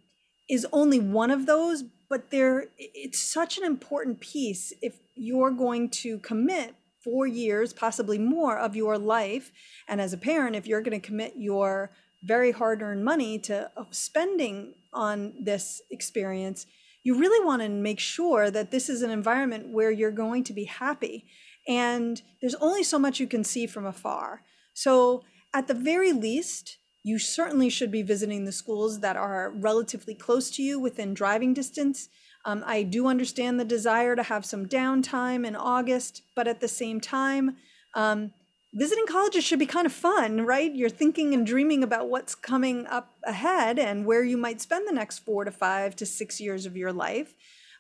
is 0.50 0.66
only 0.72 1.00
one 1.00 1.30
of 1.30 1.46
those 1.46 1.84
but 2.10 2.32
there 2.32 2.66
it's 2.78 3.20
such 3.20 3.58
an 3.58 3.64
important 3.64 4.20
piece 4.20 4.74
if 4.82 5.00
you're 5.16 5.52
going 5.52 5.88
to 5.90 6.18
commit 6.20 6.74
four 7.04 7.28
years 7.28 7.74
possibly 7.74 8.18
more 8.18 8.58
of 8.58 8.76
your 8.76 8.98
life 8.98 9.52
and 9.88 10.02
as 10.02 10.14
a 10.14 10.18
parent 10.18 10.56
if 10.56 10.66
you're 10.66 10.82
going 10.82 11.00
to 11.00 11.06
commit 11.06 11.34
your 11.38 11.92
very 12.24 12.52
hard 12.52 12.82
earned 12.82 13.04
money 13.04 13.38
to 13.38 13.70
spending 13.92 14.76
on 14.94 15.34
this 15.40 15.82
experience, 15.92 16.66
you 17.04 17.18
really 17.18 17.46
want 17.46 17.62
to 17.62 17.70
make 17.70 18.00
sure 18.00 18.50
that 18.50 18.72
this 18.72 18.90
is 18.90 19.02
an 19.02 19.12
environment 19.12 19.70
where 19.70 19.92
you're 19.92 20.12
going 20.12 20.44
to 20.46 20.54
be 20.54 20.66
happy. 20.66 21.26
And 21.68 22.22
there's 22.42 22.56
only 22.56 22.84
so 22.84 22.98
much 22.98 23.20
you 23.20 23.28
can 23.28 23.44
see 23.44 23.68
from 23.68 23.86
afar. 23.86 24.42
So, 24.74 25.24
at 25.54 25.68
the 25.68 25.74
very 25.74 26.14
least, 26.14 26.78
you 27.04 27.20
certainly 27.20 27.70
should 27.70 27.92
be 27.92 28.02
visiting 28.02 28.46
the 28.46 28.52
schools 28.52 29.02
that 29.02 29.16
are 29.16 29.52
relatively 29.52 30.16
close 30.16 30.50
to 30.52 30.64
you 30.64 30.80
within 30.80 31.14
driving 31.14 31.54
distance. 31.54 32.10
Um, 32.46 32.64
I 32.66 32.84
do 32.84 33.08
understand 33.08 33.60
the 33.60 33.66
desire 33.66 34.16
to 34.16 34.24
have 34.24 34.46
some 34.46 34.66
downtime 34.66 35.46
in 35.46 35.56
August, 35.56 36.24
but 36.36 36.48
at 36.48 36.60
the 36.60 36.68
same 36.68 37.00
time, 37.00 37.58
um, 37.94 38.32
visiting 38.74 39.06
colleges 39.06 39.44
should 39.44 39.60
be 39.60 39.66
kind 39.66 39.86
of 39.86 39.94
fun, 39.94 40.46
right? 40.46 40.74
You're 40.74 40.90
thinking 40.90 41.34
and 41.34 41.46
dreaming 41.46 41.84
about 41.84 42.10
what's 42.10 42.34
coming 42.34 42.88
up 42.88 43.12
ahead 43.24 43.78
and 43.78 44.06
where 44.06 44.24
you 44.24 44.38
might 44.38 44.62
spend 44.62 44.88
the 44.88 44.94
next 44.94 45.20
four 45.20 45.46
to 45.46 45.52
five 45.52 45.96
to 45.98 46.06
six 46.06 46.42
years 46.42 46.66
of 46.66 46.76
your 46.76 46.92
life. 46.92 47.36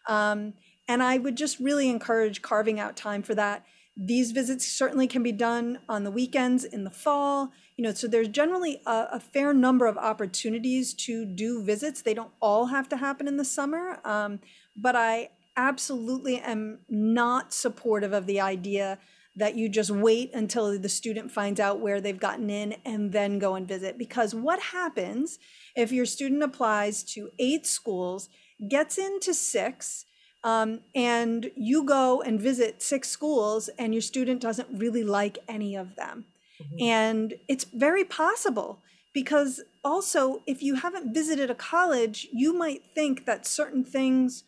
Um, 0.08 0.54
and 0.88 1.02
I 1.02 1.18
would 1.18 1.36
just 1.36 1.60
really 1.60 1.90
encourage 1.90 2.42
carving 2.42 2.80
out 2.80 2.96
time 2.96 3.24
for 3.24 3.34
that. 3.36 3.66
These 3.96 4.32
visits 4.32 4.68
certainly 4.68 5.08
can 5.08 5.24
be 5.24 5.32
done 5.32 5.80
on 5.88 6.04
the 6.04 6.12
weekends 6.12 6.64
in 6.64 6.84
the 6.84 6.90
fall. 6.92 7.52
You 7.78 7.84
know, 7.84 7.94
so 7.94 8.08
there's 8.08 8.28
generally 8.28 8.82
a, 8.86 9.08
a 9.14 9.20
fair 9.20 9.54
number 9.54 9.88
of 9.88 9.98
opportunities 9.98 10.94
to 10.96 11.26
do 11.26 11.64
visits. 11.64 12.02
They 12.02 12.14
don't 12.14 12.32
all 12.40 12.68
have 12.68 12.90
to 12.90 12.98
happen 12.98 13.28
in 13.28 13.38
the 13.38 13.46
summer, 13.46 14.00
um, 14.04 14.40
but 14.76 14.96
I 14.96 15.30
absolutely 15.56 16.40
am 16.40 16.80
not 16.90 17.54
supportive 17.54 18.14
of 18.14 18.26
the 18.26 18.42
idea 18.42 19.00
that 19.36 19.56
you 19.56 19.68
just 19.68 19.90
wait 19.90 20.32
until 20.34 20.78
the 20.78 20.90
student 20.90 21.32
finds 21.32 21.60
out 21.60 21.80
where 21.80 22.00
they've 22.00 22.20
gotten 22.20 22.50
in 22.50 22.76
and 22.86 23.12
then 23.12 23.40
go 23.40 23.56
and 23.56 23.68
visit. 23.68 23.98
Because 23.98 24.36
what 24.36 24.60
happens 24.60 25.40
if 25.76 25.92
your 25.92 26.06
student 26.06 26.44
applies 26.44 27.04
to 27.04 27.32
eight 27.40 27.66
schools, 27.66 28.30
gets 28.70 28.98
into 28.98 29.34
six, 29.34 30.06
um, 30.44 30.82
and 30.94 31.50
you 31.56 31.84
go 31.84 32.22
and 32.22 32.40
visit 32.40 32.82
six 32.82 33.10
schools 33.10 33.70
and 33.80 33.94
your 33.94 34.02
student 34.02 34.42
doesn't 34.42 34.70
really 34.72 35.04
like 35.04 35.40
any 35.48 35.76
of 35.76 35.96
them? 35.96 36.26
Mm-hmm. 36.62 36.84
And 36.84 37.34
it's 37.48 37.64
very 37.64 38.04
possible 38.04 38.84
because 39.14 39.62
also, 39.84 40.42
if 40.48 40.64
you 40.64 40.76
haven't 40.76 41.14
visited 41.14 41.50
a 41.50 41.56
college, 41.56 42.28
you 42.32 42.54
might 42.54 42.84
think 42.96 43.26
that 43.26 43.46
certain 43.46 43.84
things 43.84 44.44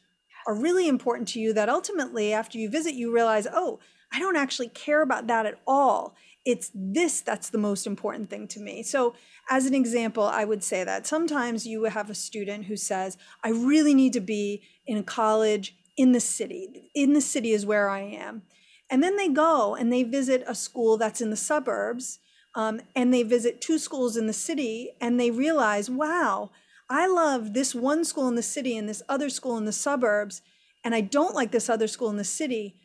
are 0.48 0.56
really 0.56 0.88
important 0.88 1.28
to 1.30 1.40
you 1.40 1.54
that 1.54 1.70
ultimately, 1.70 2.34
after 2.34 2.58
you 2.58 2.70
visit, 2.70 2.94
you 2.94 3.14
realize, 3.14 3.48
oh, 3.52 3.80
I 4.12 4.20
don't 4.20 4.38
actually 4.38 4.70
care 4.70 5.02
about 5.02 5.28
that 5.28 5.46
at 5.46 5.60
all. 5.68 6.16
It's 6.46 6.72
this 6.74 7.22
that's 7.22 7.50
the 7.50 7.58
most 7.58 7.88
important 7.88 8.30
thing 8.30 8.48
to 8.50 8.60
me. 8.60 8.84
So, 8.84 9.16
as 9.50 9.66
an 9.66 9.74
example, 9.74 10.24
I 10.24 10.46
would 10.46 10.64
say 10.64 10.84
that 10.84 11.08
sometimes 11.08 11.68
you 11.68 11.84
have 11.86 12.10
a 12.10 12.16
student 12.16 12.66
who 12.66 12.76
says, 12.76 13.18
I 13.44 13.50
really 13.50 13.94
need 13.94 14.14
to 14.14 14.22
be 14.22 14.64
in 14.86 14.98
a 14.98 15.04
college 15.04 15.76
in 15.98 16.12
the 16.12 16.20
city. 16.20 16.92
In 16.94 17.14
the 17.14 17.22
city 17.22 17.52
is 17.52 17.66
where 17.66 17.90
I 17.90 18.02
am. 18.02 18.44
And 18.90 19.02
then 19.02 19.18
they 19.18 19.30
go 19.30 19.76
and 19.76 19.92
they 19.92 20.04
visit 20.04 20.44
a 20.48 20.56
school 20.56 20.98
that's 20.98 21.22
in 21.22 21.30
the 21.30 21.36
suburbs, 21.36 22.20
um, 22.54 22.82
and 22.96 23.14
they 23.14 23.24
visit 23.24 23.62
two 23.62 23.80
schools 23.80 24.16
in 24.16 24.28
the 24.28 24.34
city, 24.34 24.92
and 25.02 25.20
they 25.20 25.32
realize, 25.32 25.90
wow, 25.90 26.52
I 26.90 27.08
love 27.08 27.54
this 27.54 27.74
one 27.74 28.06
school 28.06 28.28
in 28.28 28.36
the 28.36 28.44
city 28.44 28.78
and 28.78 28.88
this 28.88 29.02
other 29.10 29.30
school 29.30 29.58
in 29.58 29.66
the 29.66 29.72
suburbs, 29.72 30.42
and 30.84 30.94
I 30.94 31.02
don't 31.02 31.34
like 31.34 31.52
this 31.52 31.70
other 31.70 31.88
school 31.88 32.10
in 32.10 32.18
the 32.18 32.24
city 32.24 32.76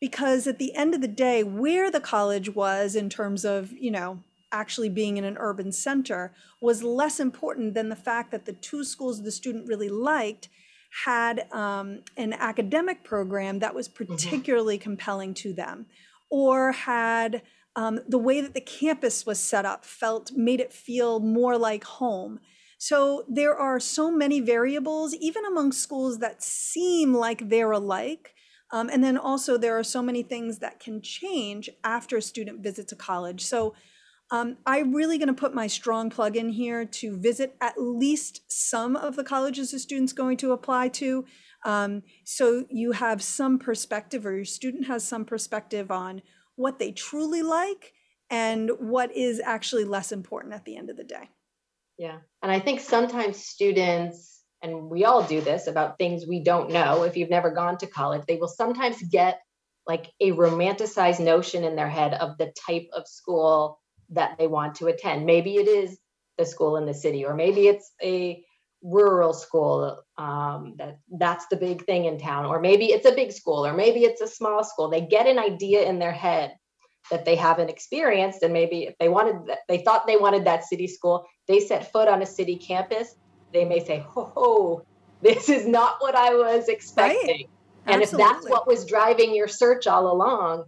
because 0.00 0.46
at 0.46 0.58
the 0.58 0.74
end 0.74 0.94
of 0.94 1.00
the 1.00 1.08
day 1.08 1.42
where 1.42 1.90
the 1.90 2.00
college 2.00 2.54
was 2.54 2.94
in 2.94 3.08
terms 3.08 3.44
of 3.44 3.72
you 3.72 3.90
know 3.90 4.20
actually 4.50 4.88
being 4.88 5.16
in 5.16 5.24
an 5.24 5.36
urban 5.38 5.72
center 5.72 6.32
was 6.60 6.82
less 6.82 7.20
important 7.20 7.74
than 7.74 7.88
the 7.88 7.96
fact 7.96 8.30
that 8.30 8.46
the 8.46 8.52
two 8.52 8.82
schools 8.84 9.22
the 9.22 9.30
student 9.30 9.68
really 9.68 9.88
liked 9.88 10.48
had 11.04 11.52
um, 11.52 12.00
an 12.16 12.32
academic 12.32 13.04
program 13.04 13.58
that 13.58 13.74
was 13.74 13.88
mm-hmm. 13.88 14.04
particularly 14.04 14.76
mm-hmm. 14.76 14.84
compelling 14.84 15.34
to 15.34 15.52
them 15.52 15.86
or 16.30 16.72
had 16.72 17.42
um, 17.76 18.00
the 18.08 18.18
way 18.18 18.40
that 18.40 18.54
the 18.54 18.60
campus 18.60 19.26
was 19.26 19.38
set 19.38 19.64
up 19.64 19.84
felt 19.84 20.32
made 20.32 20.60
it 20.60 20.72
feel 20.72 21.20
more 21.20 21.58
like 21.58 21.84
home 21.84 22.40
so 22.78 23.24
there 23.28 23.56
are 23.56 23.80
so 23.80 24.10
many 24.10 24.40
variables 24.40 25.14
even 25.14 25.44
among 25.44 25.72
schools 25.72 26.18
that 26.18 26.42
seem 26.42 27.12
like 27.12 27.48
they're 27.48 27.72
alike 27.72 28.34
um, 28.70 28.90
and 28.90 29.02
then 29.02 29.16
also, 29.16 29.56
there 29.56 29.78
are 29.78 29.84
so 29.84 30.02
many 30.02 30.22
things 30.22 30.58
that 30.58 30.80
can 30.80 31.00
change 31.00 31.70
after 31.82 32.18
a 32.18 32.22
student 32.22 32.62
visits 32.62 32.92
a 32.92 32.96
college. 32.96 33.44
So 33.44 33.74
um, 34.30 34.58
I'm 34.66 34.94
really 34.94 35.16
going 35.16 35.28
to 35.28 35.34
put 35.34 35.54
my 35.54 35.66
strong 35.66 36.10
plug 36.10 36.36
in 36.36 36.50
here 36.50 36.84
to 36.84 37.16
visit 37.16 37.56
at 37.60 37.80
least 37.80 38.42
some 38.48 38.94
of 38.94 39.16
the 39.16 39.24
colleges 39.24 39.70
the 39.70 39.78
student's 39.78 40.12
going 40.12 40.36
to 40.38 40.52
apply 40.52 40.88
to. 40.88 41.24
Um, 41.64 42.02
so 42.24 42.66
you 42.68 42.92
have 42.92 43.22
some 43.22 43.58
perspective, 43.58 44.26
or 44.26 44.34
your 44.36 44.44
student 44.44 44.86
has 44.86 45.02
some 45.02 45.24
perspective 45.24 45.90
on 45.90 46.22
what 46.56 46.78
they 46.78 46.92
truly 46.92 47.42
like 47.42 47.94
and 48.30 48.70
what 48.78 49.16
is 49.16 49.40
actually 49.40 49.84
less 49.84 50.12
important 50.12 50.52
at 50.52 50.66
the 50.66 50.76
end 50.76 50.90
of 50.90 50.96
the 50.96 51.04
day. 51.04 51.30
Yeah. 51.96 52.18
And 52.42 52.52
I 52.52 52.60
think 52.60 52.80
sometimes 52.80 53.44
students 53.44 54.37
and 54.62 54.90
we 54.90 55.04
all 55.04 55.22
do 55.22 55.40
this 55.40 55.66
about 55.66 55.98
things 55.98 56.26
we 56.26 56.42
don't 56.42 56.70
know. 56.70 57.04
If 57.04 57.16
you've 57.16 57.30
never 57.30 57.50
gone 57.50 57.78
to 57.78 57.86
college 57.86 58.22
they 58.26 58.36
will 58.36 58.48
sometimes 58.48 59.02
get 59.02 59.40
like 59.86 60.06
a 60.20 60.32
romanticized 60.32 61.20
notion 61.20 61.64
in 61.64 61.76
their 61.76 61.88
head 61.88 62.14
of 62.14 62.36
the 62.38 62.52
type 62.66 62.88
of 62.92 63.08
school 63.08 63.80
that 64.10 64.36
they 64.38 64.46
want 64.46 64.76
to 64.76 64.86
attend. 64.86 65.26
Maybe 65.26 65.56
it 65.56 65.68
is 65.68 65.98
the 66.36 66.44
school 66.44 66.76
in 66.76 66.86
the 66.86 66.94
city 66.94 67.24
or 67.24 67.34
maybe 67.34 67.66
it's 67.66 67.90
a 68.02 68.42
rural 68.82 69.32
school 69.32 70.00
um, 70.18 70.74
that 70.78 70.98
that's 71.18 71.46
the 71.48 71.56
big 71.56 71.84
thing 71.84 72.04
in 72.04 72.18
town 72.18 72.46
or 72.46 72.60
maybe 72.60 72.86
it's 72.86 73.06
a 73.06 73.14
big 73.14 73.32
school 73.32 73.66
or 73.66 73.72
maybe 73.72 74.00
it's 74.04 74.20
a 74.20 74.28
small 74.28 74.62
school. 74.62 74.88
They 74.88 75.00
get 75.00 75.26
an 75.26 75.38
idea 75.38 75.88
in 75.88 75.98
their 75.98 76.12
head 76.12 76.54
that 77.10 77.24
they 77.24 77.36
haven't 77.36 77.70
experienced 77.70 78.42
and 78.42 78.52
maybe 78.52 78.84
if 78.84 78.94
they 78.98 79.08
wanted 79.08 79.46
that 79.46 79.60
they 79.68 79.78
thought 79.78 80.06
they 80.06 80.16
wanted 80.16 80.44
that 80.44 80.64
city 80.64 80.86
school 80.86 81.24
they 81.46 81.60
set 81.60 81.90
foot 81.90 82.08
on 82.08 82.20
a 82.22 82.26
city 82.26 82.56
campus 82.56 83.14
they 83.52 83.64
may 83.64 83.84
say, 83.84 84.04
"Ho 84.08 84.32
ho, 84.34 84.82
this 85.22 85.48
is 85.48 85.66
not 85.66 85.96
what 86.00 86.14
I 86.14 86.34
was 86.34 86.68
expecting." 86.68 87.26
Right. 87.26 87.48
And 87.86 88.02
Absolutely. 88.02 88.24
if 88.24 88.32
that's 88.32 88.50
what 88.50 88.66
was 88.66 88.84
driving 88.84 89.34
your 89.34 89.48
search 89.48 89.86
all 89.86 90.12
along, 90.12 90.66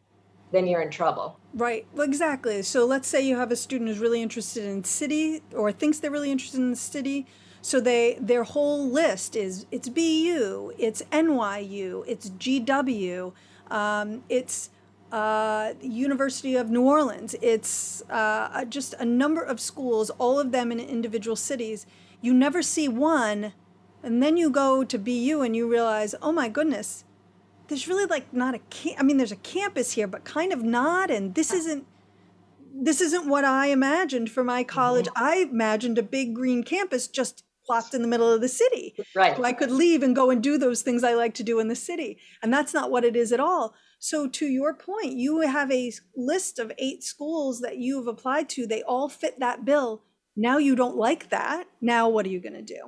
then 0.52 0.66
you're 0.66 0.80
in 0.80 0.90
trouble. 0.90 1.38
Right. 1.52 1.86
Well, 1.92 2.06
exactly. 2.06 2.62
So 2.62 2.86
let's 2.86 3.08
say 3.08 3.20
you 3.20 3.36
have 3.36 3.50
a 3.50 3.56
student 3.56 3.88
who's 3.88 3.98
really 3.98 4.22
interested 4.22 4.64
in 4.64 4.84
city 4.84 5.42
or 5.54 5.72
thinks 5.72 5.98
they're 5.98 6.10
really 6.10 6.30
interested 6.30 6.58
in 6.58 6.70
the 6.70 6.76
city. 6.76 7.26
So 7.62 7.80
they 7.80 8.16
their 8.20 8.44
whole 8.44 8.88
list 8.88 9.36
is 9.36 9.66
it's 9.70 9.88
BU, 9.88 10.72
it's 10.78 11.02
NYU, 11.12 12.04
it's 12.06 12.30
GW, 12.30 13.32
um, 13.70 14.22
it's 14.28 14.70
uh, 15.12 15.74
University 15.82 16.56
of 16.56 16.70
New 16.70 16.82
Orleans. 16.82 17.34
It's 17.42 18.02
uh, 18.08 18.64
just 18.64 18.94
a 18.94 19.04
number 19.04 19.42
of 19.42 19.60
schools, 19.60 20.10
all 20.18 20.38
of 20.38 20.52
them 20.52 20.72
in 20.72 20.80
individual 20.80 21.36
cities 21.36 21.84
you 22.20 22.34
never 22.34 22.62
see 22.62 22.88
one 22.88 23.52
and 24.02 24.22
then 24.22 24.36
you 24.36 24.50
go 24.50 24.84
to 24.84 24.98
BU 24.98 25.42
and 25.42 25.54
you 25.54 25.70
realize, 25.70 26.14
oh 26.22 26.32
my 26.32 26.48
goodness, 26.48 27.04
there's 27.68 27.86
really 27.86 28.06
like 28.06 28.32
not 28.32 28.54
a 28.54 28.58
camp. 28.58 28.98
I 28.98 29.02
mean, 29.02 29.16
there's 29.16 29.32
a 29.32 29.36
campus 29.36 29.92
here, 29.92 30.06
but 30.06 30.24
kind 30.24 30.52
of 30.52 30.62
not. 30.62 31.10
And 31.10 31.34
this 31.34 31.52
isn't 31.52 31.86
this 32.72 33.00
isn't 33.00 33.28
what 33.28 33.44
I 33.44 33.66
imagined 33.66 34.30
for 34.30 34.44
my 34.44 34.64
college. 34.64 35.06
Mm-hmm. 35.06 35.24
I 35.24 35.36
imagined 35.50 35.98
a 35.98 36.02
big 36.02 36.34
green 36.34 36.62
campus 36.62 37.08
just 37.08 37.44
plopped 37.66 37.94
in 37.94 38.02
the 38.02 38.08
middle 38.08 38.32
of 38.32 38.40
the 38.40 38.48
city. 38.48 38.94
Right. 39.14 39.36
So 39.36 39.44
I 39.44 39.52
could 39.52 39.70
leave 39.70 40.02
and 40.02 40.16
go 40.16 40.30
and 40.30 40.42
do 40.42 40.56
those 40.56 40.82
things 40.82 41.04
I 41.04 41.14
like 41.14 41.34
to 41.34 41.42
do 41.42 41.60
in 41.60 41.68
the 41.68 41.76
city. 41.76 42.18
And 42.42 42.52
that's 42.52 42.72
not 42.72 42.90
what 42.90 43.04
it 43.04 43.16
is 43.16 43.32
at 43.32 43.40
all. 43.40 43.74
So, 44.02 44.26
to 44.26 44.46
your 44.46 44.72
point, 44.72 45.12
you 45.12 45.42
have 45.42 45.70
a 45.70 45.92
list 46.16 46.58
of 46.58 46.72
eight 46.78 47.04
schools 47.04 47.60
that 47.60 47.76
you 47.76 47.98
have 47.98 48.06
applied 48.06 48.48
to. 48.50 48.66
They 48.66 48.82
all 48.82 49.10
fit 49.10 49.38
that 49.40 49.66
bill. 49.66 50.02
Now 50.36 50.58
you 50.58 50.74
don't 50.76 50.96
like 50.96 51.30
that. 51.30 51.66
Now, 51.80 52.08
what 52.08 52.26
are 52.26 52.30
you 52.30 52.40
going 52.40 52.54
to 52.54 52.62
do? 52.62 52.80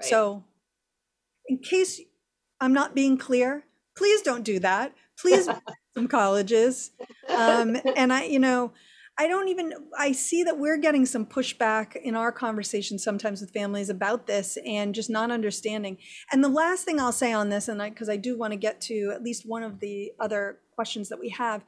Right. 0.00 0.08
So, 0.08 0.44
in 1.46 1.58
case 1.58 2.00
I'm 2.60 2.72
not 2.72 2.94
being 2.94 3.18
clear, 3.18 3.64
please 3.96 4.22
don't 4.22 4.44
do 4.44 4.58
that. 4.60 4.94
Please, 5.18 5.48
some 5.94 6.08
colleges. 6.08 6.92
Um, 7.28 7.76
and 7.96 8.12
I, 8.12 8.24
you 8.24 8.38
know, 8.38 8.72
I 9.20 9.26
don't 9.26 9.48
even, 9.48 9.72
I 9.98 10.12
see 10.12 10.44
that 10.44 10.58
we're 10.58 10.76
getting 10.76 11.04
some 11.04 11.26
pushback 11.26 11.96
in 11.96 12.14
our 12.14 12.30
conversation 12.30 13.00
sometimes 13.00 13.40
with 13.40 13.50
families 13.50 13.90
about 13.90 14.28
this 14.28 14.56
and 14.64 14.94
just 14.94 15.10
not 15.10 15.32
understanding. 15.32 15.98
And 16.30 16.44
the 16.44 16.48
last 16.48 16.84
thing 16.84 17.00
I'll 17.00 17.10
say 17.10 17.32
on 17.32 17.48
this, 17.48 17.66
and 17.66 17.82
I, 17.82 17.90
because 17.90 18.08
I 18.08 18.16
do 18.16 18.38
want 18.38 18.52
to 18.52 18.56
get 18.56 18.80
to 18.82 19.10
at 19.12 19.24
least 19.24 19.42
one 19.44 19.64
of 19.64 19.80
the 19.80 20.12
other 20.20 20.58
questions 20.72 21.08
that 21.08 21.18
we 21.18 21.30
have, 21.30 21.64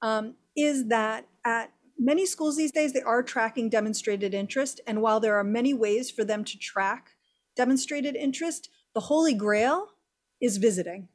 um, 0.00 0.36
is 0.56 0.88
that 0.88 1.26
at 1.44 1.72
many 1.98 2.26
schools 2.26 2.56
these 2.56 2.72
days, 2.72 2.92
they 2.92 3.02
are 3.02 3.22
tracking 3.22 3.68
demonstrated 3.68 4.34
interest. 4.34 4.80
And 4.86 5.02
while 5.02 5.20
there 5.20 5.36
are 5.36 5.44
many 5.44 5.74
ways 5.74 6.10
for 6.10 6.24
them 6.24 6.44
to 6.44 6.58
track 6.58 7.10
demonstrated 7.56 8.16
interest, 8.16 8.70
the 8.94 9.00
holy 9.00 9.34
grail 9.34 9.88
is 10.40 10.56
visiting. 10.56 11.08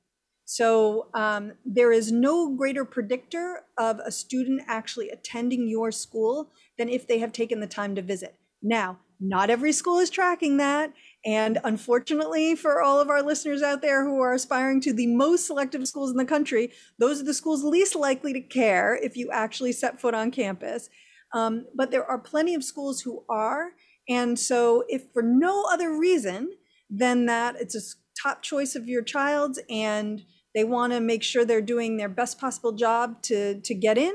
So 0.46 1.08
um, 1.14 1.54
there 1.66 1.92
is 1.92 2.12
no 2.12 2.56
greater 2.56 2.86
predictor 2.86 3.64
of 3.78 4.00
a 4.00 4.12
student 4.12 4.62
actually 4.68 5.10
attending 5.10 5.68
your 5.68 5.92
school 5.92 6.52
than 6.78 6.88
if 6.88 7.06
they 7.06 7.20
have 7.20 7.34
taken 7.34 7.60
the 7.60 7.68
time 7.68 7.96
to 7.96 8.02
visit. 8.02 8.36
Now, 8.62 9.00
not 9.20 9.50
every 9.50 9.74
school 9.74 10.00
is 10.00 10.10
tracking 10.10 10.58
that. 10.58 10.94
And 11.28 11.60
unfortunately, 11.66 12.56
for 12.56 12.82
all 12.82 13.02
of 13.02 13.10
our 13.10 13.22
listeners 13.22 13.62
out 13.62 13.82
there 13.82 14.06
who 14.06 14.22
are 14.22 14.34
aspiring 14.34 14.80
to 14.82 14.94
the 14.94 15.08
most 15.08 15.46
selective 15.46 15.86
schools 15.86 16.10
in 16.10 16.16
the 16.16 16.24
country, 16.24 16.72
those 17.00 17.20
are 17.20 17.26
the 17.26 17.34
schools 17.34 17.66
least 17.66 17.98
likely 17.98 18.32
to 18.32 18.40
care 18.40 18.96
if 18.96 19.18
you 19.18 19.30
actually 19.30 19.74
set 19.74 20.00
foot 20.00 20.14
on 20.14 20.32
campus. 20.32 20.90
Um, 21.34 21.66
but 21.76 21.92
there 21.92 22.06
are 22.06 22.18
plenty 22.18 22.56
of 22.56 22.64
schools 22.64 23.02
who 23.02 23.26
are. 23.28 23.72
And 24.08 24.40
so, 24.40 24.86
if 24.88 25.04
for 25.12 25.22
no 25.22 25.66
other 25.70 25.98
reason 25.98 26.54
than 26.90 27.26
that 27.26 27.58
it's 27.60 27.76
a 27.76 27.82
top 28.24 28.42
choice 28.42 28.74
of 28.74 28.88
your 28.88 29.02
child's 29.02 29.60
and 29.70 30.24
they 30.56 30.64
want 30.64 30.94
to 30.94 31.02
make 31.02 31.24
sure 31.24 31.44
they're 31.44 31.62
doing 31.62 31.98
their 31.98 32.08
best 32.08 32.40
possible 32.40 32.72
job 32.72 33.22
to 33.24 33.60
to 33.60 33.76
get 33.76 33.98
in, 33.98 34.14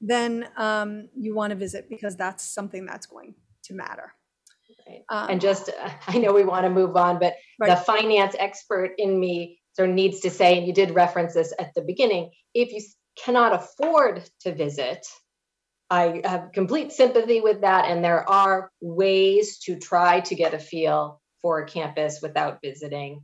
then 0.00 0.48
um, 0.56 1.10
you 1.14 1.34
want 1.34 1.50
to 1.50 1.56
visit 1.56 1.90
because 1.90 2.16
that's 2.16 2.42
something 2.42 2.86
that's 2.86 3.04
going 3.04 3.34
to 3.64 3.74
matter. 3.74 4.14
Um, 5.10 5.30
and 5.30 5.40
just, 5.40 5.68
uh, 5.68 5.90
I 6.06 6.18
know 6.18 6.32
we 6.32 6.44
want 6.44 6.64
to 6.64 6.70
move 6.70 6.96
on, 6.96 7.18
but 7.18 7.34
right. 7.60 7.70
the 7.70 7.76
finance 7.76 8.34
expert 8.38 8.92
in 8.98 9.18
me 9.18 9.58
sort 9.74 9.88
of 9.88 9.94
needs 9.94 10.20
to 10.20 10.30
say, 10.30 10.58
and 10.58 10.66
you 10.66 10.72
did 10.72 10.92
reference 10.92 11.34
this 11.34 11.52
at 11.58 11.74
the 11.74 11.82
beginning, 11.82 12.30
if 12.54 12.72
you 12.72 12.80
cannot 13.22 13.54
afford 13.54 14.28
to 14.40 14.54
visit, 14.54 15.06
I 15.90 16.22
have 16.24 16.52
complete 16.52 16.92
sympathy 16.92 17.40
with 17.40 17.60
that. 17.62 17.86
And 17.86 18.02
there 18.02 18.28
are 18.28 18.70
ways 18.80 19.58
to 19.60 19.78
try 19.78 20.20
to 20.20 20.34
get 20.34 20.54
a 20.54 20.58
feel 20.58 21.20
for 21.42 21.60
a 21.60 21.66
campus 21.66 22.20
without 22.22 22.60
visiting. 22.62 23.22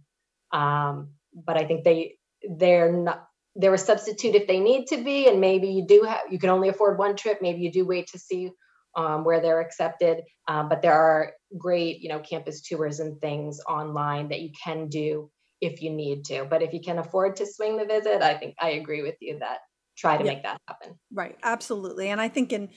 Um, 0.53 1.11
but 1.33 1.57
I 1.57 1.65
think 1.65 1.85
they 1.85 2.17
they're 2.57 2.93
not 2.93 3.27
they're 3.57 3.75
a 3.75 3.79
substitute 3.79 4.35
if 4.35 4.47
they 4.47 4.61
need 4.61 4.87
to 4.87 5.03
be 5.03 5.29
and 5.29 5.41
maybe 5.41 5.69
you 5.69 5.87
do 5.87 6.03
have 6.03 6.21
you 6.31 6.39
can 6.39 6.51
only 6.51 6.69
afford 6.69 6.99
one 6.99 7.17
trip 7.17 7.39
maybe 7.43 7.61
you 7.61 7.71
do 7.71 7.85
wait 7.85 8.09
to 8.09 8.19
see 8.19 8.51
um, 8.97 9.25
where 9.25 9.41
they're 9.41 9.61
accepted 9.61 10.23
um, 10.49 10.69
but 10.69 10.83
there 10.83 10.95
are 10.95 11.33
great 11.59 12.01
you 12.01 12.09
know 12.09 12.20
campus 12.20 12.61
tours 12.61 13.01
and 13.01 13.20
things 13.20 13.61
online 13.68 14.28
that 14.28 14.40
you 14.40 14.51
can 14.62 14.88
do 14.88 15.30
if 15.61 15.82
you 15.82 15.90
need 15.90 16.24
to 16.24 16.44
but 16.48 16.62
if 16.62 16.72
you 16.72 16.80
can 16.80 16.98
afford 16.98 17.36
to 17.36 17.46
swing 17.46 17.76
the 17.76 17.84
visit 17.84 18.22
i 18.22 18.34
think 18.34 18.55
i 18.61 18.70
agree 18.70 19.03
with 19.03 19.16
you 19.20 19.38
that 19.38 19.59
try 19.96 20.16
to 20.16 20.24
yeah. 20.24 20.32
make 20.32 20.42
that 20.42 20.61
happen 20.66 20.94
right 21.12 21.36
absolutely 21.42 22.09
and 22.09 22.20
i 22.20 22.28
think 22.28 22.53
in 22.53 22.68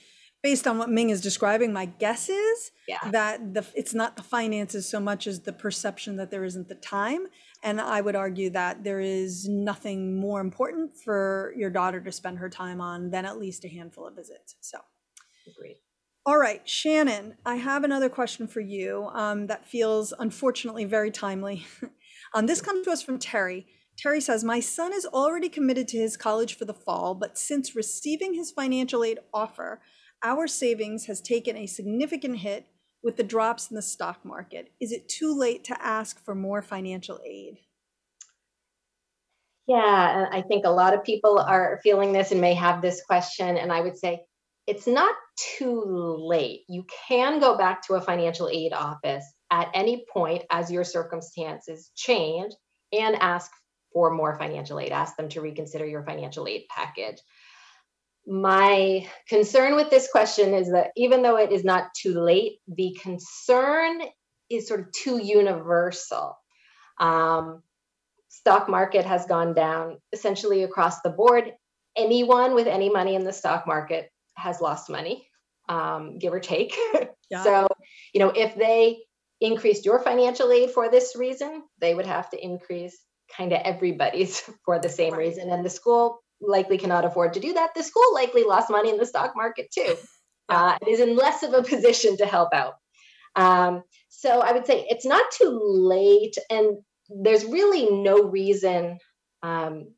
based 0.44 0.66
on 0.66 0.76
what 0.76 0.90
Ming 0.90 1.08
is 1.08 1.22
describing, 1.22 1.72
my 1.72 1.86
guess 1.86 2.28
is 2.28 2.70
yeah. 2.86 2.98
that 3.10 3.54
the 3.54 3.66
it's 3.74 3.94
not 3.94 4.14
the 4.16 4.22
finances 4.22 4.86
so 4.86 5.00
much 5.00 5.26
as 5.26 5.40
the 5.40 5.54
perception 5.54 6.16
that 6.16 6.30
there 6.30 6.44
isn't 6.44 6.68
the 6.68 6.74
time. 6.74 7.26
And 7.62 7.80
I 7.80 8.02
would 8.02 8.14
argue 8.14 8.50
that 8.50 8.84
there 8.84 9.00
is 9.00 9.48
nothing 9.48 10.20
more 10.20 10.42
important 10.42 10.98
for 11.02 11.54
your 11.56 11.70
daughter 11.70 11.98
to 12.02 12.12
spend 12.12 12.38
her 12.38 12.50
time 12.50 12.78
on 12.82 13.10
than 13.10 13.24
at 13.24 13.38
least 13.38 13.64
a 13.64 13.68
handful 13.68 14.06
of 14.06 14.16
visits. 14.16 14.54
So, 14.60 14.78
agreed. 15.48 15.76
All 16.26 16.38
right, 16.38 16.66
Shannon, 16.66 17.34
I 17.44 17.56
have 17.56 17.84
another 17.84 18.08
question 18.08 18.46
for 18.46 18.60
you 18.60 19.10
um, 19.12 19.46
that 19.48 19.68
feels 19.68 20.14
unfortunately 20.18 20.86
very 20.86 21.10
timely. 21.10 21.66
um, 22.34 22.46
this 22.46 22.62
comes 22.62 22.86
to 22.86 22.92
us 22.92 23.02
from 23.02 23.18
Terry. 23.18 23.66
Terry 23.98 24.22
says, 24.22 24.42
My 24.42 24.58
son 24.58 24.94
is 24.94 25.04
already 25.04 25.50
committed 25.50 25.86
to 25.88 25.98
his 25.98 26.16
college 26.16 26.56
for 26.56 26.64
the 26.64 26.72
fall, 26.72 27.14
but 27.14 27.36
since 27.36 27.76
receiving 27.76 28.32
his 28.32 28.50
financial 28.50 29.04
aid 29.04 29.18
offer, 29.34 29.82
our 30.22 30.46
savings 30.46 31.04
has 31.06 31.20
taken 31.20 31.58
a 31.58 31.66
significant 31.66 32.38
hit 32.38 32.68
with 33.02 33.18
the 33.18 33.22
drops 33.22 33.70
in 33.70 33.76
the 33.76 33.82
stock 33.82 34.24
market. 34.24 34.72
Is 34.80 34.92
it 34.92 35.10
too 35.10 35.38
late 35.38 35.62
to 35.64 35.84
ask 35.84 36.24
for 36.24 36.34
more 36.34 36.62
financial 36.62 37.20
aid? 37.22 37.58
Yeah, 39.66 40.26
I 40.32 40.40
think 40.40 40.64
a 40.64 40.70
lot 40.70 40.94
of 40.94 41.04
people 41.04 41.38
are 41.38 41.80
feeling 41.82 42.14
this 42.14 42.32
and 42.32 42.40
may 42.40 42.54
have 42.54 42.80
this 42.80 43.02
question. 43.02 43.58
And 43.58 43.70
I 43.70 43.82
would 43.82 43.98
say 43.98 44.22
it's 44.66 44.86
not 44.86 45.14
too 45.58 46.16
late. 46.18 46.62
You 46.68 46.86
can 47.08 47.40
go 47.40 47.56
back 47.56 47.82
to 47.86 47.94
a 47.94 48.00
financial 48.00 48.48
aid 48.48 48.72
office 48.72 49.24
at 49.50 49.68
any 49.74 50.04
point 50.12 50.44
as 50.50 50.70
your 50.70 50.84
circumstances 50.84 51.90
change 51.94 52.52
and 52.92 53.16
ask 53.16 53.50
for 53.92 54.10
more 54.10 54.38
financial 54.38 54.80
aid. 54.80 54.92
Ask 54.92 55.16
them 55.16 55.28
to 55.30 55.40
reconsider 55.40 55.86
your 55.86 56.04
financial 56.04 56.46
aid 56.48 56.64
package 56.70 57.18
my 58.26 59.06
concern 59.28 59.76
with 59.76 59.90
this 59.90 60.08
question 60.10 60.54
is 60.54 60.70
that 60.72 60.90
even 60.96 61.22
though 61.22 61.36
it 61.36 61.52
is 61.52 61.64
not 61.64 61.92
too 61.94 62.20
late, 62.20 62.58
the 62.68 62.96
concern 63.02 64.00
is 64.50 64.66
sort 64.66 64.80
of 64.80 64.92
too 64.92 65.18
universal. 65.22 66.36
Um, 66.98 67.62
stock 68.28 68.68
market 68.68 69.04
has 69.04 69.26
gone 69.26 69.54
down 69.54 69.98
essentially 70.12 70.62
across 70.62 71.00
the 71.02 71.10
board. 71.10 71.52
Anyone 71.96 72.54
with 72.54 72.66
any 72.66 72.88
money 72.88 73.14
in 73.14 73.24
the 73.24 73.32
stock 73.32 73.66
market 73.66 74.10
has 74.36 74.60
lost 74.60 74.90
money, 74.90 75.26
um, 75.68 76.18
give 76.18 76.32
or 76.32 76.40
take. 76.40 76.76
Yeah. 77.30 77.42
so, 77.42 77.68
you 78.12 78.20
know, 78.20 78.28
if 78.28 78.54
they 78.54 78.98
increased 79.40 79.86
your 79.86 79.98
financial 79.98 80.52
aid 80.52 80.70
for 80.70 80.90
this 80.90 81.16
reason, 81.16 81.62
they 81.80 81.94
would 81.94 82.04
have 82.04 82.28
to 82.30 82.44
increase 82.44 82.96
kind 83.34 83.52
of 83.52 83.60
everybody's 83.64 84.40
for 84.64 84.78
the 84.78 84.90
same 84.90 85.14
reason. 85.14 85.50
And 85.50 85.64
the 85.64 85.70
school 85.70 86.20
likely 86.40 86.76
cannot 86.76 87.06
afford 87.06 87.32
to 87.34 87.40
do 87.40 87.54
that. 87.54 87.70
The 87.74 87.82
school 87.82 88.12
likely 88.12 88.44
lost 88.44 88.70
money 88.70 88.90
in 88.90 88.98
the 88.98 89.06
stock 89.06 89.32
market 89.36 89.70
too. 89.72 89.96
Uh, 90.50 90.76
is 90.86 91.00
in 91.00 91.16
less 91.16 91.42
of 91.42 91.54
a 91.54 91.62
position 91.62 92.18
to 92.18 92.26
help 92.26 92.50
out. 92.52 92.74
Um, 93.34 93.82
so 94.10 94.40
I 94.40 94.52
would 94.52 94.66
say 94.66 94.84
it's 94.90 95.06
not 95.06 95.24
too 95.30 95.58
late, 95.58 96.36
and 96.50 96.76
there's 97.08 97.46
really 97.46 97.90
no 97.90 98.24
reason 98.24 98.98
um, 99.42 99.94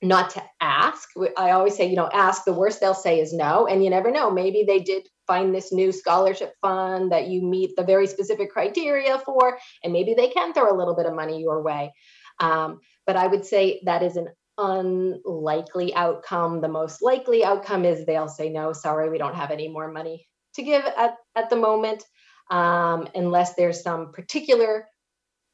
not 0.00 0.30
to 0.30 0.42
ask. 0.60 1.08
I 1.36 1.50
always 1.50 1.76
say, 1.76 1.86
you 1.86 1.96
know, 1.96 2.08
ask. 2.12 2.44
The 2.44 2.52
worst 2.52 2.80
they'll 2.80 2.94
say 2.94 3.20
is 3.20 3.32
no, 3.32 3.66
and 3.66 3.82
you 3.82 3.90
never 3.90 4.10
know. 4.10 4.30
Maybe 4.30 4.64
they 4.66 4.78
did 4.80 5.08
find 5.26 5.54
this 5.54 5.72
new 5.72 5.92
scholarship 5.92 6.54
fund 6.62 7.12
that 7.12 7.28
you 7.28 7.42
meet 7.42 7.76
the 7.76 7.84
very 7.84 8.06
specific 8.06 8.50
criteria 8.50 9.18
for, 9.18 9.58
and 9.82 9.92
maybe 9.92 10.14
they 10.14 10.28
can 10.28 10.52
throw 10.52 10.70
a 10.70 10.76
little 10.76 10.94
bit 10.94 11.06
of 11.06 11.14
money 11.14 11.40
your 11.40 11.62
way. 11.62 11.92
Um, 12.40 12.80
but 13.06 13.16
I 13.16 13.26
would 13.26 13.44
say 13.44 13.80
that 13.84 14.02
is 14.02 14.16
an 14.16 14.28
unlikely 14.56 15.94
outcome. 15.94 16.60
The 16.60 16.68
most 16.68 17.02
likely 17.02 17.44
outcome 17.44 17.84
is 17.84 18.06
they'll 18.06 18.28
say, 18.28 18.48
no, 18.50 18.72
sorry, 18.72 19.10
we 19.10 19.18
don't 19.18 19.36
have 19.36 19.50
any 19.50 19.68
more 19.68 19.90
money 19.90 20.26
to 20.54 20.62
give 20.62 20.84
at, 20.84 21.16
at 21.36 21.50
the 21.50 21.56
moment, 21.56 22.04
um, 22.50 23.08
unless 23.14 23.54
there's 23.54 23.82
some 23.82 24.12
particular 24.12 24.86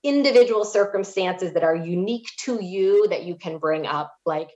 individual 0.05 0.65
circumstances 0.65 1.55
that 1.55 1.65
are 1.65 1.75
unique 1.75 2.27
to 2.45 2.63
you 2.63 3.09
that 3.09 3.25
you 3.25 3.37
can 3.37 3.59
bring 3.59 3.87
up, 3.87 4.13
like 4.27 4.51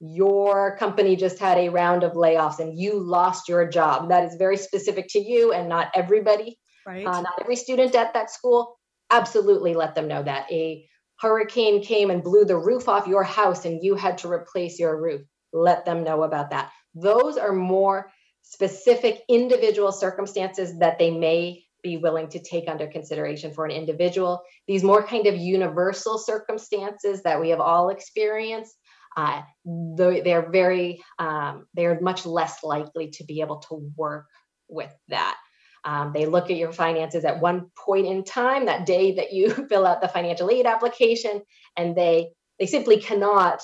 your 0.00 0.76
company 0.78 1.14
just 1.14 1.38
had 1.38 1.58
a 1.58 1.68
round 1.68 2.02
of 2.02 2.12
layoffs 2.12 2.58
and 2.58 2.78
you 2.78 2.98
lost 2.98 3.48
your 3.48 3.68
job. 3.68 4.08
That 4.08 4.24
is 4.24 4.34
very 4.36 4.56
specific 4.56 5.06
to 5.10 5.20
you 5.20 5.52
and 5.52 5.68
not 5.68 5.90
everybody, 5.94 6.58
right. 6.86 7.06
uh, 7.06 7.20
not 7.20 7.34
every 7.40 7.56
student 7.56 7.94
at 7.94 8.14
that 8.14 8.30
school. 8.30 8.76
Absolutely 9.10 9.74
let 9.74 9.94
them 9.94 10.08
know 10.08 10.22
that. 10.22 10.50
A 10.50 10.86
hurricane 11.20 11.82
came 11.82 12.10
and 12.10 12.24
blew 12.24 12.44
the 12.44 12.56
roof 12.56 12.88
off 12.88 13.06
your 13.06 13.22
house 13.22 13.64
and 13.64 13.82
you 13.82 13.94
had 13.94 14.18
to 14.18 14.30
replace 14.30 14.78
your 14.78 15.00
roof. 15.00 15.22
Let 15.52 15.84
them 15.84 16.02
know 16.02 16.22
about 16.22 16.50
that. 16.50 16.70
Those 16.94 17.36
are 17.36 17.52
more 17.52 18.10
specific 18.42 19.22
individual 19.28 19.92
circumstances 19.92 20.78
that 20.78 20.98
they 20.98 21.10
may 21.10 21.63
be 21.84 21.96
willing 21.96 22.28
to 22.30 22.40
take 22.40 22.68
under 22.68 22.88
consideration 22.88 23.52
for 23.52 23.64
an 23.64 23.70
individual. 23.70 24.42
These 24.66 24.82
more 24.82 25.04
kind 25.04 25.28
of 25.28 25.36
universal 25.36 26.18
circumstances 26.18 27.22
that 27.22 27.40
we 27.40 27.50
have 27.50 27.60
all 27.60 27.90
experienced, 27.90 28.74
uh, 29.16 29.42
they're 29.64 30.50
very, 30.50 31.04
um, 31.20 31.66
they're 31.74 32.00
much 32.00 32.26
less 32.26 32.64
likely 32.64 33.10
to 33.10 33.24
be 33.24 33.40
able 33.40 33.58
to 33.68 33.92
work 33.96 34.26
with 34.68 34.92
that. 35.08 35.36
Um, 35.84 36.12
they 36.12 36.26
look 36.26 36.50
at 36.50 36.56
your 36.56 36.72
finances 36.72 37.24
at 37.24 37.40
one 37.40 37.70
point 37.78 38.06
in 38.06 38.24
time, 38.24 38.66
that 38.66 38.86
day 38.86 39.14
that 39.14 39.32
you 39.32 39.50
fill 39.68 39.86
out 39.86 40.00
the 40.00 40.08
financial 40.08 40.50
aid 40.50 40.66
application, 40.66 41.42
and 41.76 41.94
they 41.94 42.30
they 42.58 42.66
simply 42.66 42.98
cannot 42.98 43.62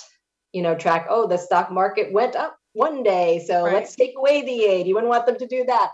you 0.52 0.62
know, 0.62 0.74
track, 0.74 1.06
oh, 1.08 1.26
the 1.26 1.38
stock 1.38 1.70
market 1.70 2.12
went 2.12 2.36
up 2.36 2.56
one 2.72 3.02
day. 3.02 3.44
So 3.46 3.64
right. 3.64 3.74
let's 3.74 3.94
take 3.94 4.14
away 4.16 4.42
the 4.42 4.64
aid. 4.64 4.86
You 4.86 4.94
wouldn't 4.94 5.10
want 5.10 5.26
them 5.26 5.38
to 5.38 5.46
do 5.46 5.64
that. 5.64 5.90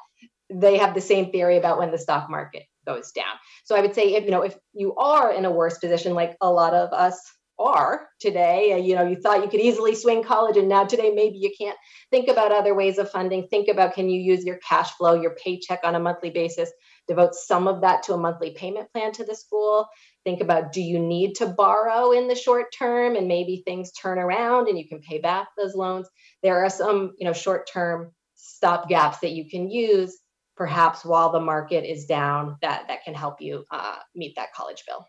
They 0.51 0.79
have 0.79 0.95
the 0.95 1.01
same 1.01 1.33
theory 1.33 1.57
about 1.57 1.79
when 1.79 1.91
the 1.91 1.99
stock 1.99 2.31
market 2.31 2.65
goes 2.87 3.13
down. 3.13 3.35
So 3.65 3.75
I 3.75 3.81
would 3.81 3.95
say 3.95 4.15
if 4.15 4.25
you 4.25 4.31
know 4.31 4.43
if 4.43 4.57
you 4.73 4.95
are 4.97 5.33
in 5.33 5.45
a 5.45 5.51
worse 5.51 5.79
position, 5.79 6.15
like 6.15 6.37
a 6.41 6.51
lot 6.51 6.75
of 6.75 6.93
us 6.93 7.21
are 7.59 8.09
today, 8.21 8.73
uh, 8.73 8.77
you 8.77 8.95
know, 8.95 9.07
you 9.07 9.17
thought 9.17 9.43
you 9.43 9.49
could 9.49 9.61
easily 9.61 9.95
swing 9.95 10.23
college 10.23 10.57
and 10.57 10.69
now 10.69 10.85
today 10.85 11.11
maybe 11.15 11.39
you 11.39 11.51
can't. 11.59 11.77
Think 12.11 12.29
about 12.29 12.53
other 12.53 12.75
ways 12.75 12.99
of 12.99 13.11
funding. 13.11 13.49
Think 13.49 13.69
about 13.69 13.95
can 13.95 14.09
you 14.09 14.21
use 14.21 14.45
your 14.45 14.59
cash 14.59 14.91
flow, 14.93 15.15
your 15.15 15.35
paycheck 15.35 15.81
on 15.83 15.95
a 15.95 16.01
monthly 16.01 16.31
basis, 16.31 16.71
devote 17.09 17.35
some 17.35 17.67
of 17.67 17.81
that 17.81 18.03
to 18.05 18.15
a 18.15 18.19
monthly 18.19 18.51
payment 18.51 18.93
plan 18.93 19.13
to 19.13 19.25
the 19.25 19.35
school. 19.35 19.89
Think 20.25 20.41
about 20.41 20.73
do 20.73 20.83
you 20.83 20.99
need 20.99 21.37
to 21.37 21.47
borrow 21.47 22.13
in 22.13 22.29
the 22.29 22.35
short 22.35 22.67
term 22.77 23.17
and 23.17 23.27
maybe 23.27 23.63
things 23.65 23.93
turn 23.93 24.19
around 24.19 24.69
and 24.69 24.79
you 24.79 24.87
can 24.87 25.01
pay 25.01 25.19
back 25.19 25.49
those 25.57 25.75
loans. 25.75 26.09
There 26.43 26.65
are 26.65 26.71
some, 26.71 27.15
you 27.19 27.27
know, 27.27 27.33
short-term 27.33 28.13
stop 28.35 28.89
gaps 28.89 29.21
that 29.21 29.33
you 29.33 29.49
can 29.49 29.71
use 29.71 30.17
perhaps 30.57 31.05
while 31.05 31.31
the 31.31 31.41
market 31.41 31.85
is 31.85 32.07
down 32.07 32.57
that 32.63 32.87
that 32.89 33.05
can 33.05 33.15
help 33.15 33.41
you 33.41 33.65
uh, 33.71 33.97
meet 34.15 34.35
that 34.37 34.53
college 34.53 34.85
bill 34.87 35.07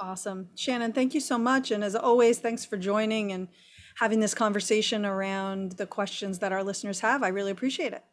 awesome 0.00 0.48
shannon 0.54 0.92
thank 0.92 1.14
you 1.14 1.20
so 1.20 1.38
much 1.38 1.70
and 1.70 1.82
as 1.82 1.94
always 1.94 2.38
thanks 2.38 2.64
for 2.64 2.76
joining 2.76 3.32
and 3.32 3.48
having 3.96 4.20
this 4.20 4.34
conversation 4.34 5.04
around 5.04 5.72
the 5.72 5.86
questions 5.86 6.38
that 6.38 6.52
our 6.52 6.62
listeners 6.62 7.00
have 7.00 7.22
i 7.22 7.28
really 7.28 7.50
appreciate 7.50 7.92
it 7.92 8.04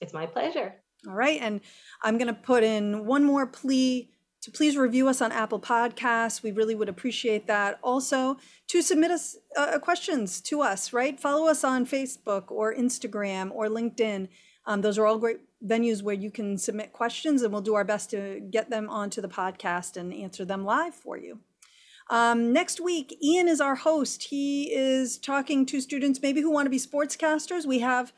it's 0.00 0.14
my 0.14 0.26
pleasure 0.26 0.74
all 1.06 1.14
right 1.14 1.40
and 1.42 1.60
i'm 2.02 2.16
going 2.16 2.28
to 2.28 2.40
put 2.40 2.64
in 2.64 3.04
one 3.04 3.24
more 3.24 3.46
plea 3.46 4.08
to 4.42 4.50
please 4.50 4.76
review 4.76 5.08
us 5.08 5.22
on 5.22 5.30
Apple 5.30 5.60
Podcasts. 5.60 6.42
We 6.42 6.50
really 6.50 6.74
would 6.74 6.88
appreciate 6.88 7.46
that. 7.46 7.78
Also, 7.82 8.38
to 8.68 8.82
submit 8.82 9.12
us 9.12 9.36
uh, 9.56 9.78
questions 9.78 10.40
to 10.42 10.62
us, 10.62 10.92
right? 10.92 11.18
Follow 11.18 11.46
us 11.46 11.62
on 11.62 11.86
Facebook 11.86 12.50
or 12.50 12.74
Instagram 12.74 13.52
or 13.52 13.68
LinkedIn. 13.68 14.28
Um, 14.66 14.80
those 14.80 14.98
are 14.98 15.06
all 15.06 15.18
great 15.18 15.40
venues 15.64 16.02
where 16.02 16.14
you 16.14 16.30
can 16.30 16.58
submit 16.58 16.92
questions, 16.92 17.42
and 17.42 17.52
we'll 17.52 17.62
do 17.62 17.74
our 17.74 17.84
best 17.84 18.10
to 18.10 18.40
get 18.50 18.70
them 18.70 18.88
onto 18.88 19.20
the 19.20 19.28
podcast 19.28 19.96
and 19.96 20.12
answer 20.12 20.44
them 20.44 20.64
live 20.64 20.94
for 20.94 21.16
you. 21.16 21.40
Um, 22.10 22.52
next 22.52 22.80
week, 22.80 23.16
Ian 23.22 23.48
is 23.48 23.60
our 23.60 23.76
host. 23.76 24.24
He 24.24 24.72
is 24.72 25.18
talking 25.18 25.64
to 25.66 25.80
students 25.80 26.20
maybe 26.20 26.40
who 26.40 26.50
want 26.50 26.66
to 26.66 26.70
be 26.70 26.78
sportscasters. 26.78 27.64
We 27.64 27.78
have 27.78 28.12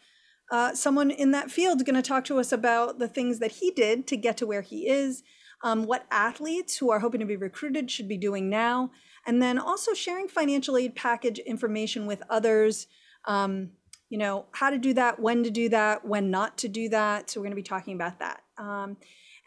uh, 0.50 0.74
someone 0.74 1.10
in 1.10 1.30
that 1.30 1.50
field 1.50 1.84
going 1.84 1.94
to 1.94 2.02
talk 2.02 2.24
to 2.24 2.38
us 2.38 2.52
about 2.52 2.98
the 2.98 3.08
things 3.08 3.38
that 3.38 3.52
he 3.52 3.70
did 3.70 4.06
to 4.08 4.16
get 4.16 4.36
to 4.38 4.46
where 4.46 4.62
he 4.62 4.88
is, 4.88 5.22
um, 5.62 5.86
what 5.86 6.06
athletes 6.10 6.76
who 6.76 6.90
are 6.90 7.00
hoping 7.00 7.20
to 7.20 7.26
be 7.26 7.36
recruited 7.36 7.90
should 7.90 8.08
be 8.08 8.18
doing 8.18 8.50
now, 8.50 8.90
and 9.26 9.42
then 9.42 9.58
also 9.58 9.94
sharing 9.94 10.28
financial 10.28 10.76
aid 10.76 10.94
package 10.94 11.38
information 11.38 12.06
with 12.06 12.22
others. 12.28 12.86
Um, 13.26 13.70
you 14.14 14.18
know, 14.18 14.44
how 14.52 14.70
to 14.70 14.78
do 14.78 14.94
that, 14.94 15.18
when 15.18 15.42
to 15.42 15.50
do 15.50 15.68
that, 15.70 16.04
when 16.04 16.30
not 16.30 16.56
to 16.56 16.68
do 16.68 16.88
that. 16.88 17.28
So 17.28 17.40
we're 17.40 17.46
going 17.46 17.50
to 17.50 17.56
be 17.56 17.64
talking 17.64 17.96
about 17.96 18.20
that. 18.20 18.44
Um, 18.56 18.96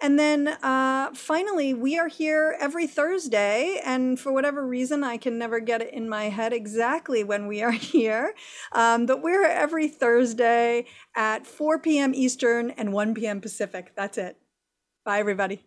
and 0.02 0.20
then 0.20 0.50
uh, 0.62 1.14
finally, 1.14 1.74
we 1.74 1.98
are 1.98 2.10
here 2.10 2.54
every 2.60 2.86
Thursday. 2.86 3.80
And 3.86 4.20
for 4.20 4.34
whatever 4.34 4.68
reason, 4.68 5.06
I 5.06 5.16
can 5.16 5.38
never 5.38 5.62
get 5.62 5.82
it 5.82 5.94
in 5.94 6.10
my 6.10 6.26
head 6.26 6.52
exactly 6.52 7.24
when 7.24 7.48
we 7.48 7.64
are 7.64 7.72
here. 7.96 8.34
Um, 8.74 9.06
but 9.06 9.22
we're 9.22 9.46
every 9.46 9.88
Thursday 9.88 10.86
at 11.16 11.48
4 11.48 11.80
p.m. 11.80 12.14
Eastern 12.14 12.72
and 12.72 12.92
1 12.92 13.14
p.m. 13.14 13.40
Pacific. 13.40 13.94
That's 13.96 14.18
it. 14.18 14.36
Bye, 15.06 15.20
everybody. 15.20 15.67